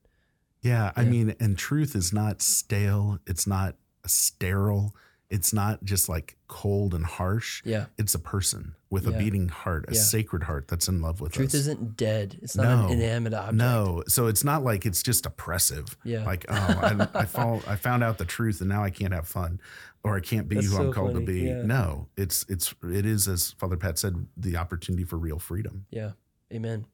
Yeah, 0.60 0.92
I 0.96 1.02
Yeah. 1.02 1.10
mean, 1.10 1.34
and 1.40 1.56
truth 1.58 1.94
is 1.94 2.12
not 2.12 2.42
stale. 2.42 3.18
It's 3.26 3.46
not 3.46 3.76
sterile. 4.06 4.94
It's 5.30 5.52
not 5.52 5.84
just 5.84 6.08
like 6.08 6.36
cold 6.48 6.94
and 6.94 7.04
harsh. 7.04 7.60
Yeah. 7.64 7.86
It's 7.98 8.14
a 8.14 8.18
person 8.18 8.74
with 8.88 9.06
Yeah. 9.06 9.10
a 9.14 9.18
beating 9.18 9.48
heart, 9.48 9.84
a 9.88 9.94
Yeah. 9.94 10.00
sacred 10.00 10.44
heart 10.44 10.68
that's 10.68 10.88
in 10.88 11.02
love 11.02 11.20
with 11.20 11.32
Truth 11.32 11.48
us. 11.48 11.54
isn't 11.54 11.96
dead. 11.98 12.38
It's 12.40 12.56
not 12.56 12.64
No. 12.64 12.86
an 12.86 12.92
inanimate 12.98 13.34
object. 13.34 13.54
No, 13.56 14.02
so 14.08 14.26
it's 14.26 14.42
not 14.42 14.64
like 14.64 14.86
it's 14.86 15.02
just 15.02 15.26
oppressive. 15.26 15.98
Yeah. 16.02 16.24
Like, 16.24 16.46
oh, 16.48 16.54
I, 16.54 17.08
I 17.20 17.24
fall, 17.26 17.60
I 17.66 17.76
found 17.76 18.02
out 18.02 18.16
the 18.16 18.24
truth, 18.24 18.60
and 18.60 18.70
now 18.70 18.82
I 18.82 18.88
can't 18.90 19.12
have 19.12 19.28
fun, 19.28 19.60
or 20.02 20.16
I 20.16 20.20
can't 20.20 20.48
be 20.48 20.54
That's 20.56 20.68
who 20.68 20.72
so 20.76 20.86
I'm 20.86 20.92
called 20.94 21.12
funny, 21.12 21.26
to 21.26 21.32
be. 21.32 21.40
yeah. 21.42 21.62
No, 21.62 22.08
it's 22.16 22.46
it's 22.48 22.74
it 22.82 23.04
is 23.04 23.28
as 23.28 23.50
Father 23.52 23.76
Pat 23.76 23.98
said, 23.98 24.26
the 24.36 24.56
opportunity 24.56 25.04
for 25.04 25.18
real 25.18 25.38
freedom. 25.38 25.84
Yeah. 25.90 26.12
Amen. 26.50 26.86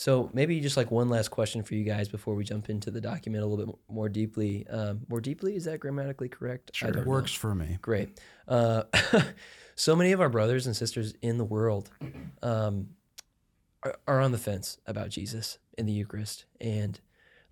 So 0.00 0.30
maybe 0.32 0.58
just 0.60 0.78
like 0.78 0.90
one 0.90 1.10
last 1.10 1.28
question 1.28 1.62
for 1.62 1.74
you 1.74 1.84
guys 1.84 2.08
before 2.08 2.34
we 2.34 2.42
jump 2.42 2.70
into 2.70 2.90
the 2.90 3.02
document 3.02 3.44
a 3.44 3.46
little 3.46 3.66
bit 3.66 3.74
more 3.86 4.08
deeply. 4.08 4.66
Um, 4.68 5.00
more 5.10 5.20
deeply, 5.20 5.56
is 5.56 5.66
that 5.66 5.78
grammatically 5.78 6.30
correct? 6.30 6.70
I 6.82 6.86
It 6.86 6.92
don't 6.92 7.04
know. 7.04 7.10
works 7.10 7.34
for 7.34 7.54
me. 7.54 7.76
Great. 7.82 8.18
Uh, 8.48 8.84
so 9.74 9.94
many 9.94 10.12
of 10.12 10.22
our 10.22 10.30
brothers 10.30 10.66
and 10.66 10.74
sisters 10.74 11.12
in 11.20 11.36
the 11.36 11.44
world 11.44 11.90
um, 12.42 12.88
are, 13.82 13.94
are 14.08 14.20
on 14.22 14.32
the 14.32 14.38
fence 14.38 14.78
about 14.86 15.10
Jesus 15.10 15.58
in 15.76 15.84
the 15.84 15.92
Eucharist, 15.92 16.46
and 16.62 16.98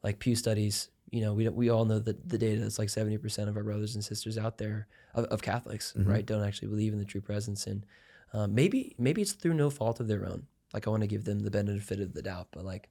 like 0.02 0.18
Pew 0.18 0.34
studies, 0.34 0.88
you 1.10 1.20
know, 1.20 1.34
we 1.34 1.46
we 1.50 1.68
all 1.68 1.84
know 1.84 1.98
that 1.98 2.30
the 2.30 2.38
data 2.38 2.62
is 2.62 2.78
like 2.78 2.88
seventy 2.88 3.18
percent 3.18 3.50
of 3.50 3.58
our 3.58 3.62
brothers 3.62 3.94
and 3.94 4.02
sisters 4.02 4.38
out 4.38 4.56
there 4.56 4.88
of, 5.12 5.26
of 5.26 5.42
Catholics, 5.42 5.92
right, 5.96 6.24
don't 6.24 6.42
actually 6.42 6.68
believe 6.68 6.94
in 6.94 6.98
the 6.98 7.04
true 7.04 7.20
presence, 7.20 7.66
and 7.66 7.84
um, 8.32 8.54
maybe 8.54 8.94
maybe 8.96 9.20
it's 9.20 9.32
through 9.32 9.52
no 9.52 9.68
fault 9.68 10.00
of 10.00 10.08
their 10.08 10.24
own. 10.24 10.46
Like 10.72 10.86
I 10.86 10.90
want 10.90 11.02
to 11.02 11.06
give 11.06 11.24
them 11.24 11.40
the 11.40 11.50
benefit 11.50 12.00
of 12.00 12.12
the 12.14 12.22
doubt, 12.22 12.48
but 12.52 12.64
like, 12.64 12.88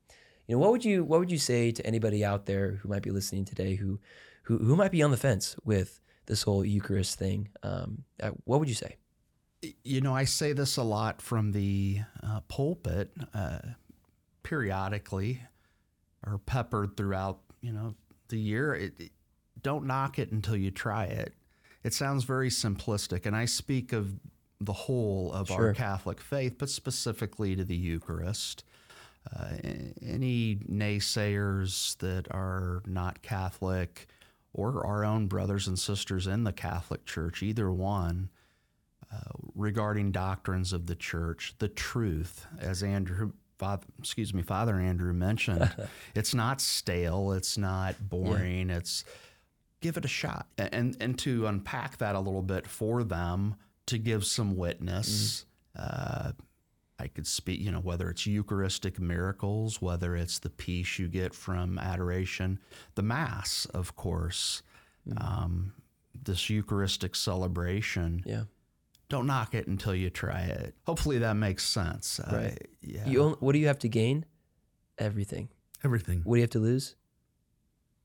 you 0.47 0.55
know, 0.55 0.59
what 0.59 0.71
would 0.71 0.85
you 0.85 1.03
what 1.03 1.19
would 1.19 1.31
you 1.31 1.37
say 1.37 1.71
to 1.71 1.85
anybody 1.85 2.23
out 2.25 2.45
there 2.45 2.79
who 2.81 2.89
might 2.89 3.03
be 3.03 3.11
listening 3.11 3.45
today 3.45 3.75
who 3.75 3.99
who 4.43 4.57
who 4.57 4.75
might 4.75 4.91
be 4.91 5.03
on 5.03 5.11
the 5.11 5.17
fence 5.17 5.55
with 5.63 5.99
this 6.25 6.43
whole 6.43 6.65
Eucharist 6.65 7.19
thing? 7.19 7.49
Um, 7.63 8.03
uh, 8.21 8.31
what 8.45 8.59
would 8.59 8.69
you 8.69 8.75
say? 8.75 8.95
You 9.83 10.01
know, 10.01 10.15
I 10.15 10.23
say 10.25 10.53
this 10.53 10.77
a 10.77 10.83
lot 10.83 11.21
from 11.21 11.51
the 11.51 11.99
uh, 12.23 12.41
pulpit 12.47 13.11
uh, 13.33 13.59
periodically 14.43 15.41
or 16.25 16.37
peppered 16.39 16.95
throughout, 16.97 17.39
you 17.61 17.71
know, 17.73 17.95
the 18.29 18.37
year. 18.39 18.73
It, 18.73 18.93
it- 18.99 19.11
don't 19.63 19.87
knock 19.87 20.19
it 20.19 20.31
until 20.31 20.55
you 20.55 20.69
try 20.69 21.05
it. 21.05 21.33
It 21.83 21.91
sounds 21.91 22.23
very 22.25 22.49
simplistic, 22.49 23.25
and 23.25 23.35
I 23.35 23.45
speak 23.45 23.91
of 23.91 24.13
the 24.59 24.73
whole 24.73 25.31
of 25.33 25.47
Sure. 25.47 25.67
our 25.67 25.73
Catholic 25.73 26.19
faith, 26.21 26.55
but 26.57 26.69
specifically 26.69 27.55
to 27.55 27.63
the 27.63 27.75
Eucharist. 27.75 28.63
Uh, 29.35 29.57
any 30.01 30.55
naysayers 30.69 31.97
that 31.97 32.27
are 32.31 32.81
not 32.85 33.21
Catholic 33.21 34.07
or 34.53 34.85
our 34.85 35.03
own 35.03 35.27
brothers 35.27 35.67
and 35.67 35.77
sisters 35.77 36.27
in 36.27 36.43
the 36.43 36.53
Catholic 36.53 37.05
Church, 37.05 37.43
either 37.43 37.71
one, 37.71 38.29
uh, 39.11 39.17
regarding 39.53 40.11
doctrines 40.11 40.73
of 40.73 40.85
the 40.87 40.95
church, 40.95 41.53
the 41.59 41.67
truth, 41.67 42.45
as 42.59 42.81
Andrew, 42.83 43.33
Father, 43.57 43.85
excuse 43.99 44.33
me, 44.33 44.41
Father 44.41 44.79
Andrew 44.79 45.13
mentioned, 45.13 45.75
it's 46.15 46.33
not 46.33 46.61
stale, 46.61 47.31
it's 47.33 47.57
not 47.57 47.95
boring, 48.09 48.69
it's 48.69 49.03
give 49.81 49.97
it 49.97 50.05
a 50.05 50.09
shot, 50.09 50.47
and 50.57 50.95
and 50.99 51.19
to 51.19 51.47
unpack 51.47 51.97
that 51.97 52.15
a 52.15 52.19
little 52.19 52.41
bit 52.41 52.65
for 52.67 53.03
them 53.03 53.55
to 53.87 53.97
give 53.97 54.25
some 54.25 54.55
witness. 54.55 55.45
Uh, 55.77 56.31
I 56.99 57.07
could 57.07 57.27
speak, 57.27 57.59
you 57.59 57.71
know, 57.71 57.79
whether 57.79 58.09
it's 58.09 58.25
Eucharistic 58.25 58.99
miracles, 58.99 59.81
whether 59.81 60.15
it's 60.15 60.39
the 60.39 60.49
peace 60.49 60.97
you 60.97 61.07
get 61.07 61.33
from 61.33 61.77
adoration, 61.77 62.59
the 62.95 63.03
Mass, 63.03 63.65
of 63.73 63.95
course, 63.95 64.63
um, 65.17 65.73
this 66.23 66.49
Eucharistic 66.49 67.15
celebration 67.15 68.23
Yeah, 68.25 68.43
don't 69.09 69.27
knock 69.27 69.53
it 69.53 69.67
until 69.67 69.93
you 69.95 70.09
try 70.09 70.41
it. 70.41 70.73
Hopefully 70.85 71.19
that 71.19 71.35
makes 71.35 71.63
sense. 71.65 72.19
Uh, 72.19 72.31
Right. 72.35 72.67
yeah. 72.81 73.05
you. 73.07 73.21
Only, 73.21 73.37
what 73.39 73.53
do 73.53 73.59
you 73.59 73.67
have 73.67 73.79
to 73.79 73.89
gain? 73.89 74.25
Everything. 74.97 75.49
Everything. 75.83 76.21
What 76.23 76.35
do 76.35 76.39
you 76.39 76.43
have 76.43 76.49
to 76.51 76.59
lose? 76.59 76.95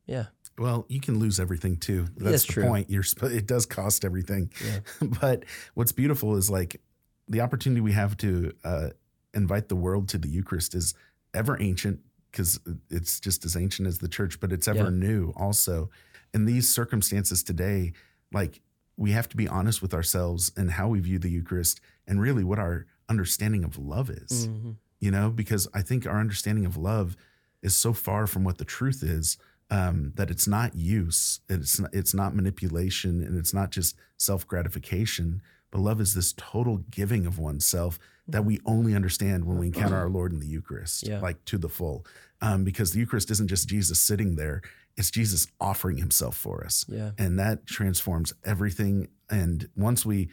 Yeah. 0.07 0.27
Well, 0.63 0.87
you 0.89 1.01
can 1.01 1.19
lose 1.19 1.41
everything 1.41 1.77
too. 1.77 2.05
That's, 2.17 2.31
That's 2.31 2.47
the 2.47 2.53
true. 2.53 2.65
point. 2.65 2.89
You're 2.89 3.03
sp- 3.03 3.35
it 3.35 3.47
does 3.47 3.67
cost 3.67 4.05
everything. 4.05 4.51
Yeah. 4.65 4.79
but 5.21 5.45
what's 5.75 5.91
beautiful 5.93 6.37
is 6.37 6.49
like 6.49 6.81
the 7.29 7.41
opportunity 7.41 7.81
we 7.81 7.93
have 7.93 8.17
to 8.19 8.53
uh, 8.65 8.89
invite 9.35 9.69
the 9.69 9.77
world 9.77 10.09
to 10.11 10.19
the 10.19 10.29
Eucharist 10.29 10.75
is 10.75 10.95
ever 11.35 11.61
ancient 11.61 12.01
because 12.31 12.61
it's 12.91 13.19
just 13.21 13.45
as 13.45 13.57
ancient 13.57 13.89
as 13.89 13.99
the 13.99 14.09
church, 14.09 14.39
but 14.41 14.53
it's 14.53 14.69
ever 14.69 14.85
Yeah. 14.85 14.91
new 14.91 15.33
also. 15.37 15.91
In 16.33 16.45
these 16.47 16.69
circumstances 16.69 17.43
today, 17.43 17.93
like 18.33 18.61
we 18.97 19.11
have 19.11 19.29
to 19.31 19.37
be 19.37 19.49
honest 19.49 19.83
with 19.83 19.93
ourselves 19.93 20.53
and 20.57 20.71
how 20.71 20.89
we 20.89 21.01
view 21.01 21.19
the 21.19 21.29
Eucharist 21.31 21.81
and 22.07 22.21
really 22.21 22.45
what 22.45 22.59
our 22.61 22.87
understanding 23.09 23.65
of 23.65 23.77
love 23.79 24.09
is 24.11 24.47
Mhm. 24.49 24.77
you 25.01 25.11
know, 25.11 25.29
because 25.31 25.67
I 25.75 25.83
think 25.83 26.07
our 26.07 26.21
understanding 26.21 26.65
of 26.65 26.77
love 26.77 27.17
is 27.63 27.75
so 27.77 27.93
far 27.93 28.27
from 28.29 28.45
what 28.45 28.59
the 28.59 28.65
truth 28.65 29.03
is 29.03 29.37
um, 29.73 30.13
that 30.17 30.31
it's 30.31 30.47
not 30.47 30.75
use, 30.77 31.41
it's 31.49 31.81
not, 31.81 31.91
it's 31.95 32.13
not 32.15 32.35
manipulation, 32.37 33.23
and 33.23 33.39
it's 33.39 33.55
not 33.55 33.71
just 33.71 33.97
self 34.19 34.47
gratification. 34.47 35.41
But 35.71 35.81
love 35.81 36.01
is 36.03 36.13
this 36.15 36.35
total 36.37 36.79
giving 36.91 37.25
of 37.27 37.39
oneself 37.39 37.99
that 38.29 38.45
we 38.45 38.61
only 38.67 38.95
understand 38.95 39.47
when 39.47 39.57
we 39.59 39.69
encounter 39.69 39.97
our 39.97 40.11
Lord 40.11 40.31
in 40.33 40.41
the 40.41 40.47
Eucharist, 40.47 41.07
Yeah. 41.09 41.21
like 41.21 41.43
to 41.47 41.57
the 41.57 41.71
full. 41.71 42.05
Um, 42.43 42.63
because 42.65 42.93
the 42.93 42.99
Eucharist 42.99 43.31
isn't 43.31 43.49
just 43.49 43.69
Jesus 43.69 43.99
sitting 43.99 44.37
there; 44.37 44.61
it's 44.99 45.11
Jesus 45.11 45.47
offering 45.59 45.97
Himself 45.97 46.37
for 46.37 46.63
us 46.65 46.85
Yeah. 46.89 47.13
and 47.17 47.39
that 47.39 47.67
transforms 47.67 48.35
everything. 48.45 49.09
And 49.31 49.71
once 49.75 50.05
we 50.05 50.29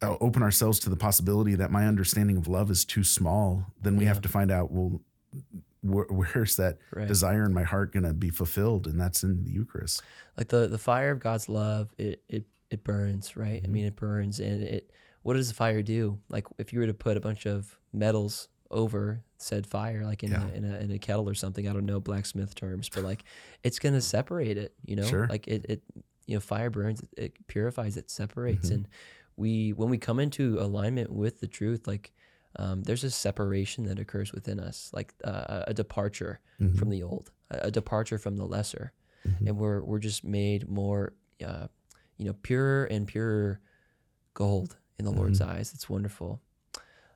uh, 0.00 0.16
open 0.20 0.44
ourselves 0.44 0.78
to 0.78 0.90
the 0.90 0.96
possibility 0.96 1.56
that 1.56 1.72
my 1.72 1.84
understanding 1.88 2.36
of 2.36 2.46
love 2.46 2.70
is 2.70 2.84
too 2.84 3.02
small, 3.02 3.66
then 3.82 3.96
we 3.96 4.04
Yeah. 4.04 4.10
have 4.14 4.20
to 4.22 4.28
find 4.28 4.52
out, 4.52 4.70
well, 4.70 5.00
wh- 5.82 6.10
where's 6.10 6.56
that 6.56 6.78
Right. 6.94 7.08
desire 7.08 7.44
in 7.44 7.52
my 7.54 7.62
heart 7.64 7.92
going 7.92 8.04
to 8.04 8.14
be 8.14 8.30
fulfilled? 8.30 8.86
And 8.86 9.00
that's 9.00 9.22
in 9.22 9.44
the 9.44 9.50
Eucharist. 9.50 10.02
like 10.36 10.48
the 10.48 10.68
the 10.68 10.78
fire 10.78 11.10
of 11.10 11.20
God's 11.20 11.48
love 11.48 11.88
it 11.98 12.22
it 12.28 12.44
it 12.70 12.84
burns 12.84 13.36
right 13.36 13.60
I 13.64 13.66
Mhm. 13.66 13.70
mean 13.70 13.86
it 13.86 13.96
burns 13.96 14.38
and 14.40 14.62
it 14.62 14.90
what 15.22 15.34
does 15.34 15.48
the 15.48 15.54
fire 15.54 15.82
do 15.82 16.18
like 16.28 16.46
if 16.58 16.72
you 16.72 16.78
were 16.80 16.86
to 16.86 16.94
put 16.94 17.16
a 17.16 17.20
bunch 17.20 17.44
of 17.46 17.78
metals 17.92 18.48
over 18.70 19.22
said 19.38 19.66
fire 19.66 20.04
like 20.04 20.22
in, 20.22 20.30
Yeah. 20.30 20.46
a, 20.46 20.52
in 20.52 20.64
a 20.64 20.76
in 20.78 20.90
a 20.90 20.98
kettle 20.98 21.28
or 21.28 21.34
something 21.34 21.66
I 21.68 21.72
don't 21.72 21.86
know 21.86 21.98
blacksmith 22.00 22.54
terms 22.54 22.88
but 22.94 23.02
like 23.04 23.24
it's 23.64 23.78
gonna 23.78 24.00
separate 24.02 24.58
it 24.58 24.74
you 24.84 24.94
know 24.96 25.04
Sure. 25.06 25.26
like 25.28 25.48
it 25.48 25.64
it 25.68 25.82
you 26.26 26.34
know 26.36 26.40
fire 26.40 26.68
burns 26.70 27.02
it, 27.16 27.32
purifies 27.46 27.96
it 27.96 28.10
separates 28.10 28.68
Mhm. 28.68 28.74
and 28.74 28.88
we 29.36 29.72
when 29.72 29.88
we 29.88 29.96
come 29.98 30.20
into 30.20 30.58
alignment 30.60 31.10
with 31.10 31.40
the 31.40 31.46
truth 31.48 31.86
like 31.86 32.12
um, 32.58 32.82
there's 32.82 33.04
a 33.04 33.10
separation 33.10 33.84
that 33.84 33.98
occurs 33.98 34.32
within 34.32 34.58
us 34.60 34.90
like 34.92 35.14
uh, 35.24 35.64
a 35.68 35.74
departure 35.74 36.40
Mhm. 36.60 36.76
from 36.78 36.90
the 36.90 37.02
old 37.02 37.30
a, 37.50 37.70
departure 37.70 38.18
from 38.18 38.36
the 38.36 38.44
lesser 38.44 38.92
Mhm. 39.26 39.46
and 39.48 39.58
we're 39.58 39.80
we're 39.82 39.98
just 40.00 40.24
made 40.24 40.68
more 40.68 41.12
uh, 41.44 41.68
you 42.16 42.24
know 42.26 42.34
purer 42.42 42.84
and 42.86 43.06
purer 43.06 43.60
gold 44.34 44.76
in 44.98 45.04
the 45.04 45.10
Lord's 45.12 45.40
eyes. 45.40 45.72
It's 45.74 45.88
wonderful. 45.88 46.40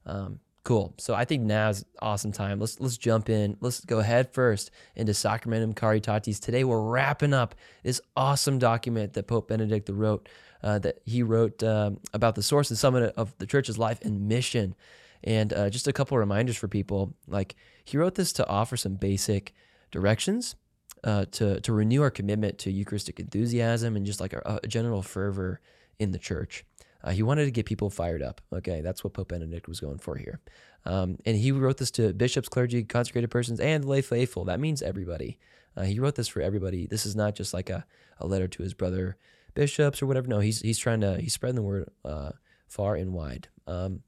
Um, 0.06 0.38
cool. 0.64 0.94
So 0.98 1.14
I 1.14 1.24
think 1.24 1.42
now's 1.42 1.84
awesome 2.00 2.32
time. 2.32 2.60
Let's 2.60 2.78
let's 2.80 2.96
jump 2.96 3.28
in. 3.28 3.56
Let's 3.60 3.84
go 3.84 4.00
head 4.00 4.32
first 4.32 4.70
into 4.94 5.12
Sacramentum 5.12 5.74
Caritatis. 5.74 6.40
Today 6.40 6.64
we're 6.64 6.80
wrapping 6.82 7.34
up 7.34 7.54
this 7.82 8.00
awesome 8.16 8.58
document 8.58 9.12
that 9.14 9.26
Pope 9.26 9.48
Benedict 9.48 9.88
wrote. 9.88 10.28
Uh, 10.64 10.78
that 10.78 11.00
he 11.04 11.24
wrote 11.24 11.60
um, 11.64 11.98
about 12.14 12.36
the 12.36 12.42
source 12.42 12.70
and 12.70 12.78
summit 12.78 13.12
of 13.16 13.36
the 13.38 13.46
church's 13.46 13.78
life 13.78 14.00
and 14.02 14.28
mission. 14.28 14.76
And 15.24 15.52
uh, 15.52 15.70
just 15.70 15.86
a 15.86 15.92
couple 15.92 16.18
reminders 16.18 16.56
for 16.56 16.68
people. 16.68 17.14
Like 17.26 17.54
he 17.84 17.96
wrote 17.96 18.14
this 18.16 18.32
to 18.34 18.48
offer 18.48 18.76
some 18.76 18.94
basic 18.94 19.52
directions 19.90 20.56
uh, 21.04 21.26
to 21.32 21.60
to 21.60 21.72
renew 21.72 22.02
our 22.02 22.10
commitment 22.10 22.58
to 22.58 22.70
Eucharistic 22.70 23.20
enthusiasm 23.20 23.96
and 23.96 24.06
just 24.06 24.20
like 24.20 24.32
a, 24.32 24.60
a 24.62 24.66
general 24.66 25.02
fervor 25.02 25.60
in 25.98 26.12
the 26.12 26.18
church. 26.18 26.64
Uh, 27.04 27.10
he 27.10 27.22
wanted 27.22 27.44
to 27.44 27.50
get 27.50 27.66
people 27.66 27.90
fired 27.90 28.22
up. 28.22 28.40
Okay, 28.52 28.80
that's 28.80 29.02
what 29.02 29.12
Pope 29.12 29.28
Benedict 29.28 29.66
was 29.66 29.80
going 29.80 29.98
for 29.98 30.16
here. 30.16 30.40
Um, 30.84 31.18
and 31.24 31.36
he 31.36 31.50
wrote 31.52 31.78
this 31.78 31.90
to 31.92 32.12
bishops, 32.12 32.48
clergy, 32.48 32.82
consecrated 32.84 33.30
persons, 33.30 33.60
and 33.60 33.84
lay 33.84 34.02
faithful. 34.02 34.44
That 34.44 34.60
means 34.60 34.82
everybody. 34.82 35.38
Uh, 35.76 35.82
he 35.82 35.98
wrote 35.98 36.14
this 36.14 36.28
for 36.28 36.40
everybody. 36.40 36.86
This 36.86 37.06
is 37.06 37.16
not 37.16 37.34
just 37.34 37.54
like 37.54 37.70
a, 37.70 37.84
a 38.18 38.26
letter 38.26 38.46
to 38.46 38.62
his 38.62 38.74
brother 38.74 39.16
bishops 39.54 40.02
or 40.02 40.06
whatever. 40.06 40.28
No, 40.28 40.40
he's 40.40 40.60
he's 40.60 40.78
trying 40.78 41.00
to 41.00 41.20
he's 41.20 41.32
spreading 41.32 41.56
the 41.56 41.62
word 41.62 41.90
uh, 42.04 42.30
far 42.68 42.94
and 42.94 43.12
wide. 43.12 43.48
Um, 43.66 44.02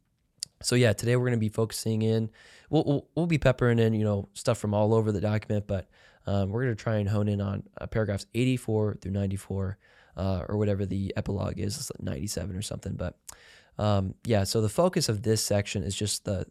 so 0.62 0.74
yeah, 0.74 0.92
today 0.92 1.16
we're 1.16 1.26
going 1.26 1.32
to 1.32 1.38
be 1.38 1.48
focusing 1.48 2.02
in. 2.02 2.30
We'll, 2.70 2.84
we'll 2.84 3.08
we'll 3.14 3.26
be 3.26 3.38
peppering 3.38 3.78
in 3.78 3.94
you 3.94 4.04
know 4.04 4.28
stuff 4.34 4.58
from 4.58 4.74
all 4.74 4.94
over 4.94 5.12
the 5.12 5.20
document, 5.20 5.66
but 5.66 5.88
um, 6.26 6.50
we're 6.50 6.64
going 6.64 6.76
to 6.76 6.82
try 6.82 6.96
and 6.96 7.08
hone 7.08 7.28
in 7.28 7.40
on 7.40 7.62
uh, 7.80 7.86
paragraphs 7.86 8.26
84 8.34 8.98
through 9.00 9.12
94, 9.12 9.78
uh, 10.16 10.44
or 10.48 10.56
whatever 10.56 10.86
the 10.86 11.12
epilogue 11.16 11.58
is, 11.58 11.76
it's 11.76 11.90
like 11.90 12.02
97 12.02 12.56
or 12.56 12.62
something. 12.62 12.94
But 12.94 13.18
um, 13.78 14.14
yeah, 14.24 14.44
so 14.44 14.60
the 14.60 14.68
focus 14.68 15.08
of 15.08 15.22
this 15.22 15.42
section 15.42 15.82
is 15.82 15.94
just 15.94 16.24
the 16.24 16.46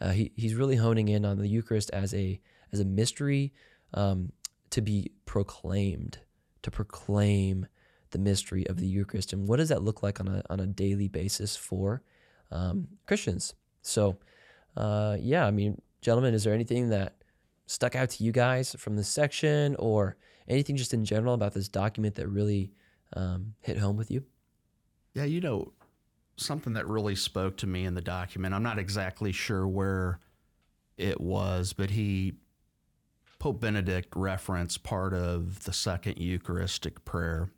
uh, 0.00 0.10
he, 0.10 0.32
he's 0.36 0.54
really 0.54 0.76
honing 0.76 1.08
in 1.08 1.24
on 1.24 1.38
the 1.38 1.48
Eucharist 1.48 1.90
as 1.90 2.12
a 2.14 2.40
as 2.72 2.80
a 2.80 2.84
mystery 2.84 3.52
um, 3.94 4.32
to 4.70 4.80
be 4.80 5.12
proclaimed, 5.26 6.18
to 6.62 6.70
proclaim 6.70 7.66
the 8.10 8.18
mystery 8.18 8.66
of 8.66 8.78
the 8.78 8.86
Eucharist, 8.86 9.32
and 9.32 9.46
what 9.46 9.58
does 9.58 9.68
that 9.68 9.82
look 9.82 10.02
like 10.02 10.20
on 10.20 10.28
a 10.28 10.42
on 10.50 10.60
a 10.60 10.66
daily 10.66 11.08
basis 11.08 11.56
for 11.56 12.02
um, 12.52 12.88
Christians? 13.06 13.54
So, 13.80 14.18
uh, 14.76 15.16
yeah, 15.18 15.46
I 15.46 15.50
mean, 15.50 15.80
gentlemen, 16.00 16.34
is 16.34 16.44
there 16.44 16.54
anything 16.54 16.90
that 16.90 17.16
stuck 17.66 17.96
out 17.96 18.10
to 18.10 18.24
you 18.24 18.32
guys 18.32 18.76
from 18.78 18.96
this 18.96 19.08
section, 19.08 19.74
or 19.78 20.16
anything 20.48 20.76
just 20.76 20.94
in 20.94 21.04
general 21.04 21.34
about 21.34 21.54
this 21.54 21.68
document 21.68 22.14
that 22.16 22.28
really 22.28 22.72
um, 23.14 23.54
hit 23.60 23.78
home 23.78 23.96
with 23.96 24.10
you? 24.10 24.24
Yeah, 25.14 25.24
you 25.24 25.40
know, 25.40 25.72
something 26.36 26.74
that 26.74 26.86
really 26.86 27.16
spoke 27.16 27.56
to 27.58 27.66
me 27.66 27.84
in 27.84 27.94
the 27.94 28.00
document. 28.00 28.54
I'm 28.54 28.62
not 28.62 28.78
exactly 28.78 29.32
sure 29.32 29.66
where 29.66 30.20
it 30.96 31.20
was, 31.20 31.72
but 31.72 31.90
he 31.90 32.34
Pope 33.38 33.60
Benedict 33.60 34.14
referenced 34.14 34.84
part 34.84 35.12
of 35.12 35.64
the 35.64 35.72
second 35.72 36.18
Eucharistic 36.18 37.04
prayer 37.04 37.50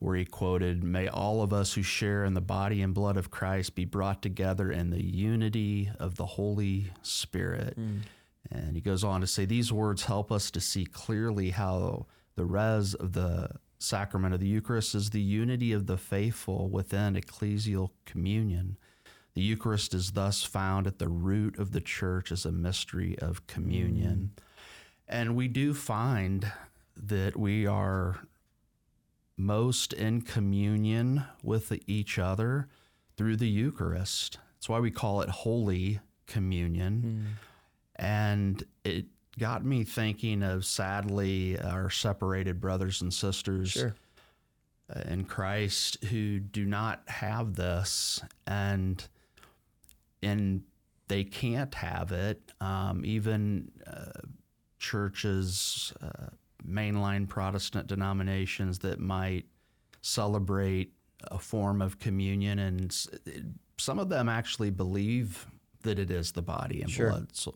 where 0.00 0.16
he 0.16 0.24
quoted, 0.24 0.82
May 0.82 1.06
all 1.06 1.42
of 1.42 1.52
us 1.52 1.74
who 1.74 1.82
share 1.82 2.24
in 2.24 2.34
the 2.34 2.40
body 2.40 2.82
and 2.82 2.92
blood 2.92 3.16
of 3.16 3.30
Christ 3.30 3.74
be 3.74 3.84
brought 3.84 4.22
together 4.22 4.72
in 4.72 4.90
the 4.90 5.04
unity 5.04 5.90
of 6.00 6.16
the 6.16 6.26
Holy 6.26 6.90
Spirit. 7.02 7.74
Hmm. 7.74 7.98
And 8.50 8.74
he 8.74 8.80
goes 8.80 9.04
on 9.04 9.20
to 9.20 9.26
say, 9.26 9.44
These 9.44 9.72
words 9.72 10.04
help 10.06 10.32
us 10.32 10.50
to 10.52 10.60
see 10.60 10.86
clearly 10.86 11.50
how 11.50 12.06
the 12.34 12.46
res 12.46 12.94
of 12.94 13.12
the 13.12 13.50
sacrament 13.78 14.34
of 14.34 14.40
the 14.40 14.46
Eucharist 14.46 14.94
is 14.94 15.10
the 15.10 15.20
unity 15.20 15.72
of 15.72 15.86
the 15.86 15.98
faithful 15.98 16.68
within 16.70 17.14
ecclesial 17.14 17.90
communion. 18.06 18.78
The 19.34 19.42
Eucharist 19.42 19.94
is 19.94 20.12
thus 20.12 20.42
found 20.42 20.86
at 20.86 20.98
the 20.98 21.08
root 21.08 21.58
of 21.58 21.72
the 21.72 21.80
church 21.80 22.32
as 22.32 22.46
a 22.46 22.52
mystery 22.52 23.18
of 23.18 23.46
communion. 23.46 24.32
Hmm. 24.34 24.44
And 25.08 25.36
we 25.36 25.48
do 25.48 25.74
find 25.74 26.50
that 26.96 27.36
we 27.36 27.66
are 27.66 28.20
most 29.40 29.92
in 29.92 30.20
communion 30.22 31.24
with 31.42 31.72
each 31.86 32.18
other 32.18 32.68
through 33.16 33.36
the 33.36 33.48
Eucharist. 33.48 34.38
That's 34.54 34.68
why 34.68 34.78
we 34.80 34.90
call 34.90 35.20
it 35.22 35.28
Holy 35.28 36.00
Communion. 36.26 37.36
And 37.96 38.62
it 38.84 39.06
got 39.38 39.64
me 39.64 39.84
thinking 39.84 40.42
of 40.42 40.64
sadly 40.64 41.58
our 41.58 41.90
separated 41.90 42.60
brothers 42.60 43.00
and 43.02 43.12
sisters 43.12 43.70
Sure. 43.70 43.94
uh, 44.94 45.00
in 45.06 45.24
Christ 45.24 46.02
who 46.04 46.38
do 46.40 46.64
not 46.66 47.02
have 47.08 47.54
this 47.54 48.20
and 48.46 49.06
and 50.22 50.62
they 51.08 51.24
can't 51.24 51.74
have 51.74 52.12
it. 52.12 52.52
Um, 52.60 53.04
even 53.04 53.72
uh, 53.86 54.20
churches, 54.78 55.92
uh, 56.02 56.28
mainline 56.66 57.28
Protestant 57.28 57.86
denominations 57.86 58.78
that 58.80 59.00
might 59.00 59.46
celebrate 60.02 60.92
a 61.24 61.38
form 61.38 61.82
of 61.82 61.98
communion, 61.98 62.58
and 62.58 62.96
some 63.78 63.98
of 63.98 64.08
them 64.08 64.28
actually 64.28 64.70
believe 64.70 65.46
that 65.82 65.98
it 65.98 66.10
is 66.10 66.32
the 66.32 66.42
body 66.42 66.82
and 66.82 66.90
Sure. 66.90 67.10
blood. 67.10 67.28
So, 67.32 67.54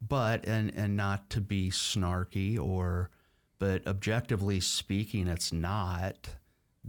but 0.00 0.44
and 0.46 0.72
and 0.74 0.96
not 0.96 1.28
to 1.30 1.40
be 1.40 1.70
snarky 1.70 2.58
or, 2.58 3.10
but 3.58 3.86
objectively 3.86 4.60
speaking, 4.60 5.26
it's 5.28 5.52
not 5.52 6.28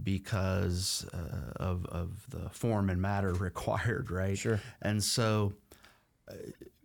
because 0.02 1.06
uh, 1.12 1.52
of 1.56 1.84
of 1.86 2.24
the 2.30 2.48
form 2.50 2.88
and 2.90 3.00
matter 3.02 3.32
required, 3.34 4.10
right? 4.10 4.38
Sure. 4.38 4.60
And 4.80 5.02
so, 5.02 5.52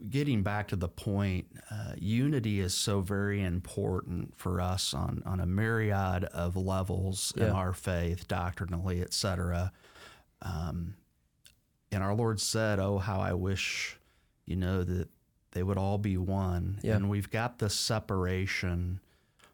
getting 0.10 0.44
back 0.44 0.68
to 0.70 0.76
the 0.76 0.88
point, 0.88 1.48
uh, 1.72 1.94
unity 1.98 2.60
is 2.60 2.74
so 2.74 3.02
very 3.02 3.42
important 3.44 4.38
for 4.38 4.62
us 4.62 4.94
on 4.94 5.24
on 5.26 5.40
a 5.40 5.46
myriad 5.46 6.26
of 6.26 6.56
levels 6.56 7.34
in 7.38 7.50
our 7.50 7.74
faith, 7.74 8.28
doctrinally, 8.28 9.02
et 9.02 9.14
cetera. 9.14 9.72
Um, 10.42 10.96
and 11.92 12.04
our 12.04 12.14
Lord 12.14 12.40
said, 12.40 12.80
"Oh, 12.80 12.98
how 12.98 13.20
I 13.20 13.34
wish, 13.34 13.98
you 14.46 14.56
know, 14.56 14.84
that 14.84 15.08
they 15.52 15.64
would 15.64 15.78
all 15.78 15.98
be 15.98 16.18
one. 16.18 16.80
Yeah. 16.84 16.98
And 16.98 17.10
we've 17.10 17.30
got 17.32 17.60
this 17.60 17.74
separation 17.74 19.00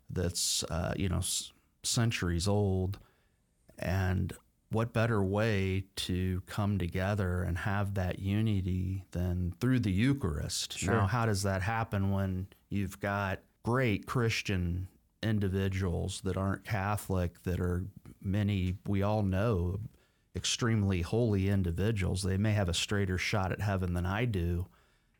that's, 0.09 0.63
uh, 0.63 0.93
you 0.97 1.07
know, 1.07 1.19
s- 1.19 1.51
centuries 1.83 2.47
old. 2.47 2.97
And 3.77 4.33
what 4.71 4.93
better 4.93 5.21
way 5.21 5.83
to 5.97 6.41
come 6.45 6.77
together 6.77 7.43
and 7.43 7.57
have 7.57 7.93
that 7.95 8.19
unity 8.19 9.03
than 9.11 9.53
through 9.59 9.79
the 9.79 9.91
Eucharist? 9.91 10.77
Sure. 10.77 10.93
Now, 10.93 11.07
how 11.07 11.25
does 11.25 11.43
that 11.43 11.61
happen 11.61 12.11
when 12.11 12.47
you've 12.69 12.99
got 12.99 13.39
great 13.63 14.05
Christian 14.05 14.87
individuals 15.21 16.21
that 16.23 16.37
aren't 16.37 16.63
Catholic, 16.63 17.43
that 17.43 17.59
are 17.59 17.85
many, 18.21 18.77
we 18.87 19.03
all 19.03 19.23
know, 19.23 19.79
extremely 20.35 21.01
holy 21.01 21.49
individuals? 21.49 22.23
They 22.23 22.37
may 22.37 22.53
have 22.53 22.69
a 22.69 22.73
straighter 22.73 23.17
shot 23.17 23.51
at 23.51 23.59
heaven 23.59 23.93
than 23.93 24.05
I 24.05 24.23
do 24.23 24.67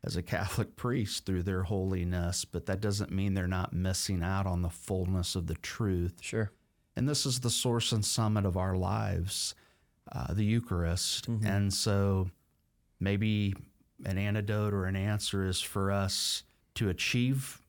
as 0.02 0.16
a 0.16 0.22
Catholic 0.22 0.76
priest 0.76 1.26
through 1.26 1.42
their 1.42 1.64
holiness, 1.64 2.46
but 2.46 2.66
that 2.66 2.80
doesn't 2.80 3.12
mean 3.12 3.34
they're 3.34 3.46
not 3.46 3.74
missing 3.74 4.22
out 4.22 4.46
on 4.46 4.62
the 4.62 4.70
fullness 4.70 5.36
of 5.36 5.46
the 5.46 5.54
truth. 5.54 6.14
Sure. 6.22 6.50
And 6.96 7.08
this 7.08 7.24
is 7.26 7.40
the 7.40 7.50
source 7.50 7.92
and 7.92 8.04
summit 8.04 8.44
of 8.44 8.56
our 8.56 8.76
lives, 8.76 9.54
uh, 10.10 10.34
the 10.34 10.44
Eucharist. 10.44 11.28
And 11.44 11.72
so 11.72 12.30
maybe 13.00 13.54
an 14.04 14.18
antidote 14.18 14.74
or 14.74 14.84
an 14.84 14.96
answer 14.96 15.46
is 15.46 15.60
for 15.60 15.90
us 15.90 16.42
to 16.74 16.88
achieve 16.88 17.60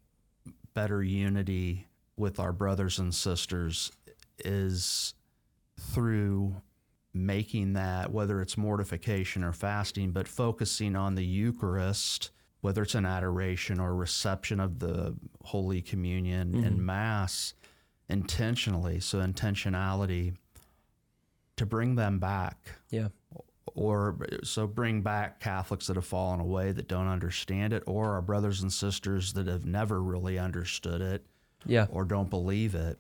better 0.74 1.03
unity 1.03 1.88
with 2.17 2.39
our 2.39 2.51
brothers 2.51 2.99
and 2.99 3.13
sisters 3.13 3.91
is 4.39 5.13
through 5.80 6.55
making 7.13 7.74
that, 7.74 8.11
whether 8.11 8.41
it's 8.41 8.57
mortification 8.57 9.43
or 9.43 9.53
fasting, 9.53 10.11
but 10.11 10.28
focusing 10.28 10.95
on 10.95 11.15
the 11.15 11.26
Eucharist, 11.26 12.32
whether 12.61 12.82
it's 12.82 12.95
an 12.95 13.05
adoration 13.05 13.80
or 13.80 13.95
reception 13.95 14.59
of 14.59 14.80
the 14.80 15.15
Holy 15.43 15.82
Communion 15.82 16.55
and 16.63 16.84
Mass 16.84 17.53
intentionally. 18.14 18.99
So, 18.99 19.20
intentionality 19.20 20.36
to 21.57 21.66
bring 21.66 21.95
them 21.95 22.20
back 22.20 22.57
Yeah. 22.89 23.09
or 23.76 24.18
so 24.43 24.68
bring 24.68 25.01
back 25.01 25.39
Catholics 25.39 25.88
that 25.88 25.95
have 25.95 26.05
fallen 26.05 26.39
away 26.39 26.72
that 26.72 26.88
don't 26.88 27.07
understand 27.07 27.74
it, 27.74 27.84
or 27.88 28.14
our 28.14 28.22
brothers 28.22 28.61
and 28.61 28.72
sisters 28.72 29.34
that 29.34 29.47
have 29.47 29.66
never 29.66 30.01
really 30.01 30.38
understood 30.39 31.01
it 31.01 31.26
Yeah. 31.66 31.88
or 31.89 32.05
don't 32.05 32.30
believe 32.30 32.76
it. 32.76 32.99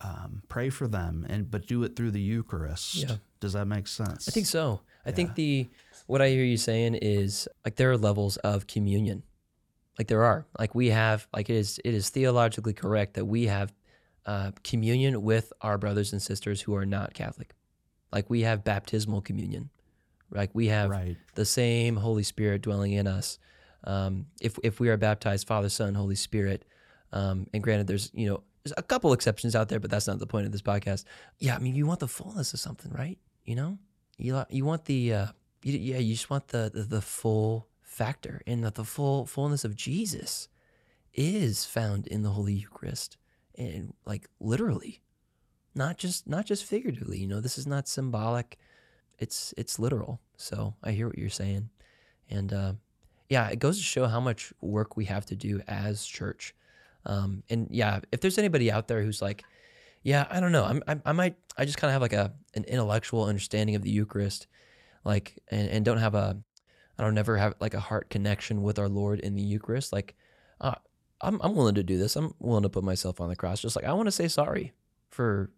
Um, 0.00 0.42
pray 0.48 0.70
for 0.70 0.86
them, 0.86 1.26
and 1.28 1.50
but 1.50 1.66
do 1.66 1.82
it 1.82 1.96
through 1.96 2.12
the 2.12 2.20
Eucharist. 2.20 2.94
Yeah. 2.96 3.16
Does 3.40 3.52
that 3.54 3.66
make 3.66 3.88
sense? 3.88 4.28
I 4.28 4.30
think 4.32 4.46
so. 4.46 4.80
I 5.04 5.10
think 5.12 5.34
the 5.34 5.68
what 6.06 6.22
I 6.22 6.28
hear 6.30 6.44
you 6.44 6.56
saying 6.56 6.94
is 6.96 7.48
like 7.64 7.76
there 7.76 7.90
are 7.90 7.96
levels 7.98 8.36
of 8.38 8.66
communion. 8.68 9.22
Like 9.98 10.06
there 10.06 10.22
are. 10.22 10.46
Like 10.56 10.74
we 10.76 10.88
have 10.90 11.26
like 11.34 11.50
it 11.50 11.56
is 11.56 11.80
it 11.84 11.94
is 11.94 12.10
theologically 12.10 12.72
correct 12.74 13.14
that 13.14 13.24
we 13.24 13.46
have 13.46 13.72
uh, 14.28 14.50
communion 14.62 15.22
with 15.22 15.52
our 15.62 15.78
brothers 15.78 16.12
and 16.12 16.20
sisters 16.20 16.60
who 16.62 16.74
are 16.76 16.84
not 16.86 17.14
Catholic. 17.14 17.54
Like 18.12 18.28
we 18.28 18.42
have 18.42 18.62
baptismal 18.62 19.22
communion. 19.22 19.70
Like 20.30 20.50
we 20.54 20.66
have 20.68 20.90
Right. 20.90 21.16
the 21.34 21.44
same 21.46 21.96
Holy 21.96 22.22
Spirit 22.22 22.60
dwelling 22.62 22.92
in 22.92 23.06
us. 23.06 23.38
Um, 23.84 24.26
if 24.40 24.58
if 24.62 24.80
we 24.80 24.88
are 24.90 24.96
baptized, 24.98 25.46
Father, 25.46 25.70
Son, 25.70 25.94
Holy 25.94 26.14
Spirit, 26.14 26.64
um, 27.12 27.46
and 27.54 27.62
granted, 27.62 27.86
there's 27.86 28.10
you 28.12 28.28
know 28.28 28.42
there's 28.62 28.74
a 28.76 28.82
couple 28.82 29.12
exceptions 29.14 29.54
out 29.56 29.68
there, 29.68 29.80
but 29.80 29.90
that's 29.90 30.06
not 30.06 30.18
the 30.18 30.26
point 30.26 30.46
of 30.46 30.52
this 30.52 30.62
podcast. 30.62 31.04
Yeah, 31.38 31.56
I 31.56 31.58
mean, 31.58 31.74
you 31.74 31.86
want 31.86 32.00
the 32.00 32.08
fullness 32.08 32.52
of 32.52 32.60
something, 32.60 32.92
right? 32.92 33.18
You 33.44 33.54
know, 33.56 33.78
you 34.18 34.42
you 34.50 34.64
want 34.66 34.84
the 34.84 35.12
uh, 35.14 35.26
you, 35.62 35.78
yeah, 35.78 35.98
you 35.98 36.14
just 36.14 36.28
want 36.28 36.48
the 36.48 36.70
the, 36.74 36.82
the 36.82 37.00
full 37.00 37.68
factor, 37.82 38.42
and 38.46 38.62
that 38.64 38.74
the 38.74 38.84
full 38.84 39.24
fullness 39.26 39.64
of 39.64 39.74
Jesus 39.74 40.48
is 41.14 41.64
found 41.64 42.06
in 42.06 42.22
the 42.22 42.30
Holy 42.30 42.52
Eucharist, 42.54 43.16
and 43.58 43.92
like 44.06 44.28
literally, 44.40 45.02
not 45.74 45.98
just 45.98 46.28
not 46.28 46.46
just 46.46 46.64
figuratively. 46.64 47.18
You 47.18 47.26
know, 47.26 47.40
this 47.40 47.58
is 47.58 47.66
not 47.66 47.88
symbolic; 47.88 48.58
it's 49.18 49.52
it's 49.56 49.78
literal. 49.78 50.20
So 50.36 50.74
I 50.82 50.92
hear 50.92 51.06
what 51.06 51.18
you're 51.18 51.28
saying, 51.28 51.68
and 52.30 52.52
uh, 52.52 52.72
yeah, 53.28 53.48
it 53.48 53.58
goes 53.58 53.76
to 53.78 53.84
show 53.84 54.06
how 54.06 54.20
much 54.20 54.52
work 54.60 54.96
we 54.96 55.04
have 55.06 55.26
to 55.26 55.36
do 55.36 55.60
as 55.68 56.06
church. 56.06 56.54
Um, 57.04 57.42
and 57.50 57.68
yeah, 57.70 58.00
if 58.12 58.20
there's 58.20 58.38
anybody 58.38 58.70
out 58.70 58.88
there 58.88 59.02
who's 59.02 59.20
like, 59.20 59.44
yeah, 60.02 60.26
I 60.30 60.40
don't 60.40 60.52
know, 60.52 60.64
I'm, 60.64 60.82
I'm 60.86 61.02
I 61.04 61.12
might 61.12 61.36
I 61.58 61.64
just 61.64 61.76
kind 61.78 61.90
of 61.90 61.92
have 61.92 62.02
like 62.02 62.12
a 62.12 62.32
an 62.54 62.64
intellectual 62.64 63.24
understanding 63.24 63.74
of 63.74 63.82
the 63.82 63.90
Eucharist, 63.90 64.46
like 65.04 65.38
and, 65.50 65.68
and 65.68 65.84
don't 65.84 65.98
have 65.98 66.14
a 66.14 66.38
I 66.98 67.04
don't 67.04 67.14
never 67.14 67.36
have 67.36 67.54
like 67.60 67.74
a 67.74 67.80
heart 67.80 68.10
connection 68.10 68.62
with 68.62 68.78
our 68.78 68.88
Lord 68.88 69.20
in 69.20 69.36
the 69.36 69.42
Eucharist. 69.42 69.92
Like, 69.92 70.16
uh, 70.60 70.74
I'm 71.20 71.40
I'm 71.42 71.54
willing 71.54 71.74
to 71.74 71.82
do 71.82 71.98
this. 71.98 72.16
I'm 72.16 72.34
willing 72.38 72.62
to 72.62 72.68
put 72.68 72.84
myself 72.84 73.20
on 73.20 73.28
the 73.28 73.36
cross. 73.36 73.60
Just 73.60 73.76
like 73.76 73.84
I 73.84 73.92
want 73.92 74.06
to 74.06 74.12
say 74.12 74.28
sorry 74.28 74.72
for 75.10 75.50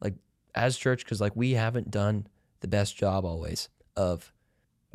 like 0.00 0.14
as 0.54 0.76
church 0.76 1.04
because 1.04 1.20
like 1.20 1.34
we 1.34 1.52
haven't 1.52 1.90
done 1.90 2.26
the 2.60 2.68
best 2.68 2.96
job 2.96 3.24
always 3.24 3.68
of 3.96 4.32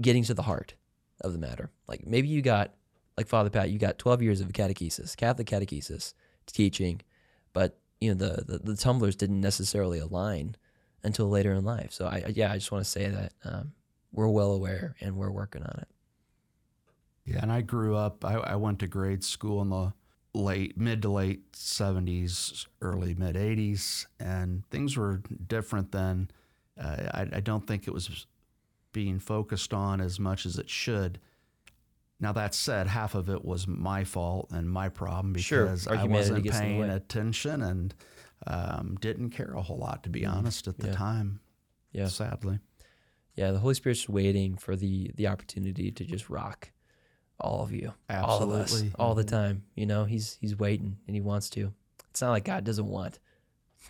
getting 0.02 0.24
to 0.24 0.34
the 0.34 0.44
heart 0.44 0.76
of 1.22 1.34
the 1.34 1.40
matter. 1.40 1.72
Like 1.88 2.06
maybe 2.06 2.28
you 2.28 2.42
got 2.42 2.74
like 3.18 3.28
Father 3.28 3.50
Pat, 3.50 3.70
you 3.70 3.78
got 3.78 4.00
12 4.00 4.22
years 4.22 4.42
of 4.42 4.48
catechesis, 4.50 5.16
Catholic 5.16 5.48
catechesis 5.48 6.14
teaching, 6.48 7.02
but 7.52 7.78
you 8.00 8.14
know 8.14 8.16
the 8.16 8.44
the, 8.46 8.60
the 8.60 8.76
tumblers 8.76 9.16
didn't 9.16 9.42
necessarily 9.42 10.00
align 10.00 10.56
until 11.04 11.30
later 11.30 11.54
in 11.54 11.66
life. 11.66 11.92
So 11.92 12.06
I 12.06 12.32
yeah, 12.34 12.52
I 12.52 12.56
just 12.56 12.72
want 12.72 12.84
to 12.84 12.90
say 12.90 13.10
that 13.10 13.34
um, 13.44 13.74
we're 14.12 14.30
well 14.30 14.52
aware 14.52 14.96
and 15.02 15.16
we're 15.16 15.32
working 15.32 15.64
on 15.64 15.80
it. 15.82 15.88
Yeah, 17.26 17.40
and 17.42 17.52
I 17.52 17.62
grew 17.62 17.96
up. 17.96 18.26
I, 18.26 18.34
I 18.36 18.56
went 18.56 18.80
to 18.80 18.88
grade 18.88 19.24
school 19.24 19.62
in 19.62 19.70
the 19.70 19.94
late, 20.34 20.78
mid 20.78 21.02
to 21.04 21.10
late 21.10 21.52
'70s, 21.54 22.66
early 22.82 23.14
mid 23.16 23.36
'80s, 23.36 24.06
and 24.20 24.66
things 24.70 24.98
were 24.98 25.22
different 25.48 25.92
then. 25.92 26.30
Uh, 26.80 27.10
I, 27.14 27.22
I 27.34 27.40
don't 27.40 27.66
think 27.68 27.88
it 27.88 27.94
was 27.94 28.26
being 28.92 29.20
focused 29.20 29.74
on 29.74 30.02
as 30.02 30.20
much 30.20 30.46
as 30.46 30.58
it 30.58 30.70
should. 30.70 31.20
Now 32.20 32.32
that 32.34 32.54
said, 32.56 32.88
half 32.88 33.16
of 33.16 33.30
it 33.30 33.44
was 33.44 33.68
my 33.68 34.04
fault 34.04 34.50
and 34.52 34.70
my 34.70 34.88
problem 34.90 35.34
because 35.34 35.88
our 35.88 35.96
I 35.98 36.04
wasn't 36.06 36.44
gets 36.44 36.58
in 36.58 36.64
the 36.64 36.70
paying 36.70 36.90
attention 36.90 37.62
and 37.62 37.94
um, 38.48 38.98
didn't 39.02 39.32
care 39.32 39.54
a 39.56 39.62
whole 39.62 39.78
lot, 39.78 40.04
to 40.04 40.10
be 40.10 40.26
honest, 40.26 40.68
at 40.68 40.78
the 40.78 40.84
Mm-hmm. 40.84 40.92
Yeah. 40.94 40.98
time. 40.98 41.40
Yeah. 41.92 42.08
sadly. 42.08 42.60
Yeah, 43.36 43.52
the 43.52 43.60
Holy 43.60 43.74
Spirit's 43.74 44.08
waiting 44.08 44.56
for 44.58 44.76
the 44.76 45.12
the 45.16 45.28
opportunity 45.28 45.92
to 45.92 46.06
just 46.06 46.30
rock 46.30 46.72
all 47.40 47.62
of 47.64 47.72
you, 47.72 47.94
all 48.10 48.42
of 48.44 48.52
us, 48.52 48.82
Mm-hmm. 48.82 49.02
all 49.02 49.16
the 49.16 49.24
time. 49.24 49.64
You 49.76 49.86
know, 49.86 50.06
he's 50.06 50.38
he's 50.42 50.58
waiting 50.58 50.98
and 51.08 51.16
he 51.16 51.22
wants 51.22 51.50
to. 51.52 51.74
It's 52.10 52.22
not 52.22 52.32
like 52.32 52.46
God 52.46 52.64
doesn't 52.64 52.88
want 52.88 53.20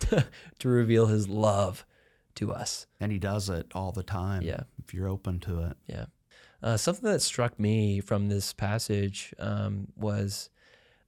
to 0.00 0.68
reveal 0.68 1.06
His 1.06 1.28
love 1.28 1.84
to 2.36 2.52
us. 2.52 2.86
And 3.00 3.12
he 3.12 3.18
does 3.18 3.48
it 3.48 3.66
all 3.74 3.92
the 3.92 4.02
time. 4.02 4.42
Yeah. 4.42 4.62
if 4.82 4.92
you're 4.94 5.08
open 5.08 5.38
to 5.40 5.60
it. 5.64 5.76
Yeah. 5.86 6.06
Uh, 6.62 6.76
something 6.76 7.08
that 7.10 7.20
struck 7.20 7.60
me 7.60 8.00
from 8.00 8.28
this 8.28 8.52
passage 8.54 9.34
um, 9.38 9.88
was, 9.96 10.48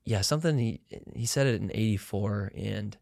yeah, 0.05 0.20
something 0.20 0.59
he 0.59 0.80
he 1.14 1.24
said 1.26 1.47
it 1.47 1.61
in 1.61 1.70
eighty 1.72 1.97
four 1.97 2.53
and 2.55 2.97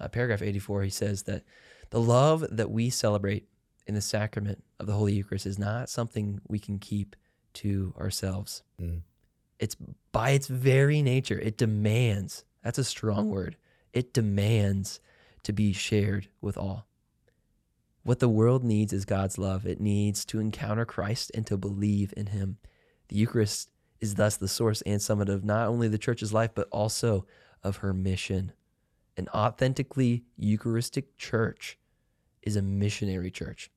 uh, 0.00 0.08
paragraph 0.08 0.40
eighty 0.42 0.58
four. 0.58 0.82
He 0.82 0.90
says 0.90 1.24
that 1.24 1.44
the 1.90 2.00
love 2.00 2.44
that 2.50 2.70
we 2.70 2.88
celebrate 2.90 3.46
in 3.86 3.94
the 3.94 4.00
sacrament 4.00 4.64
of 4.80 4.86
the 4.86 4.94
Holy 4.94 5.12
Eucharist 5.14 5.46
is 5.46 5.58
not 5.58 5.88
something 5.90 6.40
we 6.48 6.58
can 6.58 6.78
keep 6.78 7.14
to 7.54 7.94
ourselves. 7.98 8.62
Mm. 8.80 9.02
It's 9.58 9.76
by 10.12 10.30
its 10.30 10.46
very 10.46 11.02
nature, 11.02 11.38
it 11.38 11.58
demands. 11.58 12.44
That's 12.62 12.78
a 12.78 12.84
strong 12.84 13.30
word. 13.30 13.56
It 13.92 14.12
demands 14.12 15.00
to 15.44 15.52
be 15.52 15.72
shared 15.72 16.28
with 16.40 16.56
all. 16.56 16.86
What 18.02 18.20
the 18.20 18.28
world 18.28 18.64
needs 18.64 18.92
is 18.92 19.04
God's 19.04 19.38
love. 19.38 19.66
It 19.66 19.80
needs 19.80 20.24
to 20.26 20.40
encounter 20.40 20.84
Christ 20.84 21.30
and 21.34 21.46
to 21.46 21.56
believe 21.56 22.14
in 22.16 22.26
him. 22.26 22.58
The 23.08 23.16
Eucharist 23.16 23.70
is 24.00 24.14
thus 24.14 24.36
the 24.36 24.48
source 24.48 24.82
and 24.82 25.02
summit 25.02 25.28
of 25.28 25.44
not 25.44 25.68
only 25.68 25.88
the 25.88 25.98
church's 25.98 26.32
life, 26.32 26.50
but 26.54 26.68
also 26.70 27.26
of 27.62 27.78
her 27.78 27.92
mission. 27.92 28.52
An 29.16 29.28
authentically 29.34 30.24
Eucharistic 30.36 31.16
church 31.16 31.78
is 32.42 32.56
a 32.56 32.62
missionary 32.62 33.30
church. 33.30 33.70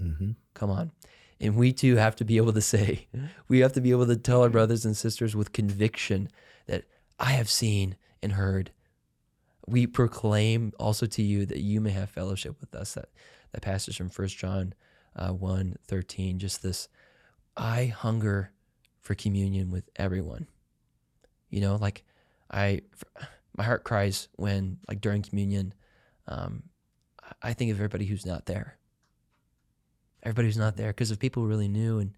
Mm-hmm. 0.00 0.30
Come 0.54 0.70
on. 0.70 0.92
And 1.40 1.56
we 1.56 1.72
too 1.72 1.96
have 1.96 2.16
to 2.16 2.24
be 2.24 2.36
able 2.36 2.52
to 2.52 2.60
say, 2.60 3.08
we 3.48 3.60
have 3.60 3.72
to 3.72 3.80
be 3.80 3.90
able 3.90 4.06
to 4.06 4.16
tell 4.16 4.42
our 4.42 4.48
brothers 4.48 4.84
and 4.84 4.96
sisters 4.96 5.34
with 5.34 5.52
conviction 5.52 6.28
that 6.66 6.84
I 7.18 7.32
have 7.32 7.50
seen 7.50 7.96
and 8.22 8.32
heard. 8.32 8.70
We 9.66 9.86
proclaim 9.86 10.72
also 10.78 11.06
to 11.06 11.22
you 11.22 11.46
that 11.46 11.60
you 11.60 11.80
may 11.80 11.90
have 11.90 12.10
fellowship 12.10 12.60
with 12.60 12.74
us. 12.74 12.94
That, 12.94 13.08
that 13.52 13.62
passage 13.62 13.96
from 13.96 14.10
1 14.10 14.28
John 14.28 14.74
uh, 15.16 15.30
1 15.30 15.76
13, 15.86 16.38
just 16.38 16.62
this 16.62 16.88
I 17.56 17.86
hunger 17.86 18.50
for 19.00 19.14
communion 19.14 19.70
with 19.70 19.88
everyone. 19.96 20.46
You 21.50 21.60
know, 21.60 21.76
like 21.76 22.04
I, 22.50 22.82
my 23.56 23.64
heart 23.64 23.84
cries 23.84 24.28
when, 24.36 24.78
like 24.88 25.00
during 25.00 25.22
communion, 25.22 25.72
um, 26.26 26.64
I 27.42 27.52
think 27.52 27.70
of 27.70 27.78
everybody 27.78 28.06
who's 28.06 28.26
not 28.26 28.46
there 28.46 28.76
everybody 30.24 30.48
who's 30.48 30.56
not 30.56 30.76
there 30.76 30.88
because 30.88 31.10
if 31.10 31.18
people 31.18 31.46
really 31.46 31.68
knew 31.68 31.98
and 31.98 32.12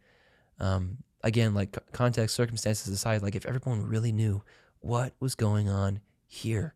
um, 0.58 0.98
again, 1.22 1.52
like 1.54 1.76
context, 1.92 2.34
circumstances 2.34 2.92
aside, 2.92 3.22
like 3.22 3.34
if 3.34 3.44
everyone 3.46 3.86
really 3.86 4.12
knew 4.12 4.42
what 4.80 5.12
was 5.20 5.34
going 5.34 5.68
on 5.68 6.00
here, 6.26 6.74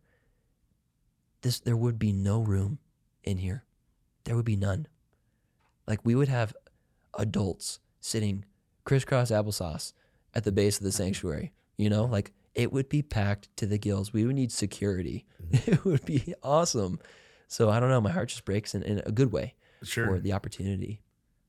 this 1.41 1.59
there 1.59 1.77
would 1.77 1.97
be 1.97 2.11
no 2.13 2.41
room 2.41 2.79
in 3.23 3.37
here. 3.37 3.63
There 4.25 4.35
would 4.35 4.45
be 4.45 4.55
none. 4.55 4.87
Like 5.87 5.99
we 6.03 6.15
would 6.15 6.27
have 6.27 6.53
adults 7.17 7.79
sitting 7.99 8.45
crisscross 8.83 9.31
applesauce 9.31 9.93
at 10.33 10.43
the 10.43 10.51
base 10.51 10.77
of 10.77 10.83
the 10.83 10.91
sanctuary. 10.91 11.51
You 11.77 11.89
know, 11.89 12.05
like 12.05 12.31
it 12.53 12.71
would 12.71 12.89
be 12.89 13.01
packed 13.01 13.49
to 13.57 13.65
the 13.65 13.77
gills. 13.79 14.13
We 14.13 14.25
would 14.25 14.35
need 14.35 14.51
security. 14.51 15.25
It 15.51 15.83
would 15.83 16.05
be 16.05 16.33
awesome. 16.43 16.99
So 17.47 17.69
I 17.69 17.79
don't 17.79 17.89
know. 17.89 17.99
My 17.99 18.11
heart 18.11 18.29
just 18.29 18.45
breaks 18.45 18.73
in, 18.75 18.83
in 18.83 19.01
a 19.05 19.11
good 19.11 19.31
way 19.33 19.55
Sure. 19.83 20.05
for 20.05 20.19
the 20.19 20.31
opportunity. 20.33 21.01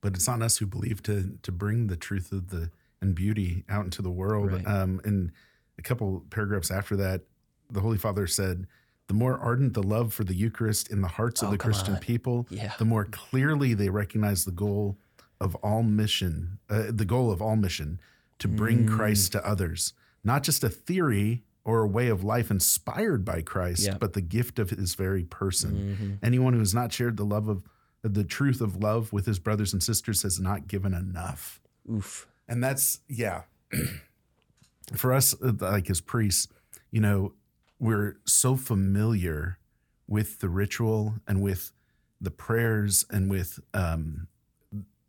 But 0.03 0.15
it's 0.15 0.29
on 0.29 0.43
us 0.43 0.59
who 0.59 0.67
believe 0.67 1.03
to 1.05 1.39
to 1.43 1.51
bring 1.51 1.87
the 1.87 1.97
truth 1.97 2.31
of 2.33 2.51
the 2.51 2.71
and 3.01 3.15
beauty 3.15 3.65
out 3.71 3.85
into 3.87 4.03
the 4.03 4.11
world. 4.11 4.53
Right. 4.53 4.67
Um, 4.67 5.01
and 5.05 5.33
a 5.79 5.83
couple 5.83 6.25
paragraphs 6.31 6.71
after 6.71 6.95
that, 6.97 7.23
the 7.71 7.81
Holy 7.81 7.97
Father 7.99 8.27
said, 8.27 8.67
"The 9.09 9.15
more 9.15 9.39
ardent 9.39 9.73
the 9.75 9.83
love 9.83 10.13
for 10.13 10.23
the 10.25 10.35
Eucharist 10.35 10.91
in 10.91 11.01
the 11.01 11.09
hearts 11.09 11.41
of 11.43 11.49
Oh, 11.49 11.51
the 11.53 11.59
Christian 11.59 11.95
on. 11.95 12.01
people, 12.01 12.47
Yeah. 12.51 12.75
the 12.79 12.85
more 12.85 13.07
clearly 13.07 13.73
they 13.75 13.89
recognize 13.89 14.45
the 14.45 14.53
goal 14.53 14.99
of 15.41 15.55
all 15.57 15.83
mission, 15.83 16.59
uh, 16.69 16.93
the 16.93 17.05
goal 17.05 17.33
of 17.33 17.41
all 17.43 17.57
mission, 17.57 17.99
to 18.39 18.47
bring 18.47 18.87
Mm. 18.87 18.91
Christ 18.97 19.33
to 19.33 19.45
others, 19.47 19.95
not 20.23 20.43
just 20.43 20.63
a 20.63 20.69
theory." 20.69 21.45
Or 21.65 21.83
a 21.83 21.87
way 21.87 22.09
of 22.09 22.25
life 22.25 22.51
inspired 22.51 23.25
by 23.25 23.41
Christ, 23.41 23.85
Yeah. 23.85 23.97
but 23.97 24.15
the 24.15 24.21
gift 24.21 24.59
of 24.59 24.71
his 24.71 24.97
very 24.97 25.23
person. 25.23 25.97
Mhm. 25.97 26.19
Anyone 26.21 26.55
who 26.55 26.59
has 26.59 26.75
not 26.75 26.93
shared 26.93 27.17
the 27.17 27.25
love 27.25 27.47
of 27.47 27.63
the 28.03 28.25
truth 28.25 28.61
of 28.61 28.77
love 28.77 29.13
with 29.13 29.27
his 29.27 29.39
brothers 29.39 29.73
and 29.73 29.83
sisters 29.83 30.23
has 30.23 30.41
not 30.41 30.67
given 30.67 30.93
enough. 30.95 31.61
Oof. 31.91 32.27
And 32.49 32.63
that's 32.63 33.01
yeah. 33.09 33.43
For 34.95 35.13
us 35.13 35.35
uh, 35.43 35.53
like 35.61 35.89
as 35.89 36.01
priests, 36.01 36.49
you 36.91 37.01
know, 37.01 37.33
we're 37.79 38.19
so 38.27 38.57
familiar 38.57 39.59
with 40.07 40.41
the 40.41 40.49
ritual 40.49 41.15
and 41.27 41.41
with 41.43 41.73
the 42.21 42.31
prayers 42.31 43.05
and 43.11 43.31
with 43.31 43.61
um 43.73 44.29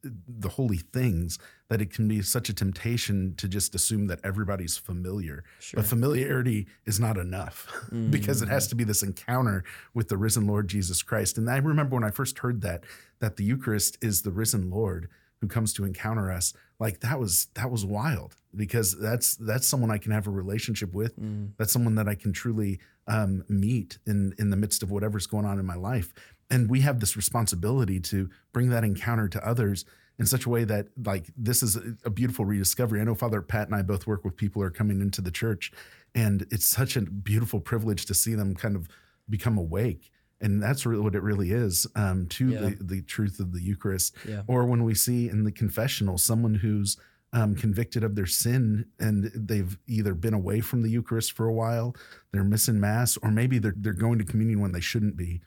the 0.03 0.49
holy 0.49 0.77
things 0.77 1.39
that 1.69 1.81
it 1.81 1.93
can 1.93 2.07
be 2.07 2.21
such 2.21 2.49
a 2.49 2.53
temptation 2.53 3.33
to 3.37 3.47
just 3.47 3.73
assume 3.73 4.07
that 4.07 4.19
everybody's 4.23 4.77
familiar. 4.77 5.43
Sure. 5.59 5.79
But 5.79 5.87
familiarity 5.87 6.67
is 6.85 6.99
not 6.99 7.17
enough 7.17 7.67
because 8.09 8.41
it 8.41 8.49
has 8.49 8.67
to 8.67 8.75
be 8.75 8.83
this 8.83 9.03
encounter 9.03 9.63
with 9.93 10.09
the 10.09 10.17
risen 10.17 10.45
Lord 10.45 10.67
Jesus 10.67 11.01
Christ. 11.01 11.37
And 11.37 11.49
I 11.49 11.57
remember 11.57 11.95
when 11.95 12.03
I 12.03 12.11
first 12.11 12.39
heard 12.39 12.61
that, 12.61 12.83
that 13.19 13.37
the 13.37 13.43
Eucharist 13.43 13.97
is 14.01 14.21
the 14.21 14.31
risen 14.31 14.69
Lord 14.69 15.09
who 15.43 15.47
comes 15.49 15.73
to 15.73 15.83
encounter 15.83 16.31
us. 16.31 16.53
Like 16.79 17.01
that 17.01 17.19
was 17.19 17.47
that 17.55 17.69
was 17.69 17.85
wild 17.85 18.35
because 18.55 18.97
that's 18.97 19.35
that's 19.35 19.67
someone 19.67 19.91
I 19.91 19.97
can 19.97 20.13
have 20.13 20.25
a 20.25 20.31
relationship 20.31 20.93
with. 20.93 21.19
Mm. 21.19 21.51
That's 21.57 21.71
someone 21.73 21.95
that 21.95 22.07
I 22.07 22.15
can 22.15 22.31
truly 22.31 22.79
um, 23.07 23.43
meet 23.49 23.97
in 24.05 24.33
in 24.39 24.51
the 24.51 24.55
midst 24.55 24.83
of 24.83 24.91
whatever's 24.91 25.27
going 25.27 25.45
on 25.45 25.59
in 25.59 25.65
my 25.65 25.75
life. 25.75 26.13
And 26.53 26.69
we 26.69 26.81
have 26.81 26.99
this 26.99 27.15
responsibility 27.17 27.99
to 28.01 28.29
bring 28.53 28.69
that 28.69 28.83
encounter 28.83 29.27
to 29.27 29.47
others 29.47 29.85
in 30.19 30.27
such 30.27 30.45
a 30.45 30.49
way 30.49 30.63
that 30.65 30.87
like 31.03 31.25
this 31.35 31.63
is 31.63 31.77
a, 32.05 32.09
beautiful 32.11 32.45
rediscovery. 32.45 33.01
I 33.01 33.03
know 33.05 33.15
Father 33.15 33.41
Pat 33.41 33.67
and 33.67 33.75
I 33.75 33.81
both 33.81 34.05
work 34.05 34.23
with 34.23 34.37
people 34.37 34.61
who 34.61 34.67
are 34.67 34.71
coming 34.71 35.01
into 35.01 35.21
the 35.21 35.31
church, 35.31 35.71
and 36.13 36.45
it's 36.51 36.65
such 36.67 36.95
a 36.95 37.01
beautiful 37.01 37.59
privilege 37.59 38.05
to 38.05 38.13
see 38.13 38.35
them 38.35 38.53
kind 38.53 38.75
of 38.75 38.87
become 39.27 39.57
awake. 39.57 40.11
And 40.39 40.61
that's 40.61 40.85
really 40.85 41.01
what 41.01 41.15
it 41.15 41.23
really 41.23 41.51
is 41.51 41.87
um, 41.95 42.27
to 42.27 42.49
Yeah. 42.49 42.59
the, 42.61 42.77
the 42.81 43.01
truth 43.01 43.39
of 43.39 43.53
the 43.53 43.61
Eucharist. 43.61 44.15
Yeah. 44.27 44.43
Or 44.45 44.65
when 44.65 44.83
we 44.83 44.93
see 44.93 45.29
in 45.29 45.45
the 45.45 45.51
confessional 45.51 46.17
someone 46.19 46.55
who's 46.55 46.97
um, 47.31 47.55
convicted 47.55 48.03
of 48.03 48.13
their 48.15 48.27
sin 48.27 48.85
and 48.99 49.31
they've 49.33 49.75
either 49.87 50.13
been 50.13 50.35
away 50.35 50.59
from 50.59 50.83
the 50.83 50.89
Eucharist 50.91 51.31
for 51.31 51.47
a 51.47 51.53
while, 51.53 51.95
they're 52.31 52.43
missing 52.43 52.79
Mass, 52.79 53.17
or 53.23 53.31
maybe 53.31 53.57
they're, 53.57 53.73
they're 53.75 53.93
going 53.93 54.19
to 54.19 54.25
communion 54.25 54.59
when 54.61 54.73
they 54.73 54.81
shouldn't 54.81 55.17
be 55.17 55.41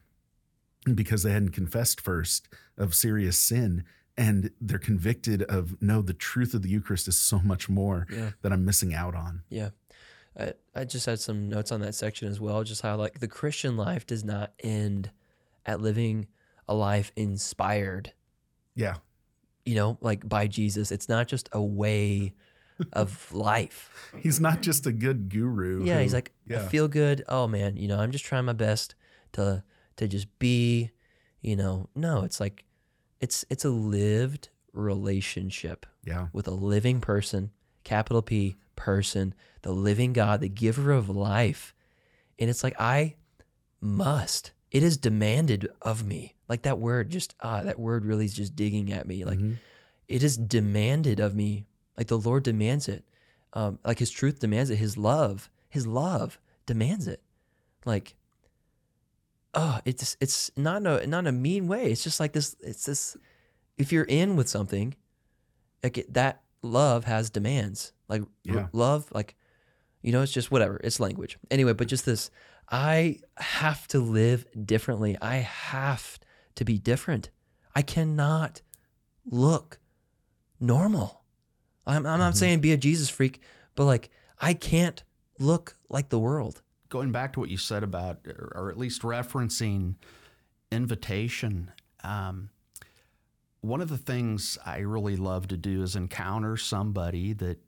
because 0.95 1.22
they 1.22 1.32
hadn't 1.32 1.51
confessed 1.51 2.01
first 2.01 2.49
of 2.76 2.95
serious 2.95 3.37
sin. 3.37 3.84
And 4.18 4.51
they're 4.61 4.78
convicted 4.78 5.43
of, 5.43 5.76
no, 5.82 6.01
the 6.01 6.14
truth 6.14 6.55
of 6.55 6.62
the 6.62 6.70
Eucharist 6.70 7.07
is 7.07 7.18
so 7.18 7.39
much 7.41 7.68
more 7.68 8.07
Yeah. 8.11 8.30
that 8.43 8.51
I'm 8.53 8.64
missing 8.64 8.95
out 8.95 9.14
on. 9.14 9.43
Yeah. 9.51 9.70
I, 10.39 10.53
I 10.74 10.84
just 10.84 11.05
had 11.07 11.20
some 11.20 11.49
notes 11.51 11.70
on 11.70 11.80
that 11.80 11.95
section 11.95 12.28
as 12.28 12.41
well, 12.41 12.64
just 12.64 12.80
how 12.82 12.97
like 12.97 13.20
the 13.20 13.28
Christian 13.28 13.76
life 13.76 14.07
does 14.07 14.24
not 14.24 14.53
end 14.62 15.11
at 15.66 15.80
living 15.82 16.28
a 16.68 16.74
life 16.74 17.12
inspired, 17.16 18.12
Yeah. 18.74 18.97
you 19.66 19.74
know, 19.74 19.99
like 20.01 20.26
by 20.26 20.47
Jesus. 20.47 20.91
It's 20.91 21.09
not 21.11 21.28
just 21.28 21.49
a 21.53 21.62
way 21.62 22.32
of 22.95 23.32
life. 23.34 24.12
He's 24.18 24.41
not 24.41 24.62
just 24.62 24.87
a 24.87 24.93
good 24.93 25.28
guru. 25.28 25.84
Yeah, 25.84 26.01
he's 26.01 26.12
who- 26.12 26.16
like, 26.18 26.32
I 26.51 26.59
feel 26.68 26.89
good. 26.89 27.22
Oh 27.28 27.47
man, 27.47 27.76
you 27.76 27.87
know, 27.89 27.99
I'm 27.99 28.12
just 28.12 28.24
trying 28.24 28.45
my 28.47 28.53
best 28.55 28.95
to 29.32 29.62
to 29.97 30.09
just 30.09 30.26
be, 30.38 30.90
you 31.40 31.57
know. 31.57 31.88
No, 31.94 32.22
it's 32.22 32.40
like 32.40 32.64
it's 33.20 33.44
it's 33.51 33.64
a 33.64 33.70
lived 33.70 34.49
relationship 34.72 35.86
yeah. 36.05 36.28
with 36.32 36.47
a 36.47 36.53
living 36.53 37.01
person, 37.01 37.51
capital 37.84 38.22
P 38.22 38.57
person, 38.76 39.34
the 39.62 39.72
living 39.72 40.12
God, 40.12 40.40
the 40.40 40.49
giver 40.49 40.92
of 40.92 41.09
life. 41.09 41.74
And 42.38 42.51
it's 42.51 42.62
like 42.62 42.78
I 42.78 43.14
must. 43.80 44.53
It 44.70 44.82
is 44.82 44.97
demanded 44.97 45.68
of 45.82 46.05
me. 46.05 46.34
Like 46.49 46.62
that 46.62 46.78
word 46.78 47.11
just 47.11 47.34
ah 47.40 47.62
that 47.62 47.78
word 47.78 48.05
really 48.05 48.24
is 48.26 48.34
just 48.34 48.55
digging 48.57 48.92
at 48.92 49.07
me. 49.07 49.24
Like 49.24 49.38
Mhm. 49.38 49.57
it 50.09 50.22
is 50.22 50.36
demanded 50.36 51.20
of 51.20 51.34
me. 51.34 51.66
Like 51.97 52.09
the 52.09 52.18
Lord 52.18 52.42
demands 52.42 52.88
it. 52.88 53.05
Um, 53.55 53.78
like 53.84 53.99
his 53.99 54.11
truth 54.11 54.38
demands 54.40 54.68
it. 54.68 54.76
His 54.76 54.99
love, 54.99 55.49
his 55.70 55.86
love 55.86 56.38
demands 56.66 57.07
it. 57.09 57.22
Like, 57.86 58.14
oh, 59.57 59.80
it's 59.84 60.16
it's 60.20 60.50
not 60.57 60.76
in 60.82 60.86
a 60.86 61.07
not 61.07 61.20
in 61.20 61.26
a 61.26 61.32
mean 61.32 61.66
way. 61.66 61.90
It's 61.90 62.04
just 62.04 62.20
like 62.20 62.32
this. 62.32 62.54
It's 62.61 62.84
this. 62.84 63.16
If 63.76 63.90
you're 63.90 64.04
in 64.04 64.36
with 64.36 64.48
something, 64.48 64.94
like 65.82 65.98
it, 65.98 66.14
that 66.14 66.42
love 66.62 67.04
has 67.04 67.30
demands. 67.30 67.92
Like 68.09 68.22
r- 68.48 68.70
love, 68.72 69.09
like 69.12 69.34
you 70.02 70.12
know, 70.12 70.22
it's 70.22 70.32
just 70.32 70.50
whatever. 70.50 70.80
It's 70.84 71.00
language 71.00 71.38
anyway. 71.50 71.72
But 71.72 71.88
just 71.88 72.07
this, 72.07 72.30
I 72.70 73.18
have 73.38 73.88
to 73.88 73.98
live 73.98 74.46
differently. 74.64 75.16
I 75.20 75.36
have 75.36 76.18
to 76.54 76.64
be 76.64 76.78
different. 76.78 77.30
I 77.74 77.82
cannot 77.82 78.62
look 79.24 79.80
normal. 80.61 81.24
I'm, 81.86 82.07
I'm 82.07 82.18
not 82.18 82.32
mm-hmm. 82.32 82.38
saying 82.38 82.61
be 82.61 82.72
a 82.72 82.76
Jesus 82.76 83.09
freak, 83.09 83.40
but 83.74 83.84
like 83.84 84.11
I 84.38 84.54
can't 84.54 85.02
look 85.38 85.76
like 85.88 86.11
the 86.11 86.18
world. 86.18 86.62
Going 86.89 87.12
back 87.12 87.32
to 87.34 87.41
what 87.41 87.49
you 87.49 87.57
said 87.57 87.82
about, 87.82 88.20
or 88.55 88.70
at 88.70 88.78
least 88.78 89.03
referencing 89.03 89.95
invitation, 90.70 91.70
um, 92.05 92.51
one 93.61 93.80
of 93.80 93.89
the 93.89 93.99
things 93.99 94.59
I 94.64 94.78
really 94.78 95.16
love 95.16 95.49
to 95.49 95.57
do 95.57 95.82
is 95.82 95.97
encounter 95.97 96.57
somebody 96.57 97.32
that 97.34 97.59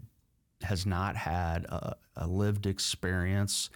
has 0.62 0.86
not 0.86 1.16
had 1.16 1.64
a, 1.64 1.96
a 2.16 2.26
lived 2.26 2.66
experience 2.66 3.70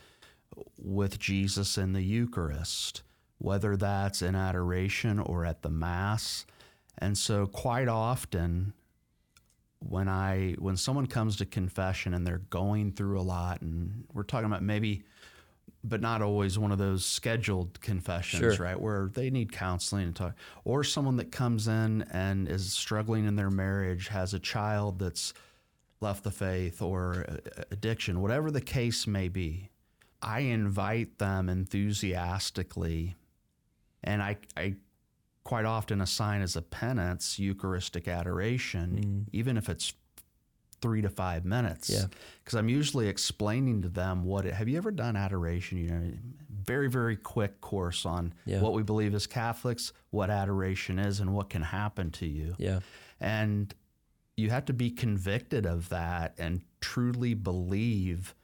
with 0.79 1.19
Jesus 1.19 1.79
in 1.79 1.93
the 1.93 2.03
Eucharist, 2.03 3.03
whether 3.39 3.77
that's 3.77 4.23
in 4.23 4.35
adoration 4.35 5.19
or 5.19 5.45
at 5.45 5.63
the 5.63 5.71
Mass. 5.71 6.47
And 6.99 7.17
so, 7.17 7.47
quite 7.47 7.89
often, 7.89 8.75
when 9.79 10.09
I 10.09 10.55
when 10.59 10.77
someone 10.77 11.07
comes 11.07 11.37
to 11.37 11.47
confession 11.47 12.15
and 12.15 12.27
they're 12.27 12.39
going 12.39 12.93
through 12.93 13.19
a 13.19 13.23
lot, 13.23 13.63
and 13.63 14.05
we're 14.13 14.23
talking 14.23 14.47
about 14.47 14.63
maybe 14.63 15.03
but 15.85 16.01
not 16.01 16.23
always 16.23 16.59
one 16.59 16.71
of 16.71 16.79
those 16.79 17.05
scheduled 17.05 17.81
confessions, 17.81 18.57
Sure. 18.57 18.65
right? 18.65 18.81
Where 18.81 19.09
they 19.13 19.31
need 19.31 19.53
counseling 19.53 20.05
and 20.05 20.17
talk, 20.17 20.35
or 20.65 20.85
someone 20.85 21.17
that 21.17 21.33
comes 21.33 21.67
in 21.67 22.03
and 22.13 22.49
is 22.49 22.73
struggling 22.73 23.25
in 23.27 23.37
their 23.37 23.51
marriage, 23.51 24.09
has 24.09 24.33
a 24.33 24.39
child 24.39 24.99
that's 24.99 25.35
left 26.01 26.25
the 26.25 26.31
faith 26.31 26.83
or 26.83 27.27
addiction, 27.71 28.21
whatever 28.21 28.51
the 28.51 28.61
case 28.61 29.07
may 29.07 29.29
be. 29.29 29.71
I 30.21 30.41
invite 30.41 31.19
them 31.19 31.49
enthusiastically, 31.49 33.17
and 34.05 34.23
I, 34.23 34.37
I 34.57 34.77
quite 35.43 35.65
often 35.65 36.01
assign 36.01 36.43
as 36.43 36.55
a 36.55 36.63
penance 36.63 37.39
Eucharistic 37.41 38.07
adoration, 38.07 39.25
mm. 39.27 39.31
even 39.33 39.57
if 39.57 39.69
it's 39.69 39.95
three 40.83 41.01
to 41.01 41.09
five 41.09 41.45
minutes 41.47 41.89
Yeah. 41.89 42.07
because 42.45 42.59
I'm 42.59 42.69
usually 42.69 43.09
explaining 43.09 43.81
to 43.83 43.89
them 43.89 44.25
what 44.25 44.45
it, 44.45 44.53
have 44.53 44.69
you 44.69 44.77
ever 44.77 44.91
done 44.91 45.17
adoration? 45.17 45.79
You 45.79 45.89
know, 45.91 46.13
very 46.51 46.91
very 46.91 47.17
quick 47.17 47.61
course 47.63 48.05
on 48.05 48.35
Yeah. 48.45 48.61
what 48.61 48.75
we 48.75 48.83
believe 48.83 49.15
as 49.15 49.27
Catholics, 49.27 49.93
what 50.11 50.29
adoration 50.29 50.99
is, 50.99 51.21
and 51.21 51.33
what 51.33 51.49
can 51.49 51.63
happen 51.63 52.11
to 52.13 52.27
you. 52.27 52.55
Yeah. 52.59 52.81
And 53.21 53.73
you 54.37 54.51
have 54.51 54.65
to 54.67 54.73
be 54.73 54.91
convicted 54.91 55.65
of 55.67 55.89
that 55.91 56.35
and 56.39 56.63
truly 56.81 57.35
believe 57.35 58.35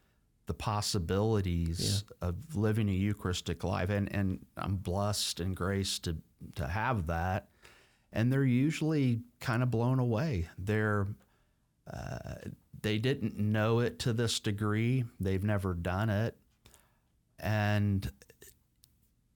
the 0.47 0.55
possibilities 0.55 2.05
of 2.23 2.35
living 2.57 2.89
a 2.89 2.93
Eucharistic 2.93 3.65
life. 3.65 3.91
And 3.91 4.11
and 4.15 4.45
I'm 4.57 4.77
blessed 4.77 5.41
and 5.41 5.57
graced 5.57 6.05
to 6.05 6.17
to 6.55 6.67
have 6.69 7.07
that. 7.09 7.49
And 8.13 8.33
they're 8.33 8.45
usually 8.45 9.21
kind 9.41 9.63
of 9.63 9.71
blown 9.71 9.99
away. 9.99 10.49
They're 10.57 11.09
Uh, 11.93 12.51
they 12.83 12.99
didn't 12.99 13.39
know 13.39 13.81
it 13.81 13.99
to 14.01 14.13
this 14.13 14.41
degree. 14.41 15.05
They've 15.21 15.43
never 15.43 15.75
done 15.75 16.11
it. 16.11 16.37
And 17.39 18.11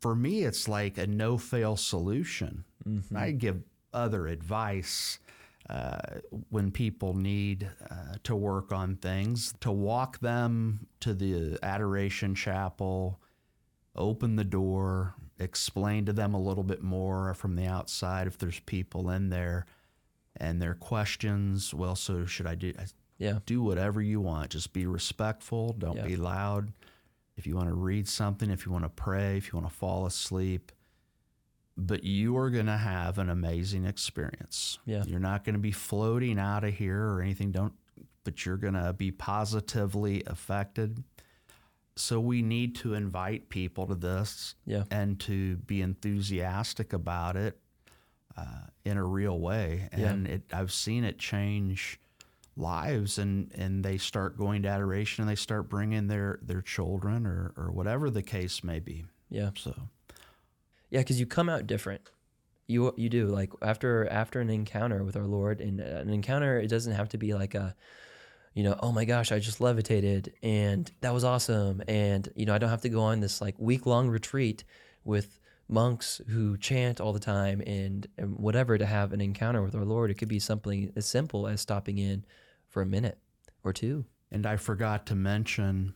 for 0.01 0.15
me, 0.15 0.43
it's 0.43 0.69
like 0.69 0.99
a 0.99 1.07
no 1.07 1.39
fail 1.39 1.77
solution. 1.77 2.65
I 3.15 3.31
give 3.31 3.63
other 3.93 4.27
advice 4.27 5.19
uh, 5.71 5.99
when 6.51 6.71
people 6.71 7.15
need 7.15 7.71
uh, 7.91 8.17
to 8.25 8.35
work 8.35 8.73
on 8.73 8.97
things, 8.97 9.55
to 9.61 9.71
walk 9.71 10.19
them 10.19 10.87
to 11.01 11.15
the 11.15 11.59
Adoration 11.63 12.35
Chapel, 12.35 13.21
open 13.95 14.37
the 14.37 14.45
door, 14.45 15.15
explain 15.39 16.05
to 16.07 16.13
them 16.13 16.35
a 16.35 16.41
little 16.41 16.65
bit 16.65 16.83
more 16.83 17.33
from 17.35 17.55
the 17.55 17.67
outside 17.67 18.27
if 18.27 18.39
there's 18.39 18.61
people 18.61 19.11
in 19.11 19.31
there 19.31 19.67
and 20.37 20.61
their 20.61 20.75
questions. 20.75 21.73
Well, 21.75 21.97
so 21.97 22.25
should 22.27 22.47
I 22.47 22.55
do? 22.55 22.73
Yeah. 23.19 23.39
do 23.47 23.63
whatever 23.63 24.03
you 24.03 24.21
want. 24.21 24.51
Just 24.51 24.73
be 24.73 24.85
respectful. 24.87 25.75
Don't 25.75 25.97
Yeah. 25.97 26.07
be 26.07 26.17
loud. 26.17 26.73
If 27.37 27.47
you 27.47 27.55
want 27.55 27.69
to 27.69 27.75
read 27.75 28.09
something, 28.09 28.51
if 28.51 28.67
you 28.67 28.73
want 28.73 28.85
to 28.85 28.89
pray, 28.91 29.37
if 29.37 29.53
you 29.53 29.59
want 29.59 29.71
to 29.71 29.77
fall 29.77 30.07
asleep, 30.07 30.73
but 31.77 32.03
you 32.05 32.37
are 32.37 32.51
going 32.51 32.67
to 32.67 32.77
have 32.77 33.19
an 33.19 33.31
amazing 33.31 33.85
experience. 33.85 34.79
Yeah. 34.87 35.05
You're 35.05 35.21
not 35.21 35.45
going 35.45 35.55
to 35.55 35.61
be 35.61 35.73
floating 35.73 36.39
out 36.39 36.65
of 36.65 36.75
here 36.75 37.01
or 37.01 37.23
anything. 37.23 37.53
Don't, 37.53 37.75
but 38.25 38.45
you're 38.45 38.57
going 38.59 38.75
to 38.75 38.93
be 38.93 39.11
positively 39.13 40.23
affected. 40.27 41.03
So 41.95 42.19
we 42.21 42.43
need 42.43 42.75
to 42.77 42.95
invite 42.95 43.49
people 43.51 43.87
to 43.87 43.95
this 43.95 44.57
Yeah. 44.67 44.85
and 44.91 45.19
to 45.21 45.57
be 45.59 45.81
enthusiastic 45.81 46.93
about 46.93 47.37
it 47.37 47.59
uh, 48.37 48.67
in 48.85 48.97
a 48.97 49.05
real 49.05 49.39
way. 49.39 49.89
Yeah. 49.97 50.11
And 50.11 50.27
it, 50.27 50.43
I've 50.53 50.73
seen 50.73 51.05
it 51.05 51.19
change 51.19 51.99
lives, 52.57 53.19
and 53.19 53.51
and 53.55 53.85
they 53.85 53.99
start 53.99 54.37
going 54.37 54.63
to 54.63 54.69
adoration, 54.69 55.23
and 55.23 55.31
they 55.31 55.37
start 55.37 55.69
bringing 55.69 56.09
their 56.09 56.39
their 56.43 56.63
children 56.63 57.27
or 57.27 57.53
or 57.57 57.71
whatever 57.71 58.11
the 58.11 58.23
case 58.23 58.63
may 58.63 58.81
be. 58.81 59.05
Yeah. 59.31 59.51
So 59.57 59.75
Yeah, 60.91 61.01
because 61.01 61.19
you 61.19 61.27
come 61.27 61.49
out 61.49 61.67
different. 61.67 62.03
You 62.67 62.95
you 62.97 63.09
do 63.09 63.27
like 63.27 63.53
after 63.63 64.09
after 64.11 64.41
an 64.41 64.51
encounter 64.51 65.05
with 65.05 65.17
our 65.17 65.27
Lord, 65.27 65.61
and 65.61 65.81
uh, 65.81 65.85
an 65.85 66.11
encounter 66.11 66.59
it 66.59 66.69
doesn't 66.69 66.93
have 66.93 67.09
to 67.11 67.19
be 67.19 67.35
like 67.35 67.55
a, 67.55 67.75
you 68.55 68.63
know, 68.63 68.79
oh 68.81 68.93
my 68.93 69.05
gosh, 69.05 69.33
I 69.33 69.39
just 69.39 69.61
levitated 69.61 70.33
and 70.43 70.91
that 71.01 71.13
was 71.13 71.25
awesome, 71.25 71.83
and 71.89 72.29
you 72.35 72.47
know 72.47 72.55
I 72.55 72.59
don't 72.59 72.71
have 72.71 72.83
to 72.83 72.89
go 72.89 73.03
on 73.03 73.21
this 73.21 73.41
like 73.41 73.55
week 73.59 73.87
long 73.87 74.09
retreat 74.09 74.65
with 75.05 75.41
monks 75.73 76.21
who 76.29 76.57
chant 76.57 77.01
all 77.01 77.13
the 77.13 77.19
time 77.19 77.63
and, 77.67 78.07
and 78.19 78.39
whatever 78.39 78.77
to 78.77 78.87
have 78.87 79.13
an 79.13 79.21
encounter 79.21 79.63
with 79.63 79.75
our 79.75 79.85
Lord. 79.85 80.11
It 80.11 80.15
could 80.15 80.29
be 80.29 80.39
something 80.39 80.93
as 80.95 81.07
simple 81.07 81.47
as 81.47 81.61
stopping 81.61 81.99
in 81.99 82.25
for 82.69 82.83
a 82.83 82.87
minute 82.87 83.19
or 83.65 83.73
two. 83.73 84.05
And 84.31 84.47
I 84.47 84.57
forgot 84.57 85.07
to 85.07 85.15
mention 85.15 85.95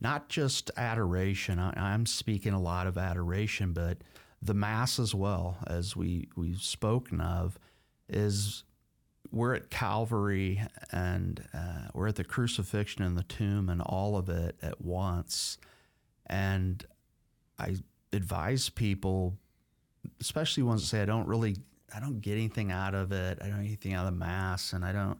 not 0.00 0.28
just 0.28 0.70
adoration. 0.76 1.58
I, 1.58 1.72
I'm 1.76 2.06
speaking 2.06 2.52
a 2.52 2.60
lot 2.60 2.86
of 2.86 2.98
adoration, 2.98 3.72
but 3.72 3.98
the 4.42 4.54
Mass 4.54 4.98
as 4.98 5.14
well, 5.14 5.58
as 5.66 5.96
we, 5.96 6.28
we've 6.36 6.60
spoken 6.60 7.20
of, 7.20 7.58
is 8.08 8.64
we're 9.30 9.54
at 9.54 9.70
Calvary 9.70 10.60
and 10.90 11.42
uh, 11.54 11.88
we're 11.94 12.08
at 12.08 12.16
the 12.16 12.24
crucifixion 12.24 13.02
and 13.02 13.16
the 13.16 13.22
tomb 13.22 13.68
and 13.68 13.80
all 13.80 14.16
of 14.16 14.28
it 14.28 14.56
at 14.60 14.80
once. 14.80 15.58
And 16.26 16.84
I 17.58 17.76
advise 18.12 18.68
people, 18.68 19.36
especially 20.20 20.62
ones 20.62 20.82
that 20.82 20.88
say, 20.88 21.02
I 21.02 21.06
don't 21.06 21.26
really, 21.26 21.56
I 21.94 22.00
don't 22.00 22.20
get 22.20 22.32
anything 22.32 22.70
out 22.72 22.94
of 22.94 23.12
it. 23.12 23.38
I 23.40 23.46
don't 23.46 23.60
get 23.60 23.66
anything 23.66 23.94
out 23.94 24.06
of 24.06 24.12
the 24.12 24.18
Mass 24.18 24.72
and 24.72 24.84
I 24.84 24.92
don't. 24.92 25.18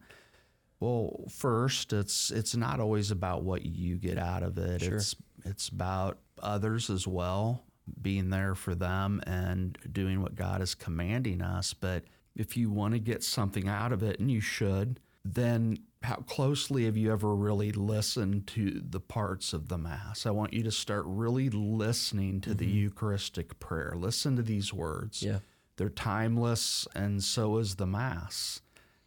Well, 0.80 1.24
first, 1.30 1.92
it's 1.92 2.32
it's 2.32 2.56
not 2.56 2.80
always 2.80 3.12
about 3.12 3.44
what 3.44 3.64
you 3.64 3.98
get 3.98 4.18
out 4.18 4.42
of 4.42 4.58
it. 4.58 4.82
Sure. 4.82 4.96
It's 4.96 5.14
it's 5.44 5.68
about 5.68 6.18
others 6.42 6.90
as 6.90 7.06
well, 7.06 7.62
being 8.00 8.30
there 8.30 8.56
for 8.56 8.74
them 8.74 9.22
and 9.24 9.78
doing 9.92 10.22
what 10.22 10.34
God 10.34 10.60
is 10.60 10.74
commanding 10.74 11.40
us. 11.40 11.72
But 11.72 12.02
if 12.34 12.56
you 12.56 12.68
want 12.68 12.94
to 12.94 12.98
get 12.98 13.22
something 13.22 13.68
out 13.68 13.92
of 13.92 14.02
it, 14.02 14.18
and 14.18 14.28
you 14.28 14.40
should, 14.40 14.98
then 15.24 15.78
how 16.02 16.16
closely 16.16 16.84
have 16.84 16.96
you 16.96 17.12
ever 17.12 17.34
really 17.34 17.72
listened 17.72 18.46
to 18.48 18.82
the 18.88 19.00
parts 19.00 19.52
of 19.52 19.68
the 19.68 19.78
Mass? 19.78 20.26
I 20.26 20.30
want 20.30 20.52
you 20.52 20.62
to 20.64 20.70
start 20.72 21.04
really 21.06 21.50
listening 21.50 22.40
to 22.42 22.54
the 22.54 22.66
mm-hmm. 22.66 22.78
Eucharistic 22.78 23.58
prayer. 23.60 23.94
Listen 23.96 24.36
to 24.36 24.42
these 24.42 24.72
words. 24.72 25.22
Yeah. 25.22 25.38
They're 25.76 25.88
timeless, 25.88 26.86
and 26.94 27.22
so 27.22 27.56
is 27.58 27.76
the 27.76 27.86
Mass. 27.86 28.60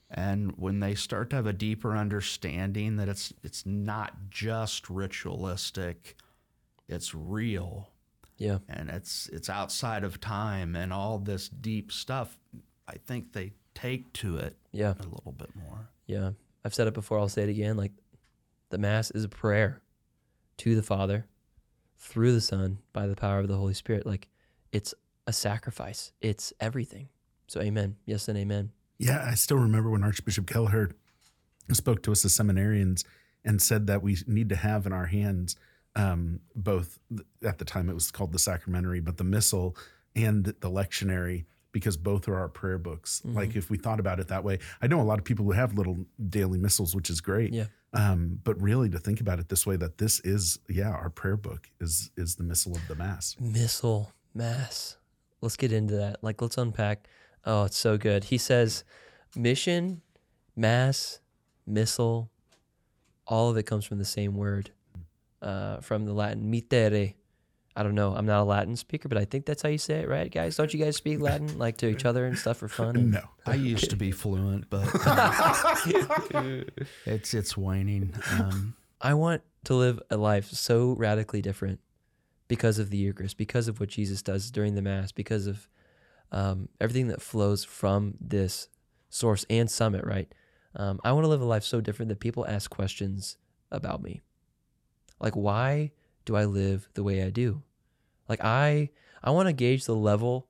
And 0.09 0.53
when 0.57 0.79
they 0.79 0.95
start 0.95 1.29
to 1.31 1.35
have 1.35 1.47
a 1.47 1.53
deeper 1.53 1.95
understanding 1.95 2.95
that 2.97 3.09
it's 3.09 3.33
it's 3.43 3.65
not 3.65 4.29
just 4.29 4.89
ritualistic, 4.89 6.15
it's 6.87 7.13
real 7.15 7.89
Yeah. 8.37 8.59
and 8.69 8.89
it's 8.89 9.27
it's 9.29 9.49
outside 9.49 10.03
of 10.03 10.19
time 10.19 10.75
and 10.75 10.93
all 10.93 11.17
this 11.19 11.49
deep 11.49 11.91
stuff, 11.91 12.37
I 12.87 12.97
think 12.97 13.33
they 13.33 13.53
take 13.73 14.13
to 14.13 14.37
it 14.37 14.55
Yeah. 14.71 14.93
a 14.99 15.03
little 15.07 15.33
bit 15.33 15.55
more. 15.55 15.89
Yeah. 16.05 16.31
I've 16.65 16.73
said 16.73 16.87
it 16.87 16.95
before, 16.95 17.19
I'll 17.19 17.29
say 17.29 17.43
it 17.43 17.49
again. 17.49 17.77
Like 17.77 17.91
the 18.71 18.79
Mass 18.79 19.11
is 19.11 19.23
a 19.23 19.29
prayer 19.29 19.81
to 20.57 20.75
the 20.75 20.81
Father 20.83 21.27
through 21.99 22.33
the 22.33 22.41
Son 22.41 22.79
by 22.91 23.05
the 23.05 23.15
power 23.15 23.39
of 23.39 23.47
the 23.47 23.55
Holy 23.55 23.75
Spirit. 23.75 24.05
Like 24.05 24.27
it's 24.71 24.93
a 25.27 25.31
sacrifice, 25.31 26.11
it's 26.21 26.51
everything. 26.59 27.09
So, 27.47 27.61
amen. 27.61 27.97
Yes, 28.05 28.27
and 28.27 28.37
amen. 28.37 28.71
Yeah, 28.97 29.23
I 29.23 29.35
still 29.35 29.57
remember 29.57 29.91
when 29.91 30.03
Archbishop 30.03 30.47
Keleher 30.47 30.93
spoke 31.71 32.01
to 32.03 32.11
us 32.11 32.25
as 32.25 32.35
seminarians 32.35 33.05
and 33.43 33.61
said 33.61 33.85
that 33.85 34.01
we 34.01 34.17
need 34.25 34.49
to 34.49 34.55
have 34.55 34.87
in 34.87 34.93
our 34.93 35.05
hands 35.05 35.55
um, 35.95 36.39
both, 36.55 36.99
at 37.43 37.59
the 37.59 37.65
time 37.65 37.89
it 37.89 37.93
was 37.93 38.11
called 38.11 38.31
the 38.31 38.39
sacramentary, 38.39 38.99
but 38.99 39.17
the 39.17 39.23
missal 39.23 39.77
and 40.15 40.45
the 40.45 40.69
lectionary, 40.69 41.45
because 41.75 41.97
both 41.97 42.29
are 42.29 42.37
our 42.39 42.47
prayer 42.47 42.77
books. 42.77 43.21
Like 43.25 43.57
if 43.57 43.69
we 43.69 43.77
thought 43.77 43.99
about 43.99 44.21
it 44.21 44.29
that 44.29 44.45
way, 44.45 44.59
I 44.81 44.87
know 44.87 45.01
a 45.01 45.03
lot 45.03 45.19
of 45.19 45.25
people 45.25 45.43
who 45.43 45.51
have 45.51 45.73
little 45.73 45.97
daily 46.29 46.57
missals, 46.57 46.95
which 46.95 47.09
is 47.09 47.19
great. 47.19 47.51
Yeah. 47.51 47.65
Um, 47.93 48.39
but 48.45 48.61
really 48.61 48.89
to 48.91 48.97
think 48.97 49.19
about 49.19 49.39
it 49.39 49.49
this 49.49 49.67
way, 49.67 49.75
that 49.75 49.97
this 49.97 50.21
is, 50.21 50.57
yeah, 50.69 50.89
our 50.89 51.09
prayer 51.09 51.35
book 51.35 51.69
is 51.81 52.11
is 52.15 52.35
the 52.35 52.43
missal 52.43 52.77
of 52.77 52.87
the 52.87 52.95
mass. 52.95 53.35
Missal 53.41 54.13
Mass. 54.33 54.95
Let's 55.41 55.57
get 55.57 55.73
into 55.73 55.97
that. 55.97 56.23
Like, 56.23 56.41
let's 56.41 56.57
unpack. 56.57 57.09
Oh, 57.45 57.65
it's 57.65 57.77
so 57.77 57.97
good. 57.97 58.23
He 58.23 58.37
says, 58.37 58.85
mission, 59.35 60.01
Mass, 60.55 61.19
missal, 61.67 62.31
all 63.27 63.49
of 63.49 63.57
it 63.57 63.63
comes 63.63 63.83
from 63.83 63.97
the 63.97 64.05
same 64.05 64.35
word, 64.37 64.71
uh, 65.41 65.81
from 65.81 66.05
the 66.05 66.13
Latin 66.13 66.49
mittere. 66.49 67.15
I 67.77 67.83
don't 67.83 67.95
know. 67.95 68.15
I'm 68.15 68.25
not 68.25 68.41
a 68.41 68.43
Latin 68.43 68.75
speaker, 68.77 69.09
but 69.09 69.17
I 69.17 69.25
think 69.25 69.45
that's 69.45 69.61
how 69.61 69.67
you 69.67 69.77
say 69.77 69.95
it, 69.95 70.07
right, 70.07 70.31
guys? 70.31 70.55
Don't 70.55 70.73
you 70.73 70.83
guys 70.83 70.95
speak 70.95 71.19
Latin 71.19 71.57
like 71.57 71.77
to 71.77 71.87
each 71.87 72.05
other 72.05 72.25
and 72.25 72.37
stuff 72.37 72.57
for 72.57 72.67
fun? 72.67 72.95
No. 73.15 73.21
I 73.45 73.55
used 73.55 73.89
to 73.89 73.95
be 73.95 74.11
fluent, 74.11 74.69
but 74.69 74.87
it's 77.05 77.33
it's 77.33 77.57
waning. 77.57 78.13
Um, 78.31 78.75
I 79.01 79.13
want 79.13 79.41
to 79.65 79.75
live 79.75 80.01
a 80.09 80.17
life 80.17 80.49
so 80.49 80.93
radically 80.93 81.41
different 81.41 81.79
because 82.47 82.79
of 82.79 82.89
the 82.89 82.97
Eucharist, 82.97 83.37
because 83.37 83.67
of 83.67 83.79
what 83.79 83.89
Jesus 83.89 84.21
does 84.21 84.49
during 84.51 84.75
the 84.75 84.81
Mass, 84.81 85.11
because 85.11 85.47
of 85.47 85.67
um, 86.31 86.69
everything 86.81 87.07
that 87.09 87.21
flows 87.21 87.63
from 87.63 88.15
this 88.19 88.69
source 89.09 89.45
and 89.49 89.69
summit, 89.69 90.05
right? 90.05 90.33
Um, 90.75 90.99
I 91.03 91.11
want 91.11 91.23
to 91.25 91.29
live 91.29 91.41
a 91.41 91.45
life 91.45 91.63
so 91.63 91.81
different 91.81 92.09
that 92.09 92.19
people 92.19 92.45
ask 92.47 92.69
questions 92.69 93.37
about 93.71 94.01
me. 94.01 94.21
Like, 95.19 95.35
why 95.35 95.91
do 96.25 96.35
I 96.35 96.45
live 96.45 96.89
the 96.95 97.03
way 97.03 97.23
I 97.23 97.29
do? 97.29 97.61
Like, 98.27 98.43
I, 98.43 98.89
I 99.23 99.31
want 99.31 99.47
to 99.47 99.53
gauge 99.53 99.85
the 99.85 99.95
level 99.95 100.47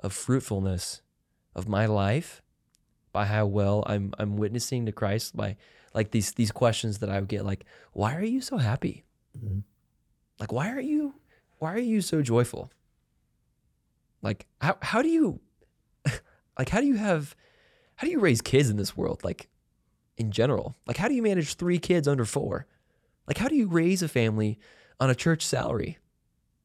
of 0.00 0.12
fruitfulness 0.12 1.02
of 1.54 1.68
my 1.68 1.86
life 1.86 2.42
by 3.12 3.24
how 3.24 3.46
well 3.46 3.82
I'm, 3.86 4.12
I'm 4.18 4.36
witnessing 4.36 4.86
to 4.86 4.92
Christ 4.92 5.34
by 5.36 5.56
like 5.94 6.10
these 6.10 6.32
these 6.32 6.52
questions 6.52 6.98
that 6.98 7.08
I 7.08 7.18
would 7.18 7.28
get 7.30 7.46
like 7.46 7.64
why 7.92 8.14
are 8.14 8.22
you 8.22 8.42
so 8.42 8.58
happy? 8.58 9.04
Mhm. 9.38 9.62
like 10.38 10.52
why 10.52 10.70
are 10.70 10.80
you 10.80 11.14
why 11.58 11.72
are 11.72 11.78
you 11.78 12.02
so 12.02 12.20
joyful? 12.20 12.70
Like 14.20 14.46
how 14.60 14.76
how 14.82 15.00
do 15.00 15.08
you 15.08 15.40
like 16.58 16.68
how 16.68 16.80
do 16.80 16.86
you 16.86 16.96
have 16.96 17.34
how 17.96 18.06
do 18.06 18.10
you 18.10 18.20
raise 18.20 18.42
kids 18.42 18.68
in 18.68 18.76
this 18.76 18.96
world 18.96 19.24
like 19.24 19.48
in 20.18 20.30
general? 20.30 20.76
Like 20.86 20.98
how 20.98 21.08
do 21.08 21.14
you 21.14 21.22
manage 21.22 21.54
three 21.54 21.78
kids 21.78 22.06
under 22.06 22.26
4 22.26 22.66
like 23.26 23.38
how 23.38 23.48
do 23.48 23.56
you 23.56 23.66
raise 23.66 24.02
a 24.02 24.08
family 24.08 24.58
on 25.00 25.08
a 25.08 25.14
church 25.14 25.42
salary 25.44 25.96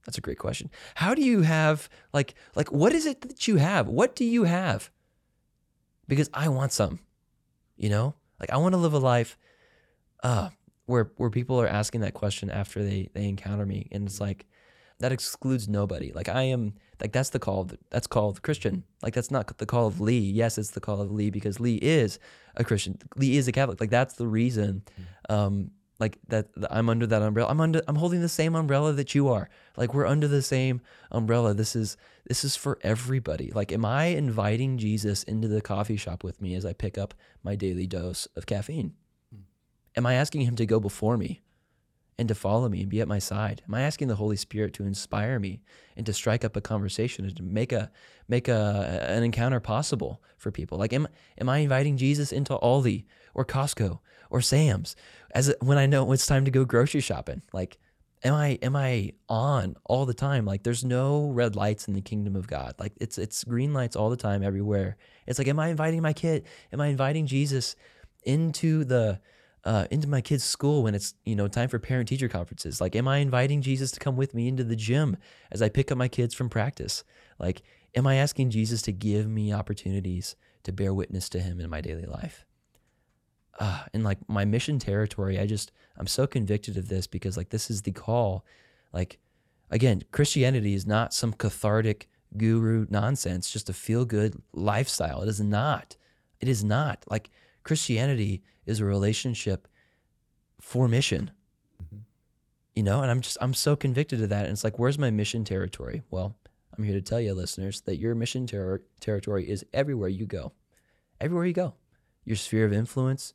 that's 0.05 0.17
a 0.17 0.21
great 0.21 0.39
question 0.39 0.69
how 0.95 1.13
do 1.13 1.21
you 1.21 1.41
have 1.41 1.89
like 2.13 2.35
like 2.55 2.71
what 2.71 2.93
is 2.93 3.05
it 3.05 3.21
that 3.21 3.47
you 3.47 3.57
have 3.57 3.87
what 3.87 4.15
do 4.15 4.25
you 4.25 4.43
have 4.43 4.89
because 6.07 6.29
I 6.33 6.47
want 6.49 6.71
some 6.71 6.99
you 7.77 7.89
know 7.89 8.15
like 8.39 8.51
i 8.51 8.57
want 8.57 8.73
to 8.73 8.77
live 8.77 8.93
a 8.93 8.99
life 8.99 9.37
uh 10.23 10.49
where 10.85 11.11
where 11.17 11.29
people 11.29 11.59
are 11.59 11.67
asking 11.67 12.01
that 12.01 12.13
question 12.13 12.49
after 12.49 12.83
they 12.83 13.09
they 13.13 13.27
encounter 13.27 13.65
me 13.65 13.87
and 13.91 14.07
it's 14.07 14.19
like 14.19 14.45
that 15.01 15.11
excludes 15.11 15.67
nobody. 15.67 16.11
Like 16.13 16.29
I 16.29 16.43
am 16.43 16.73
like 17.01 17.11
that's 17.11 17.31
the 17.31 17.39
call 17.39 17.61
of 17.61 17.77
that's 17.89 18.07
call 18.07 18.29
of 18.29 18.35
the 18.35 18.41
Christian. 18.41 18.83
Like 19.03 19.13
that's 19.13 19.31
not 19.31 19.57
the 19.57 19.65
call 19.65 19.87
of 19.87 19.99
Lee. 19.99 20.19
Yes, 20.19 20.57
it's 20.57 20.71
the 20.71 20.79
call 20.79 21.01
of 21.01 21.11
Lee 21.11 21.29
because 21.29 21.59
Lee 21.59 21.75
is 21.75 22.19
a 22.55 22.63
Christian. 22.63 22.97
Lee 23.17 23.35
is 23.37 23.47
a 23.47 23.51
Catholic. 23.51 23.81
Like 23.81 23.89
that's 23.89 24.13
the 24.13 24.27
reason. 24.27 24.83
Um, 25.29 25.71
like 26.01 26.17
that 26.29 26.47
I'm 26.71 26.89
under 26.89 27.05
that 27.05 27.21
umbrella. 27.21 27.49
I'm 27.49 27.61
under 27.61 27.81
I'm 27.87 27.95
holding 27.95 28.21
the 28.21 28.27
same 28.27 28.55
umbrella 28.55 28.91
that 28.93 29.13
you 29.13 29.29
are. 29.29 29.49
Like 29.77 29.93
we're 29.93 30.07
under 30.07 30.27
the 30.27 30.41
same 30.41 30.81
umbrella. 31.11 31.53
This 31.53 31.75
is 31.75 31.95
this 32.27 32.43
is 32.43 32.55
for 32.55 32.79
everybody. 32.81 33.51
Like 33.53 33.71
am 33.71 33.85
I 33.85 34.05
inviting 34.05 34.79
Jesus 34.79 35.21
into 35.23 35.47
the 35.47 35.61
coffee 35.61 35.97
shop 35.97 36.23
with 36.23 36.41
me 36.41 36.55
as 36.55 36.65
I 36.65 36.73
pick 36.73 36.97
up 36.97 37.13
my 37.43 37.55
daily 37.55 37.85
dose 37.85 38.27
of 38.35 38.47
caffeine? 38.47 38.95
Hmm. 39.31 39.41
Am 39.95 40.05
I 40.07 40.15
asking 40.15 40.41
him 40.41 40.55
to 40.55 40.65
go 40.65 40.79
before 40.79 41.17
me 41.17 41.41
and 42.17 42.27
to 42.27 42.35
follow 42.35 42.67
me 42.67 42.81
and 42.81 42.89
be 42.89 42.99
at 42.99 43.07
my 43.07 43.19
side? 43.19 43.61
Am 43.67 43.75
I 43.75 43.81
asking 43.81 44.07
the 44.07 44.15
Holy 44.15 44.37
Spirit 44.37 44.73
to 44.73 44.83
inspire 44.83 45.39
me 45.39 45.61
and 45.95 46.05
to 46.07 46.13
strike 46.13 46.43
up 46.43 46.55
a 46.55 46.61
conversation 46.61 47.25
and 47.25 47.37
to 47.37 47.43
make 47.43 47.71
a 47.71 47.91
make 48.27 48.47
a 48.47 49.05
an 49.07 49.21
encounter 49.21 49.59
possible 49.59 50.19
for 50.35 50.51
people? 50.51 50.79
Like 50.79 50.93
am 50.93 51.07
am 51.37 51.47
I 51.47 51.59
inviting 51.59 51.95
Jesus 51.95 52.31
into 52.31 52.57
Aldi 52.57 53.05
or 53.35 53.45
Costco 53.45 53.99
or 54.31 54.41
Sam's 54.41 54.95
as 55.35 55.53
when 55.61 55.77
I 55.77 55.85
know 55.85 56.11
it's 56.11 56.25
time 56.25 56.45
to 56.45 56.51
go 56.51 56.65
grocery 56.65 57.01
shopping? 57.01 57.41
Like 57.53 57.77
am 58.23 58.33
I 58.33 58.59
am 58.61 58.75
I 58.75 59.13
on 59.29 59.75
all 59.85 60.05
the 60.05 60.13
time? 60.13 60.45
Like 60.45 60.63
there's 60.63 60.83
no 60.83 61.29
red 61.29 61.55
lights 61.55 61.87
in 61.87 61.93
the 61.93 62.01
kingdom 62.01 62.35
of 62.35 62.47
God. 62.47 62.75
Like 62.79 62.93
it's 62.99 63.17
it's 63.17 63.43
green 63.43 63.73
lights 63.73 63.95
all 63.95 64.09
the 64.09 64.17
time 64.17 64.43
everywhere. 64.43 64.97
It's 65.27 65.39
like 65.39 65.47
am 65.47 65.59
I 65.59 65.69
inviting 65.69 66.01
my 66.01 66.13
kid? 66.13 66.45
Am 66.73 66.81
I 66.81 66.87
inviting 66.87 67.27
Jesus 67.27 67.75
into 68.23 68.83
the 68.83 69.19
uh, 69.63 69.85
into 69.91 70.07
my 70.07 70.21
kid's 70.21 70.43
school 70.43 70.83
when 70.83 70.95
it's 70.95 71.13
you 71.23 71.35
know 71.35 71.47
time 71.47 71.69
for 71.69 71.77
parent 71.77 72.09
teacher 72.09 72.27
conferences 72.27 72.81
like 72.81 72.95
am 72.95 73.07
i 73.07 73.17
inviting 73.17 73.61
jesus 73.61 73.91
to 73.91 73.99
come 73.99 74.15
with 74.15 74.33
me 74.33 74.47
into 74.47 74.63
the 74.63 74.75
gym 74.75 75.15
as 75.51 75.61
i 75.61 75.69
pick 75.69 75.91
up 75.91 75.97
my 75.97 76.07
kids 76.07 76.33
from 76.33 76.49
practice 76.49 77.03
like 77.37 77.61
am 77.95 78.07
i 78.07 78.15
asking 78.15 78.49
jesus 78.49 78.81
to 78.81 78.91
give 78.91 79.27
me 79.27 79.53
opportunities 79.53 80.35
to 80.63 80.71
bear 80.71 80.93
witness 80.93 81.29
to 81.29 81.39
him 81.39 81.59
in 81.59 81.69
my 81.69 81.79
daily 81.79 82.07
life 82.07 82.43
uh, 83.65 83.83
and 83.93 84.03
like 84.03 84.17
my 84.27 84.45
mission 84.45 84.79
territory 84.79 85.39
i 85.39 85.45
just 85.45 85.71
i'm 85.97 86.07
so 86.07 86.27
convicted 86.27 86.77
of 86.77 86.89
this 86.89 87.07
because 87.07 87.37
like 87.37 87.49
this 87.49 87.69
is 87.69 87.83
the 87.83 87.91
call 87.91 88.45
like 88.91 89.19
again 89.69 90.03
christianity 90.11 90.73
is 90.73 90.85
not 90.85 91.13
some 91.13 91.33
cathartic 91.33 92.09
guru 92.37 92.85
nonsense 92.89 93.49
just 93.49 93.69
a 93.69 93.73
feel 93.73 94.05
good 94.05 94.41
lifestyle 94.53 95.21
it 95.21 95.29
is 95.29 95.39
not 95.39 95.95
it 96.39 96.47
is 96.47 96.63
not 96.63 97.03
like 97.09 97.29
christianity 97.63 98.41
is 98.65 98.79
a 98.79 98.85
relationship 98.85 99.67
for 100.59 100.87
mission. 100.87 101.31
You 102.75 102.83
know, 102.83 103.01
and 103.01 103.11
I'm 103.11 103.19
just 103.19 103.37
I'm 103.41 103.53
so 103.53 103.75
convicted 103.75 104.21
of 104.21 104.29
that. 104.29 104.45
And 104.45 104.53
it's 104.53 104.63
like, 104.63 104.79
where's 104.79 104.97
my 104.97 105.11
mission 105.11 105.43
territory? 105.43 106.03
Well, 106.09 106.35
I'm 106.75 106.83
here 106.85 106.93
to 106.93 107.01
tell 107.01 107.19
you, 107.19 107.33
listeners, 107.33 107.81
that 107.81 107.97
your 107.97 108.15
mission 108.15 108.47
ter- 108.47 108.83
territory 109.01 109.49
is 109.49 109.65
everywhere 109.73 110.07
you 110.07 110.25
go. 110.25 110.53
Everywhere 111.19 111.45
you 111.45 111.53
go. 111.53 111.73
Your 112.23 112.37
sphere 112.37 112.65
of 112.65 112.71
influence, 112.71 113.33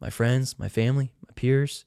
my 0.00 0.10
friends, 0.10 0.58
my 0.58 0.68
family, 0.68 1.12
my 1.26 1.32
peers, 1.34 1.84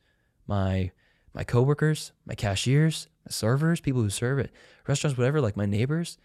my 0.47 0.91
my 1.33 1.43
coworkers, 1.43 2.11
my 2.25 2.35
cashiers, 2.35 3.07
my 3.25 3.31
servers, 3.31 3.79
people 3.79 4.01
who 4.01 4.09
serve 4.09 4.39
at 4.39 4.49
restaurants, 4.87 5.17
whatever, 5.17 5.39
like 5.39 5.55
my 5.55 5.65
neighbors, 5.65 6.17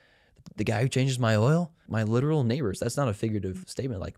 the 0.57 0.65
guy 0.65 0.83
who 0.83 0.89
changes 0.89 1.19
my 1.19 1.37
oil, 1.37 1.73
my 1.89 2.03
literal 2.03 2.43
neighbors. 2.43 2.81
That's 2.81 2.97
not 2.97 3.09
a 3.09 3.15
figurative 3.15 3.65
statement. 3.69 4.01
Like 4.01 4.17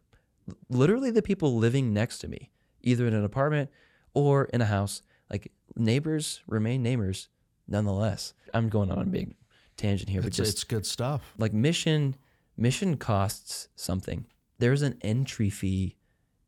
literally 0.71 1.11
the 1.11 1.21
people 1.23 1.57
living 1.57 1.93
next 1.93 2.19
to 2.21 2.29
me, 2.29 2.51
either 2.83 3.07
in 3.07 3.13
an 3.15 3.25
apartment 3.25 3.71
or 4.15 4.45
in 4.47 4.61
a 4.63 4.67
house. 4.67 5.03
Like 5.31 5.53
neighbors 5.77 6.41
remain 6.47 6.83
neighbors 6.83 7.29
nonetheless. 7.67 8.33
I'm 8.55 8.71
going 8.71 8.91
on 8.91 8.99
a 8.99 9.05
big 9.05 9.35
tangent 9.77 10.09
here, 10.09 10.23
but 10.23 10.29
It's, 10.29 10.37
just 10.39 10.53
it's 10.53 10.65
good 10.65 10.87
stuff. 10.87 11.35
like 11.37 11.53
mission 11.53 12.17
mission 12.57 12.97
costs 12.97 13.69
something. 13.77 14.25
There's 14.59 14.81
an 14.83 14.97
entry 15.03 15.51
fee 15.51 15.97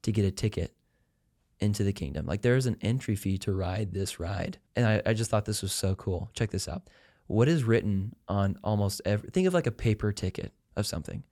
to 0.02 0.10
get 0.12 0.24
a 0.24 0.30
ticket 0.30 0.72
into 1.60 1.84
the 1.84 1.92
kingdom. 1.92 2.26
Like 2.26 2.42
there's 2.42 2.66
an 2.66 2.76
entry 2.80 3.16
fee 3.16 3.38
to 3.38 3.52
ride 3.52 3.92
this 3.92 4.18
ride. 4.18 4.58
And 4.76 4.86
I, 4.86 5.02
I 5.06 5.12
just 5.12 5.30
thought 5.30 5.44
this 5.44 5.62
was 5.62 5.72
so 5.72 5.94
cool. 5.94 6.30
Check 6.34 6.50
this 6.50 6.68
out. 6.68 6.88
What 7.26 7.48
is 7.48 7.64
written 7.64 8.16
on 8.28 8.58
almost 8.64 9.00
every 9.04 9.30
think 9.30 9.46
of 9.46 9.54
like 9.54 9.66
a 9.66 9.72
paper 9.72 10.12
ticket 10.12 10.52
of 10.76 10.86
something. 10.86 11.22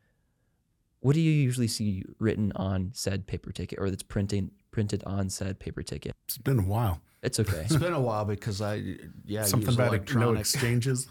What 1.00 1.14
do 1.14 1.20
you 1.20 1.30
usually 1.30 1.68
see 1.68 2.04
written 2.18 2.52
on 2.56 2.90
said 2.92 3.26
paper 3.26 3.52
ticket 3.52 3.78
or 3.80 3.90
that's 3.90 4.02
printing 4.02 4.50
printed 4.70 5.02
on 5.04 5.30
said 5.30 5.58
paper 5.58 5.82
ticket? 5.82 6.14
It's 6.26 6.38
been 6.38 6.58
a 6.58 6.62
while. 6.62 7.00
It's 7.22 7.40
okay. 7.40 7.62
It's 7.64 7.76
been 7.76 7.92
a 7.92 8.00
while 8.00 8.24
because 8.24 8.60
I 8.60 8.96
yeah 9.24 9.44
Something 9.44 9.68
use 9.68 9.74
about 9.74 9.84
no 9.84 9.96
electronic. 9.96 10.40
exchanges. 10.40 11.08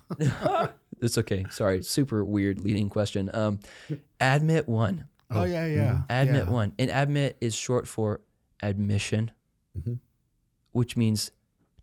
it's 1.02 1.18
okay. 1.18 1.46
Sorry. 1.50 1.84
Super 1.84 2.24
weird 2.24 2.62
leading 2.62 2.90
question. 2.90 3.30
Um 3.34 3.60
admit 4.20 4.68
one. 4.68 5.06
oh 5.32 5.44
yeah, 5.44 5.66
yeah. 5.66 6.02
Admit 6.10 6.46
yeah. 6.46 6.52
one. 6.52 6.74
And 6.80 6.90
admit 6.92 7.38
is 7.42 7.56
short 7.56 7.88
for 7.88 8.22
admission, 8.62 9.32
Mhm. 9.78 10.00
which 10.72 10.98
means 10.98 11.32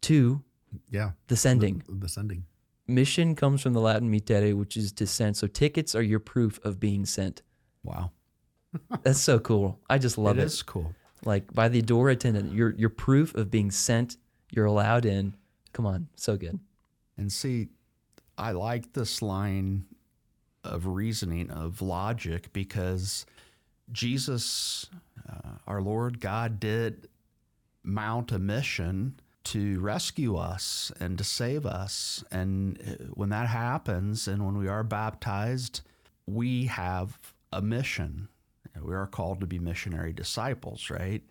to 0.02 0.42
yeah. 0.90 1.12
the 1.28 1.36
sending. 1.36 1.82
The, 1.86 1.94
the 1.94 2.08
sending. 2.08 2.44
Mission 2.86 3.34
comes 3.34 3.62
from 3.62 3.72
the 3.72 3.80
Latin 3.80 4.10
mittere, 4.10 4.54
which 4.54 4.76
is 4.76 4.92
to 4.92 5.06
send. 5.06 5.36
So 5.36 5.46
tickets 5.46 5.94
are 5.94 6.02
your 6.02 6.20
proof 6.20 6.58
of 6.64 6.78
being 6.78 7.06
sent. 7.06 7.42
Wow, 7.82 8.10
That's 9.02 9.20
so 9.20 9.38
cool. 9.38 9.80
I 9.88 9.98
just 9.98 10.18
love 10.18 10.38
it 10.38 10.42
it. 10.42 10.46
is 10.46 10.62
cool. 10.62 10.94
Like 11.24 11.52
by 11.54 11.68
the 11.68 11.80
door 11.80 12.10
attendant, 12.10 12.52
your 12.52 12.70
your 12.74 12.90
proof 12.90 13.34
of 13.34 13.50
being 13.50 13.70
sent, 13.70 14.16
you're 14.50 14.66
allowed 14.66 15.06
in. 15.06 15.34
Come 15.72 15.86
on, 15.86 16.08
so 16.16 16.36
good. 16.36 16.58
And 17.16 17.32
see, 17.32 17.68
I 18.36 18.52
like 18.52 18.92
this 18.92 19.22
line 19.22 19.86
of 20.64 20.86
reasoning, 20.86 21.50
of 21.50 21.80
logic, 21.80 22.52
because 22.52 23.24
Jesus, 23.92 24.88
uh, 25.28 25.58
our 25.66 25.80
Lord 25.80 26.20
God, 26.20 26.60
did 26.60 27.08
mount 27.82 28.32
a 28.32 28.38
mission 28.38 29.20
to 29.44 29.78
rescue 29.80 30.36
us 30.36 30.90
and 30.98 31.18
to 31.18 31.24
save 31.24 31.66
us. 31.66 32.24
And 32.30 32.80
uh, 32.80 33.04
when 33.14 33.28
that 33.28 33.48
happens, 33.48 34.26
and 34.26 34.44
when 34.44 34.56
we 34.56 34.68
are 34.68 34.82
baptized, 34.82 35.82
we 36.26 36.66
have 36.66 37.18
a 37.52 37.60
mission. 37.60 38.28
We 38.82 38.94
are 38.94 39.06
called 39.06 39.40
to 39.40 39.46
be 39.46 39.58
missionary 39.58 40.12
disciples, 40.12 40.90
right? 40.90 41.22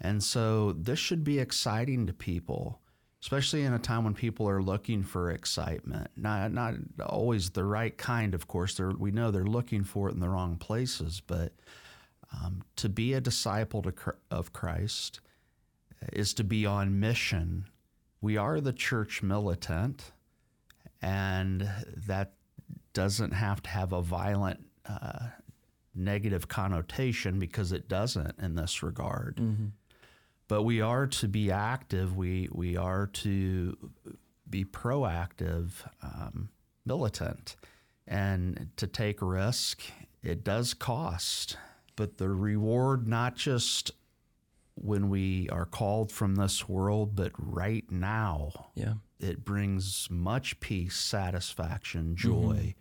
And 0.00 0.22
so 0.22 0.72
this 0.72 0.98
should 0.98 1.24
be 1.24 1.38
exciting 1.38 2.06
to 2.06 2.12
people, 2.12 2.80
especially 3.20 3.64
in 3.64 3.74
a 3.74 3.78
time 3.78 4.04
when 4.04 4.14
people 4.14 4.48
are 4.48 4.62
looking 4.62 5.02
for 5.02 5.30
excitement. 5.30 6.10
Not 6.16 6.52
not 6.52 6.74
always 7.04 7.50
the 7.50 7.64
right 7.64 7.96
kind, 7.98 8.34
of 8.34 8.46
course. 8.46 8.74
They're, 8.74 8.90
we 8.90 9.10
know 9.10 9.30
they're 9.30 9.44
looking 9.44 9.84
for 9.84 10.08
it 10.08 10.14
in 10.14 10.20
the 10.20 10.28
wrong 10.28 10.56
places, 10.56 11.20
but 11.26 11.52
um, 12.32 12.62
to 12.76 12.88
be 12.88 13.14
a 13.14 13.20
disciple 13.20 13.82
to, 13.82 13.92
of 14.30 14.52
Christ 14.52 15.20
is 16.12 16.34
to 16.34 16.44
be 16.44 16.66
on 16.66 17.00
mission. 17.00 17.64
We 18.20 18.36
are 18.36 18.60
the 18.60 18.72
church 18.72 19.22
militant, 19.22 20.12
and 21.00 21.68
that 22.06 22.34
doesn't 22.92 23.32
have 23.32 23.62
to 23.62 23.70
have 23.70 23.92
a 23.92 24.02
violent 24.02 24.64
uh, 24.88 25.28
negative 25.94 26.48
connotation 26.48 27.38
because 27.38 27.72
it 27.72 27.88
doesn't 27.88 28.38
in 28.38 28.54
this 28.54 28.82
regard. 28.82 29.40
But 30.48 30.62
we 30.62 30.80
are 30.80 31.06
to 31.06 31.28
be 31.28 31.50
active. 31.50 32.16
We 32.16 32.48
we 32.50 32.76
are 32.76 33.06
to 33.06 33.76
be 34.48 34.64
proactive, 34.64 35.70
um, 36.02 36.48
militant, 36.86 37.56
and 38.06 38.70
to 38.76 38.86
take 38.86 39.20
risk. 39.20 39.82
It 40.22 40.42
does 40.44 40.72
cost, 40.74 41.56
but 41.98 42.16
the 42.18 42.28
reward 42.28 43.08
not 43.08 43.34
just 43.34 43.90
when 44.76 45.08
we 45.10 45.48
are 45.48 45.66
called 45.66 46.12
from 46.12 46.36
this 46.36 46.68
world, 46.68 47.16
but 47.16 47.32
right 47.36 47.90
now 47.90 48.70
Yeah. 48.76 48.94
it 49.18 49.44
brings 49.44 50.08
much 50.08 50.60
peace, 50.60 50.94
satisfaction, 50.94 52.14
mm-hmm. 52.14 52.14
joy, 52.14 52.74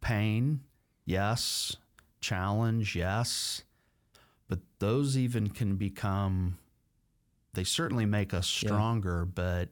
pain, 0.00 0.62
yes, 1.04 1.76
challenge, 2.22 2.96
yes, 2.96 3.64
but 4.48 4.60
those 4.78 5.14
even 5.18 5.50
can 5.50 5.76
become, 5.76 6.56
they 7.52 7.64
certainly 7.64 8.06
make 8.06 8.32
us 8.32 8.62
Yeah. 8.62 8.68
stronger, 8.70 9.26
but 9.26 9.68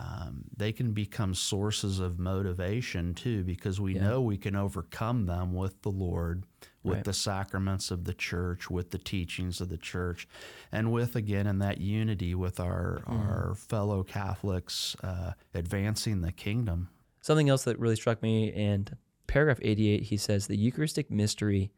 um, 0.00 0.44
they 0.56 0.72
can 0.72 0.92
become 0.92 1.34
sources 1.34 2.00
of 2.00 2.18
motivation 2.18 3.14
too, 3.14 3.44
because 3.44 3.80
we 3.80 3.94
Yeah. 3.94 4.02
know 4.02 4.22
we 4.22 4.36
can 4.36 4.56
overcome 4.56 5.26
them 5.26 5.54
with 5.54 5.82
the 5.82 5.90
Lord, 5.90 6.46
with 6.82 6.96
Right. 6.96 7.04
the 7.04 7.12
sacraments 7.12 7.90
of 7.90 8.04
the 8.04 8.14
church, 8.14 8.68
with 8.70 8.90
the 8.90 8.98
teachings 8.98 9.60
of 9.60 9.68
the 9.68 9.78
church, 9.78 10.26
and 10.72 10.92
with 10.92 11.14
again 11.14 11.46
in 11.46 11.58
that 11.60 11.80
unity 11.80 12.34
with 12.34 12.58
our 12.58 13.02
Mm. 13.06 13.28
our 13.28 13.54
fellow 13.54 14.02
Catholics, 14.02 14.96
uh, 15.02 15.32
advancing 15.54 16.20
the 16.22 16.32
kingdom. 16.32 16.88
Something 17.20 17.48
else 17.48 17.64
that 17.64 17.78
really 17.78 17.96
struck 17.96 18.22
me 18.22 18.48
in 18.52 18.86
paragraph 19.26 19.58
88, 19.62 20.02
he 20.04 20.16
says, 20.16 20.46
The 20.46 20.56
Eucharistic 20.58 21.10
mystery 21.10 21.72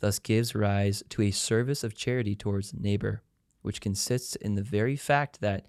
thus 0.00 0.18
gives 0.18 0.54
rise 0.54 1.02
to 1.10 1.22
a 1.22 1.30
service 1.30 1.84
of 1.84 1.94
charity 1.94 2.34
towards 2.34 2.74
neighbor, 2.74 3.22
which 3.62 3.80
consists 3.80 4.34
in 4.36 4.54
the 4.56 4.62
very 4.62 4.96
fact 4.96 5.40
that 5.40 5.66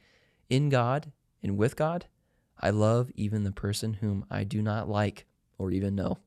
in 0.50 0.70
God 0.70 1.12
and 1.44 1.58
with 1.58 1.76
God, 1.76 2.06
I 2.60 2.70
love 2.70 3.12
even 3.16 3.44
the 3.44 3.52
person 3.52 3.96
whom 3.96 4.26
I 4.30 4.44
do 4.44 4.62
not 4.62 4.90
like 4.90 5.26
or 5.58 5.72
even 5.72 5.96
know. 5.96 6.20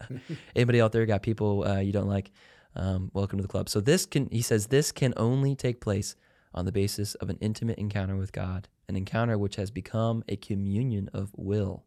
Anybody 0.56 0.80
out 0.80 0.92
there 0.92 1.06
got 1.06 1.22
people 1.22 1.66
uh, 1.66 1.80
you 1.80 1.92
don't 1.92 2.08
like? 2.08 2.30
Um, 2.76 3.10
welcome 3.12 3.38
to 3.38 3.42
the 3.42 3.48
club. 3.48 3.68
So 3.68 3.80
this 3.80 4.06
can, 4.06 4.28
he 4.30 4.42
says, 4.42 4.68
this 4.68 4.92
can 4.92 5.12
only 5.16 5.56
take 5.56 5.80
place 5.80 6.14
on 6.54 6.64
the 6.64 6.72
basis 6.72 7.14
of 7.16 7.28
an 7.28 7.38
intimate 7.40 7.78
encounter 7.78 8.16
with 8.16 8.32
God, 8.32 8.68
an 8.88 8.96
encounter 8.96 9.36
which 9.36 9.56
has 9.56 9.70
become 9.70 10.22
a 10.28 10.36
communion 10.36 11.10
of 11.12 11.32
will, 11.34 11.84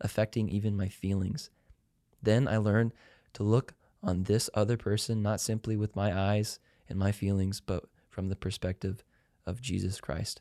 affecting 0.00 0.48
even 0.48 0.76
my 0.76 0.88
feelings. 0.88 1.50
Then 2.22 2.48
I 2.48 2.56
learn 2.56 2.92
to 3.34 3.42
look 3.42 3.74
on 4.02 4.24
this 4.24 4.48
other 4.54 4.76
person 4.76 5.22
not 5.22 5.40
simply 5.40 5.76
with 5.76 5.96
my 5.96 6.16
eyes 6.16 6.58
and 6.88 6.98
my 6.98 7.12
feelings, 7.12 7.60
but 7.60 7.84
from 8.08 8.28
the 8.28 8.36
perspective 8.36 9.04
of 9.46 9.60
Jesus 9.60 10.00
Christ. 10.00 10.40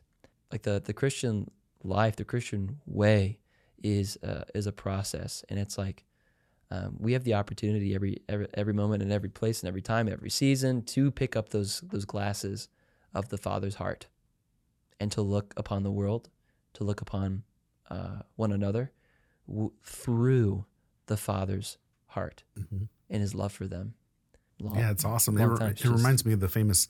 Like 0.52 0.64
the 0.64 0.82
the 0.84 0.94
Christian 0.94 1.50
life, 1.84 2.16
the 2.16 2.26
Christian 2.26 2.80
way 2.86 3.40
is 3.84 4.18
uh, 4.24 4.44
is 4.54 4.68
a 4.68 4.72
process, 4.72 5.44
and 5.50 5.60
it's 5.60 5.78
like 5.78 6.04
um, 6.70 6.96
we 7.00 7.14
have 7.14 7.24
the 7.24 7.34
opportunity 7.34 7.94
every, 7.96 8.22
every 8.30 8.48
every 8.54 8.74
moment 8.74 9.02
and 9.04 9.12
every 9.12 9.30
place 9.30 9.62
and 9.62 9.68
every 9.68 9.82
time, 9.82 10.08
every 10.08 10.30
season 10.30 10.84
to 10.84 11.12
pick 11.12 11.36
up 11.36 11.50
those 11.50 11.82
those 11.82 12.06
glasses 12.06 12.70
of 13.14 13.30
the 13.30 13.38
Father's 13.38 13.76
heart, 13.76 14.08
and 15.00 15.12
to 15.12 15.22
look 15.22 15.54
upon 15.58 15.84
the 15.84 15.92
world, 15.92 16.30
to 16.74 16.84
look 16.84 17.02
upon 17.02 17.44
uh, 17.90 18.20
one 18.36 18.52
another 18.52 18.92
w- 19.48 19.72
through 19.84 20.66
the 21.08 21.18
Father's 21.18 21.78
heart 22.08 22.44
and 23.10 23.22
His 23.22 23.36
love 23.36 23.52
for 23.52 23.68
them. 23.68 23.96
Long- 24.62 24.78
Yeah, 24.78 24.92
it's 24.92 25.04
awesome. 25.04 25.38
It, 25.38 25.46
re- 25.46 25.68
it 25.72 25.76
just- 25.76 25.92
reminds 25.92 26.26
me 26.26 26.34
of 26.34 26.40
the 26.40 26.48
famous 26.50 26.88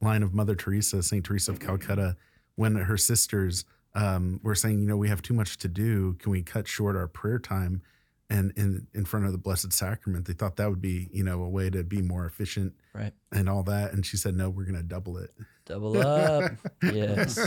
line 0.00 0.22
of 0.22 0.34
Mother 0.34 0.54
Teresa, 0.54 1.02
Saint 1.02 1.24
Teresa 1.24 1.50
of 1.52 1.58
Calcutta, 1.60 2.16
when 2.56 2.74
her 2.76 2.96
sisters 2.96 3.64
um, 3.94 4.40
were 4.42 4.54
saying, 4.54 4.80
you 4.80 4.86
know, 4.86 4.96
we 4.96 5.08
have 5.08 5.22
too 5.22 5.34
much 5.34 5.58
to 5.58 5.68
do. 5.68 6.14
Can 6.14 6.32
we 6.32 6.42
cut 6.42 6.66
short 6.66 6.96
our 6.96 7.06
prayer 7.06 7.38
time? 7.38 7.82
And 8.30 8.52
in 8.56 8.86
in 8.94 9.04
front 9.04 9.26
of 9.26 9.32
the 9.32 9.38
Blessed 9.38 9.72
Sacrament, 9.72 10.26
they 10.26 10.32
thought 10.32 10.56
that 10.56 10.68
would 10.70 10.80
be, 10.80 11.08
you 11.12 11.22
know, 11.22 11.42
a 11.42 11.48
way 11.48 11.70
to 11.70 11.84
be 11.84 12.00
more 12.00 12.24
efficient 12.26 12.72
right. 12.94 13.12
and 13.30 13.48
all 13.48 13.62
that. 13.64 13.92
And 13.92 14.04
she 14.04 14.16
said, 14.16 14.34
no, 14.34 14.48
we're 14.48 14.64
going 14.64 14.76
to 14.76 14.82
double 14.82 15.18
it. 15.18 15.30
Double 15.66 15.96
up. 15.98 16.52
yes. 16.82 17.38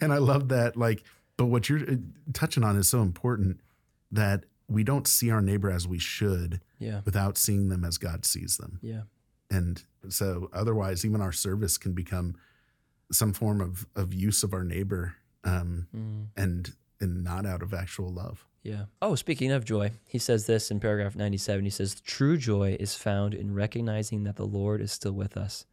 and 0.00 0.12
I 0.12 0.18
love 0.18 0.48
that. 0.48 0.76
Like, 0.76 1.04
but 1.36 1.46
what 1.46 1.68
you're 1.68 1.88
uh, 1.88 1.96
touching 2.32 2.64
on 2.64 2.76
is 2.76 2.88
so 2.88 3.02
important 3.02 3.60
that 4.10 4.44
we 4.68 4.84
don't 4.84 5.06
see 5.06 5.30
our 5.30 5.42
neighbor 5.42 5.70
as 5.70 5.86
we 5.86 5.98
should 5.98 6.60
Yeah. 6.78 7.02
without 7.04 7.36
seeing 7.36 7.68
them 7.68 7.84
as 7.84 7.98
God 7.98 8.24
sees 8.24 8.56
them. 8.56 8.78
Yeah. 8.82 9.02
And 9.50 9.82
so 10.08 10.48
otherwise, 10.52 11.04
even 11.04 11.20
our 11.20 11.32
service 11.32 11.76
can 11.76 11.92
become 11.92 12.36
some 13.12 13.32
form 13.32 13.60
of, 13.60 13.86
of 13.96 14.14
use 14.14 14.42
of 14.42 14.54
our 14.54 14.64
neighbor 14.64 15.16
um, 15.44 15.86
Mm. 15.94 16.26
and 16.36 16.74
and 17.02 17.24
not 17.24 17.46
out 17.46 17.62
of 17.62 17.72
actual 17.72 18.12
love. 18.12 18.46
Yeah. 18.62 18.84
Oh, 19.00 19.14
speaking 19.14 19.50
of 19.52 19.64
joy, 19.64 19.92
he 20.06 20.18
says 20.18 20.44
this 20.46 20.70
in 20.70 20.80
paragraph 20.80 21.16
97. 21.16 21.64
He 21.64 21.70
says, 21.70 21.98
True 22.02 22.36
joy 22.36 22.76
is 22.78 22.94
found 22.94 23.32
in 23.32 23.54
recognizing 23.54 24.24
that 24.24 24.36
the 24.36 24.44
Lord 24.44 24.82
is 24.82 24.92
still 24.92 25.12
with 25.12 25.34
us, 25.38 25.64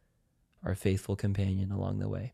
our 0.64 0.74
faithful 0.74 1.16
companion 1.16 1.70
along 1.70 1.98
the 1.98 2.08
way. 2.08 2.32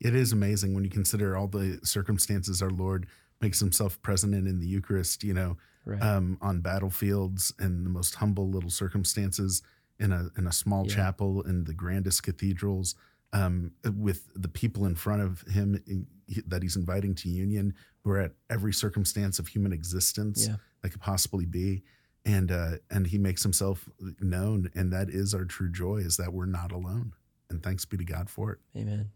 It 0.00 0.16
is 0.16 0.32
amazing 0.32 0.74
when 0.74 0.82
you 0.82 0.90
consider 0.90 1.36
all 1.36 1.46
the 1.46 1.78
circumstances 1.84 2.60
our 2.60 2.70
Lord 2.70 3.06
makes 3.40 3.60
himself 3.60 4.02
present 4.02 4.34
in 4.34 4.48
in 4.48 4.58
the 4.58 4.66
Eucharist, 4.66 5.22
you 5.22 5.34
know, 5.34 5.56
Right. 5.84 6.02
um, 6.02 6.36
on 6.40 6.60
battlefields 6.62 7.52
and 7.60 7.86
the 7.86 7.90
most 7.90 8.16
humble 8.16 8.50
little 8.50 8.70
circumstances 8.70 9.62
in 10.00 10.10
a 10.10 10.30
in 10.36 10.48
a 10.48 10.52
small 10.52 10.84
Yeah. 10.88 10.94
chapel 10.96 11.42
in 11.42 11.62
the 11.62 11.74
grandest 11.74 12.24
cathedrals 12.24 12.96
um, 13.32 13.72
with 13.98 14.28
the 14.34 14.48
people 14.48 14.84
in 14.86 14.94
front 14.94 15.22
of 15.22 15.40
him 15.42 15.82
in- 15.86 16.06
that 16.46 16.62
he's 16.62 16.76
inviting 16.76 17.14
to 17.14 17.28
union 17.28 17.74
who 18.04 18.10
are 18.10 18.18
at 18.20 18.32
every 18.50 18.72
circumstance 18.72 19.38
of 19.38 19.48
human 19.48 19.72
existence 19.72 20.46
Yeah. 20.46 20.56
that 20.82 20.90
could 20.90 21.00
possibly 21.00 21.44
be 21.46 21.82
and 22.24 22.50
uh, 22.52 22.72
and 22.90 23.06
he 23.06 23.18
makes 23.18 23.42
himself 23.42 23.88
known 24.20 24.70
and 24.74 24.92
that 24.92 25.10
is 25.10 25.34
our 25.34 25.44
true 25.44 25.70
joy 25.70 25.96
is 25.96 26.16
that 26.18 26.32
we're 26.32 26.46
not 26.46 26.72
alone 26.72 27.12
and 27.50 27.62
thanks 27.62 27.84
be 27.84 27.96
to 27.98 28.04
God 28.04 28.30
for 28.30 28.52
it 28.52 28.58
Amen. 28.76 29.10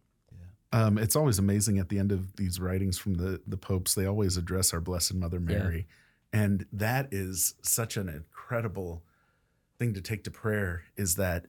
um, 0.72 0.98
it's 0.98 1.16
always 1.16 1.38
amazing 1.38 1.78
at 1.78 1.88
the 1.88 1.98
end 1.98 2.12
of 2.12 2.36
these 2.36 2.58
writings 2.60 2.98
from 2.98 3.14
the 3.14 3.40
the 3.46 3.56
popes. 3.56 3.94
They 3.94 4.06
always 4.06 4.36
address 4.36 4.74
our 4.74 4.80
Blessed 4.80 5.14
Mother 5.14 5.38
Yeah. 5.38 5.58
Mary, 5.58 5.86
and 6.32 6.66
that 6.72 7.08
is 7.12 7.54
such 7.62 7.96
an 7.96 8.08
incredible 8.08 9.04
thing 9.78 9.94
to 9.94 10.00
take 10.02 10.24
to 10.24 10.30
prayer. 10.30 10.82
Is 10.96 11.14
that 11.16 11.46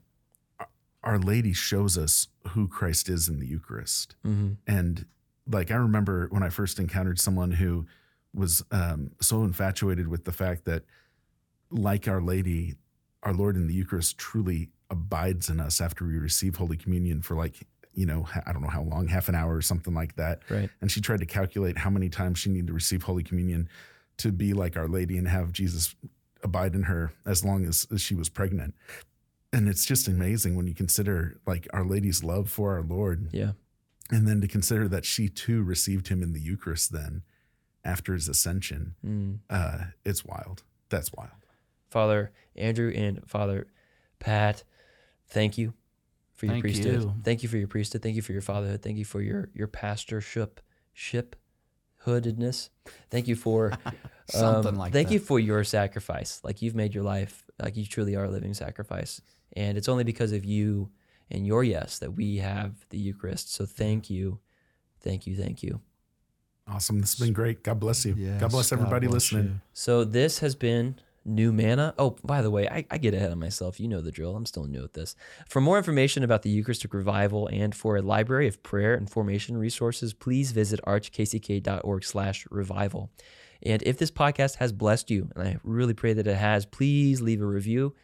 Our- 1.03 1.19
Lady 1.19 1.53
shows 1.53 1.97
us 1.97 2.27
who 2.49 2.67
Christ 2.67 3.09
is 3.09 3.27
in 3.29 3.39
the 3.39 3.47
Eucharist, 3.47 4.15
hmm 4.23 4.53
and 4.65 5.05
like 5.49 5.71
I 5.71 5.75
remember 5.75 6.27
when 6.29 6.43
I 6.43 6.49
first 6.49 6.77
encountered 6.79 7.19
someone 7.19 7.51
who 7.51 7.85
was 8.33 8.63
um, 8.71 9.11
so 9.21 9.43
infatuated 9.43 10.07
with 10.09 10.25
the 10.25 10.31
fact 10.33 10.65
that, 10.65 10.83
like 11.71 12.07
Our 12.07 12.21
Lady, 12.21 12.75
our 13.23 13.33
Lord 13.33 13.55
in 13.55 13.67
the 13.67 13.73
Eucharist 13.73 14.17
truly 14.17 14.69
abides 14.89 15.49
in 15.49 15.59
us 15.59 15.79
after 15.81 16.05
we 16.05 16.17
receive 16.17 16.55
Holy 16.57 16.77
Communion 16.77 17.21
for 17.21 17.35
like 17.35 17.65
you 17.93 18.05
know 18.05 18.27
I 18.45 18.51
don't 18.53 18.61
know 18.61 18.69
how 18.69 18.83
long, 18.83 19.07
half 19.07 19.27
an 19.29 19.35
hour 19.35 19.55
or 19.55 19.61
something 19.61 19.93
like 19.93 20.15
that. 20.17 20.41
Right. 20.49 20.69
And 20.81 20.91
she 20.91 21.01
tried 21.01 21.19
to 21.21 21.25
calculate 21.25 21.77
how 21.77 21.89
many 21.89 22.09
times 22.09 22.39
she 22.39 22.49
needed 22.49 22.67
to 22.67 22.73
receive 22.73 23.03
Holy 23.03 23.23
Communion 23.23 23.69
to 24.17 24.31
be 24.31 24.53
like 24.53 24.75
Our 24.77 24.87
Lady 24.87 25.17
and 25.17 25.27
have 25.27 25.51
Jesus 25.51 25.95
abide 26.43 26.75
in 26.75 26.83
her 26.83 27.11
as 27.25 27.43
long 27.43 27.65
as, 27.65 27.87
as 27.91 28.01
she 28.01 28.13
was 28.15 28.29
pregnant. 28.29 28.75
And 29.57 29.67
it's 29.67 29.85
just 29.85 30.07
amazing 30.07 30.55
when 30.55 30.67
you 30.67 30.75
consider 30.75 31.39
like 31.47 31.67
Our 31.73 31.83
Lady's 31.83 32.23
love 32.23 32.47
for 32.47 32.73
our 32.75 32.83
Lord 32.83 33.29
Yeah. 33.31 33.53
and 34.11 34.27
then 34.27 34.39
to 34.41 34.47
consider 34.47 34.87
that 34.89 35.03
she 35.03 35.29
too 35.29 35.63
received 35.63 36.09
him 36.09 36.21
in 36.21 36.33
the 36.33 36.39
Eucharist 36.39 36.91
then 36.91 37.23
after 37.83 38.13
his 38.13 38.29
ascension. 38.29 38.93
Mm. 39.03 39.39
Uh, 39.49 39.85
it's 40.05 40.23
wild. 40.23 40.61
That's 40.89 41.11
wild. 41.11 41.31
Father 41.89 42.31
Andrew 42.55 42.91
and 42.95 43.27
Father 43.27 43.65
Pat, 44.19 44.63
thank 45.27 45.57
you 45.57 45.73
for 46.35 46.45
your 46.45 46.53
Thank 46.53 46.63
priesthood. 46.65 47.01
you. 47.01 47.13
Thank 47.23 47.41
you 47.41 47.49
for 47.49 47.57
your 47.57 47.67
priesthood. 47.67 48.03
Thank 48.03 48.15
you 48.15 48.21
for 48.21 48.33
your 48.33 48.41
fatherhood. 48.43 48.83
Thank 48.83 48.97
you 48.99 49.05
for 49.05 49.21
your 49.21 49.49
your 49.55 49.67
pastorship 49.67 50.61
ship 50.93 51.35
hoodedness. 52.05 52.69
Thank 53.09 53.27
you 53.27 53.35
for 53.35 53.73
Something 54.29 54.73
um, 54.73 54.75
like 54.75 54.93
thank 54.93 55.07
that. 55.07 55.13
you 55.15 55.19
for 55.19 55.39
your 55.39 55.63
sacrifice. 55.63 56.41
Like 56.43 56.61
you've 56.61 56.75
made 56.75 56.93
your 56.93 57.03
life 57.03 57.43
like 57.59 57.75
you 57.75 57.85
truly 57.87 58.15
are 58.15 58.25
a 58.25 58.29
living 58.29 58.53
sacrifice. 58.53 59.19
And 59.57 59.75
it's 59.75 59.89
only 59.89 60.03
because 60.03 60.31
of 60.33 60.45
you 60.45 60.91
and 61.31 61.45
your 61.45 61.63
yes 61.63 61.97
that 61.99 62.11
we 62.11 62.37
have 62.37 62.85
the 62.89 62.99
Eucharist. 62.99 63.51
So 63.53 63.65
thank 63.65 64.07
you. 64.07 64.39
Thank 65.01 65.25
you. 65.25 65.35
Thank 65.35 65.63
you. 65.63 65.81
Awesome. 66.67 66.99
This 66.99 67.17
has 67.17 67.25
been 67.25 67.33
great. 67.33 67.63
God 67.63 67.79
bless 67.79 68.05
you. 68.05 68.13
Yes, 68.15 68.39
God 68.39 68.51
bless 68.51 68.71
everybody 68.71 69.07
bless 69.07 69.31
listening. 69.31 69.45
you. 69.45 69.61
So 69.73 70.03
this 70.03 70.39
has 70.39 70.53
been 70.53 70.99
New 71.25 71.51
Manna. 71.51 71.95
Oh, 71.97 72.17
by 72.23 72.43
the 72.43 72.51
way, 72.51 72.67
I, 72.67 72.85
I 72.91 72.99
get 72.99 73.15
ahead 73.15 73.31
of 73.31 73.37
myself. 73.39 73.79
You 73.79 73.87
know 73.87 74.01
the 74.01 74.11
drill. 74.11 74.35
I'm 74.35 74.45
still 74.45 74.65
new 74.65 74.83
at 74.83 74.93
this. 74.93 75.15
For 75.49 75.59
more 75.59 75.77
information 75.77 76.23
about 76.23 76.43
the 76.43 76.51
Eucharistic 76.51 76.93
Revival 76.93 77.47
and 77.51 77.73
for 77.73 77.97
a 77.97 78.01
library 78.01 78.47
of 78.47 78.61
prayer 78.61 78.93
and 78.93 79.09
formation 79.09 79.57
resources, 79.57 80.13
please 80.13 80.51
visit 80.51 80.79
archkck.org 80.85 82.03
slash 82.03 82.45
revival. 82.51 83.11
And 83.63 83.81
if 83.83 83.97
this 83.97 84.11
podcast 84.11 84.57
has 84.57 84.71
blessed 84.71 85.09
you, 85.09 85.29
and 85.35 85.47
I 85.47 85.57
really 85.63 85.95
pray 85.95 86.13
that 86.13 86.27
it 86.27 86.37
has, 86.37 86.65
please 86.65 87.21
leave 87.21 87.41
a 87.41 87.45
review 87.45 87.95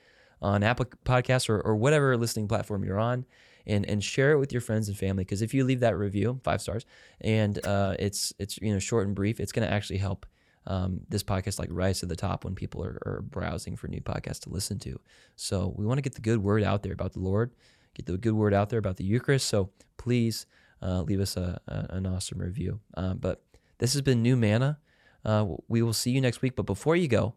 on 0.44 0.62
Apple 0.62 0.86
Podcasts 1.06 1.50
or, 1.50 1.60
or 1.62 1.76
whatever 1.76 2.16
listening 2.18 2.48
platform 2.48 2.84
you're 2.84 3.00
on. 3.00 3.26
And, 3.66 3.86
and 3.86 4.04
share 4.04 4.34
it 4.34 4.40
with 4.40 4.52
your 4.52 4.60
friends 4.60 4.90
and 4.90 4.98
family 4.98 5.24
because 5.24 5.42
if 5.42 5.54
you 5.54 5.64
leave 5.64 5.80
that 5.80 5.98
review 5.98 6.38
five 6.44 6.62
stars 6.62 6.86
and 7.22 7.66
uh, 7.66 7.96
it's 7.98 8.34
it's 8.38 8.58
you 8.58 8.74
know 8.74 8.80
short 8.80 9.08
and 9.08 9.16
brief 9.16 9.40
it's 9.40 9.54
going 9.54 9.66
to 9.66 9.74
actually 9.74 10.00
help 10.00 10.26
um, 10.68 11.02
this 11.10 11.24
podcast 11.24 11.60
like 11.60 11.70
rise 11.72 12.00
to 12.00 12.06
the 12.06 12.16
top 12.16 12.44
when 12.44 12.56
people 12.56 12.84
are, 12.84 13.00
are 13.06 13.22
browsing 13.22 13.76
for 13.76 13.88
new 13.88 14.02
podcasts 14.02 14.42
to 14.42 14.50
listen 14.50 14.80
to. 14.80 15.00
So 15.36 15.74
we 15.78 15.86
want 15.86 15.98
to 15.98 16.02
get 16.02 16.16
the 16.16 16.22
good 16.22 16.44
word 16.44 16.64
out 16.64 16.84
there 16.84 16.94
about 16.94 17.14
the 17.14 17.20
Lord, 17.20 17.52
get 17.94 18.06
the 18.06 18.18
good 18.18 18.34
word 18.34 18.54
out 18.54 18.70
there 18.70 18.80
about 18.80 18.98
the 18.98 19.04
Eucharist. 19.04 19.48
So 19.48 19.70
please 19.98 20.46
uh, 20.82 21.02
leave 21.02 21.20
us 21.20 21.38
a, 21.38 21.60
a, 21.68 21.96
an 21.96 22.06
awesome 22.06 22.40
review. 22.40 22.80
Um, 22.96 23.18
but 23.18 23.44
this 23.78 23.94
has 23.94 24.02
been 24.02 24.22
New 24.22 24.36
Manna. 24.36 24.80
Uh, 25.26 25.48
we 25.68 25.82
will 25.82 25.94
see 25.94 26.12
you 26.12 26.22
next 26.22 26.42
week. 26.42 26.56
But 26.56 26.66
before 26.66 26.96
you 26.96 27.08
go, 27.08 27.36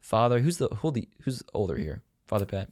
Father, 0.00 0.40
who's 0.40 0.58
the 0.58 0.68
hold 0.68 0.94
the, 0.94 1.08
who's 1.22 1.42
older 1.54 1.76
here? 1.76 2.02
Father 2.28 2.46
Pat. 2.46 2.68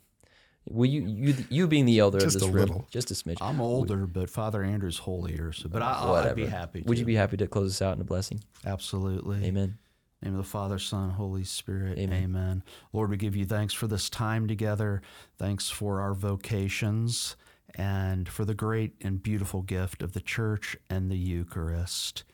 Will 0.68 0.86
you 0.86 1.02
you 1.06 1.34
you 1.48 1.68
being 1.68 1.84
the 1.86 1.98
elder 2.00 2.18
Just 2.18 2.36
of 2.36 2.40
this 2.42 2.48
a 2.48 2.52
room, 2.52 2.66
little. 2.66 2.88
just 2.90 3.10
a 3.12 3.14
smidge? 3.14 3.38
I'm 3.40 3.60
older, 3.60 4.06
but 4.06 4.28
Father 4.28 4.62
Andrew's 4.64 4.98
holier. 4.98 5.52
So, 5.52 5.68
but 5.68 5.80
I, 5.82 5.92
I'd 5.92 6.34
be 6.34 6.42
Whatever. 6.42 6.56
happy. 6.56 6.82
Would 6.86 6.98
you 6.98 7.04
be 7.04 7.14
happy 7.14 7.36
to 7.36 7.46
close 7.46 7.70
us 7.72 7.82
out 7.82 7.94
in 7.94 8.00
a 8.00 8.04
blessing? 8.04 8.42
Absolutely. 8.64 9.44
Amen. 9.44 9.78
name 10.22 10.32
of 10.34 10.38
the 10.38 10.42
Father, 10.48 10.78
Son, 10.80 11.10
Holy 11.10 11.44
Spirit. 11.44 11.98
Amen. 11.98 12.24
Amen. 12.24 12.62
Lord, 12.92 13.10
we 13.10 13.16
give 13.16 13.36
you 13.36 13.44
thanks 13.46 13.74
for 13.74 13.86
this 13.86 14.10
time 14.10 14.48
together. 14.48 15.02
Thanks 15.38 15.70
for 15.70 16.00
our 16.00 16.14
vocations 16.14 17.36
and 17.76 18.28
for 18.28 18.44
the 18.44 18.54
great 18.54 18.94
and 19.02 19.22
beautiful 19.22 19.62
gift 19.62 20.02
of 20.02 20.14
the 20.14 20.20
church 20.20 20.76
and 20.90 21.10
the 21.12 21.16
Eucharist. 21.16 22.24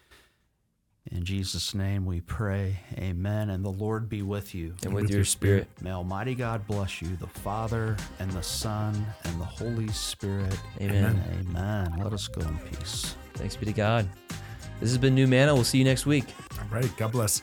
In 1.11 1.25
Jesus' 1.25 1.75
name 1.75 2.07
we 2.07 2.21
pray. 2.21 2.79
Amen. 2.97 3.51
And 3.51 3.65
the 3.65 3.71
Lord 3.71 4.09
be 4.09 4.23
with 4.23 4.55
you. 4.55 4.75
And 4.85 4.95
with 4.95 5.11
your 5.11 5.25
spirit. 5.25 5.69
May 5.81 5.91
Almighty 5.91 6.35
God 6.35 6.67
bless 6.67 7.03
you, 7.03 7.17
the 7.17 7.27
Father 7.27 7.97
and 8.21 8.31
the 8.31 8.43
Son 8.43 9.05
and 9.25 9.41
the 9.41 9.45
Holy 9.45 9.89
Spirit. 9.89 10.57
Amen. 10.81 11.21
Amen. 11.41 11.95
Let 11.99 12.13
us 12.13 12.29
go 12.29 12.41
in 12.43 12.57
peace. 12.59 13.17
Thanks 13.35 13.57
be 13.57 13.67
to 13.67 13.73
God. 13.73 14.09
This 14.81 14.91
has 14.91 14.99
been 14.99 15.15
New 15.15 15.27
Manna. 15.27 15.55
We'll 15.55 15.65
see 15.65 15.79
you 15.79 15.85
next 15.85 16.07
week. 16.07 16.25
All 16.59 16.67
right. 16.69 16.97
God 16.97 17.13
bless. 17.13 17.43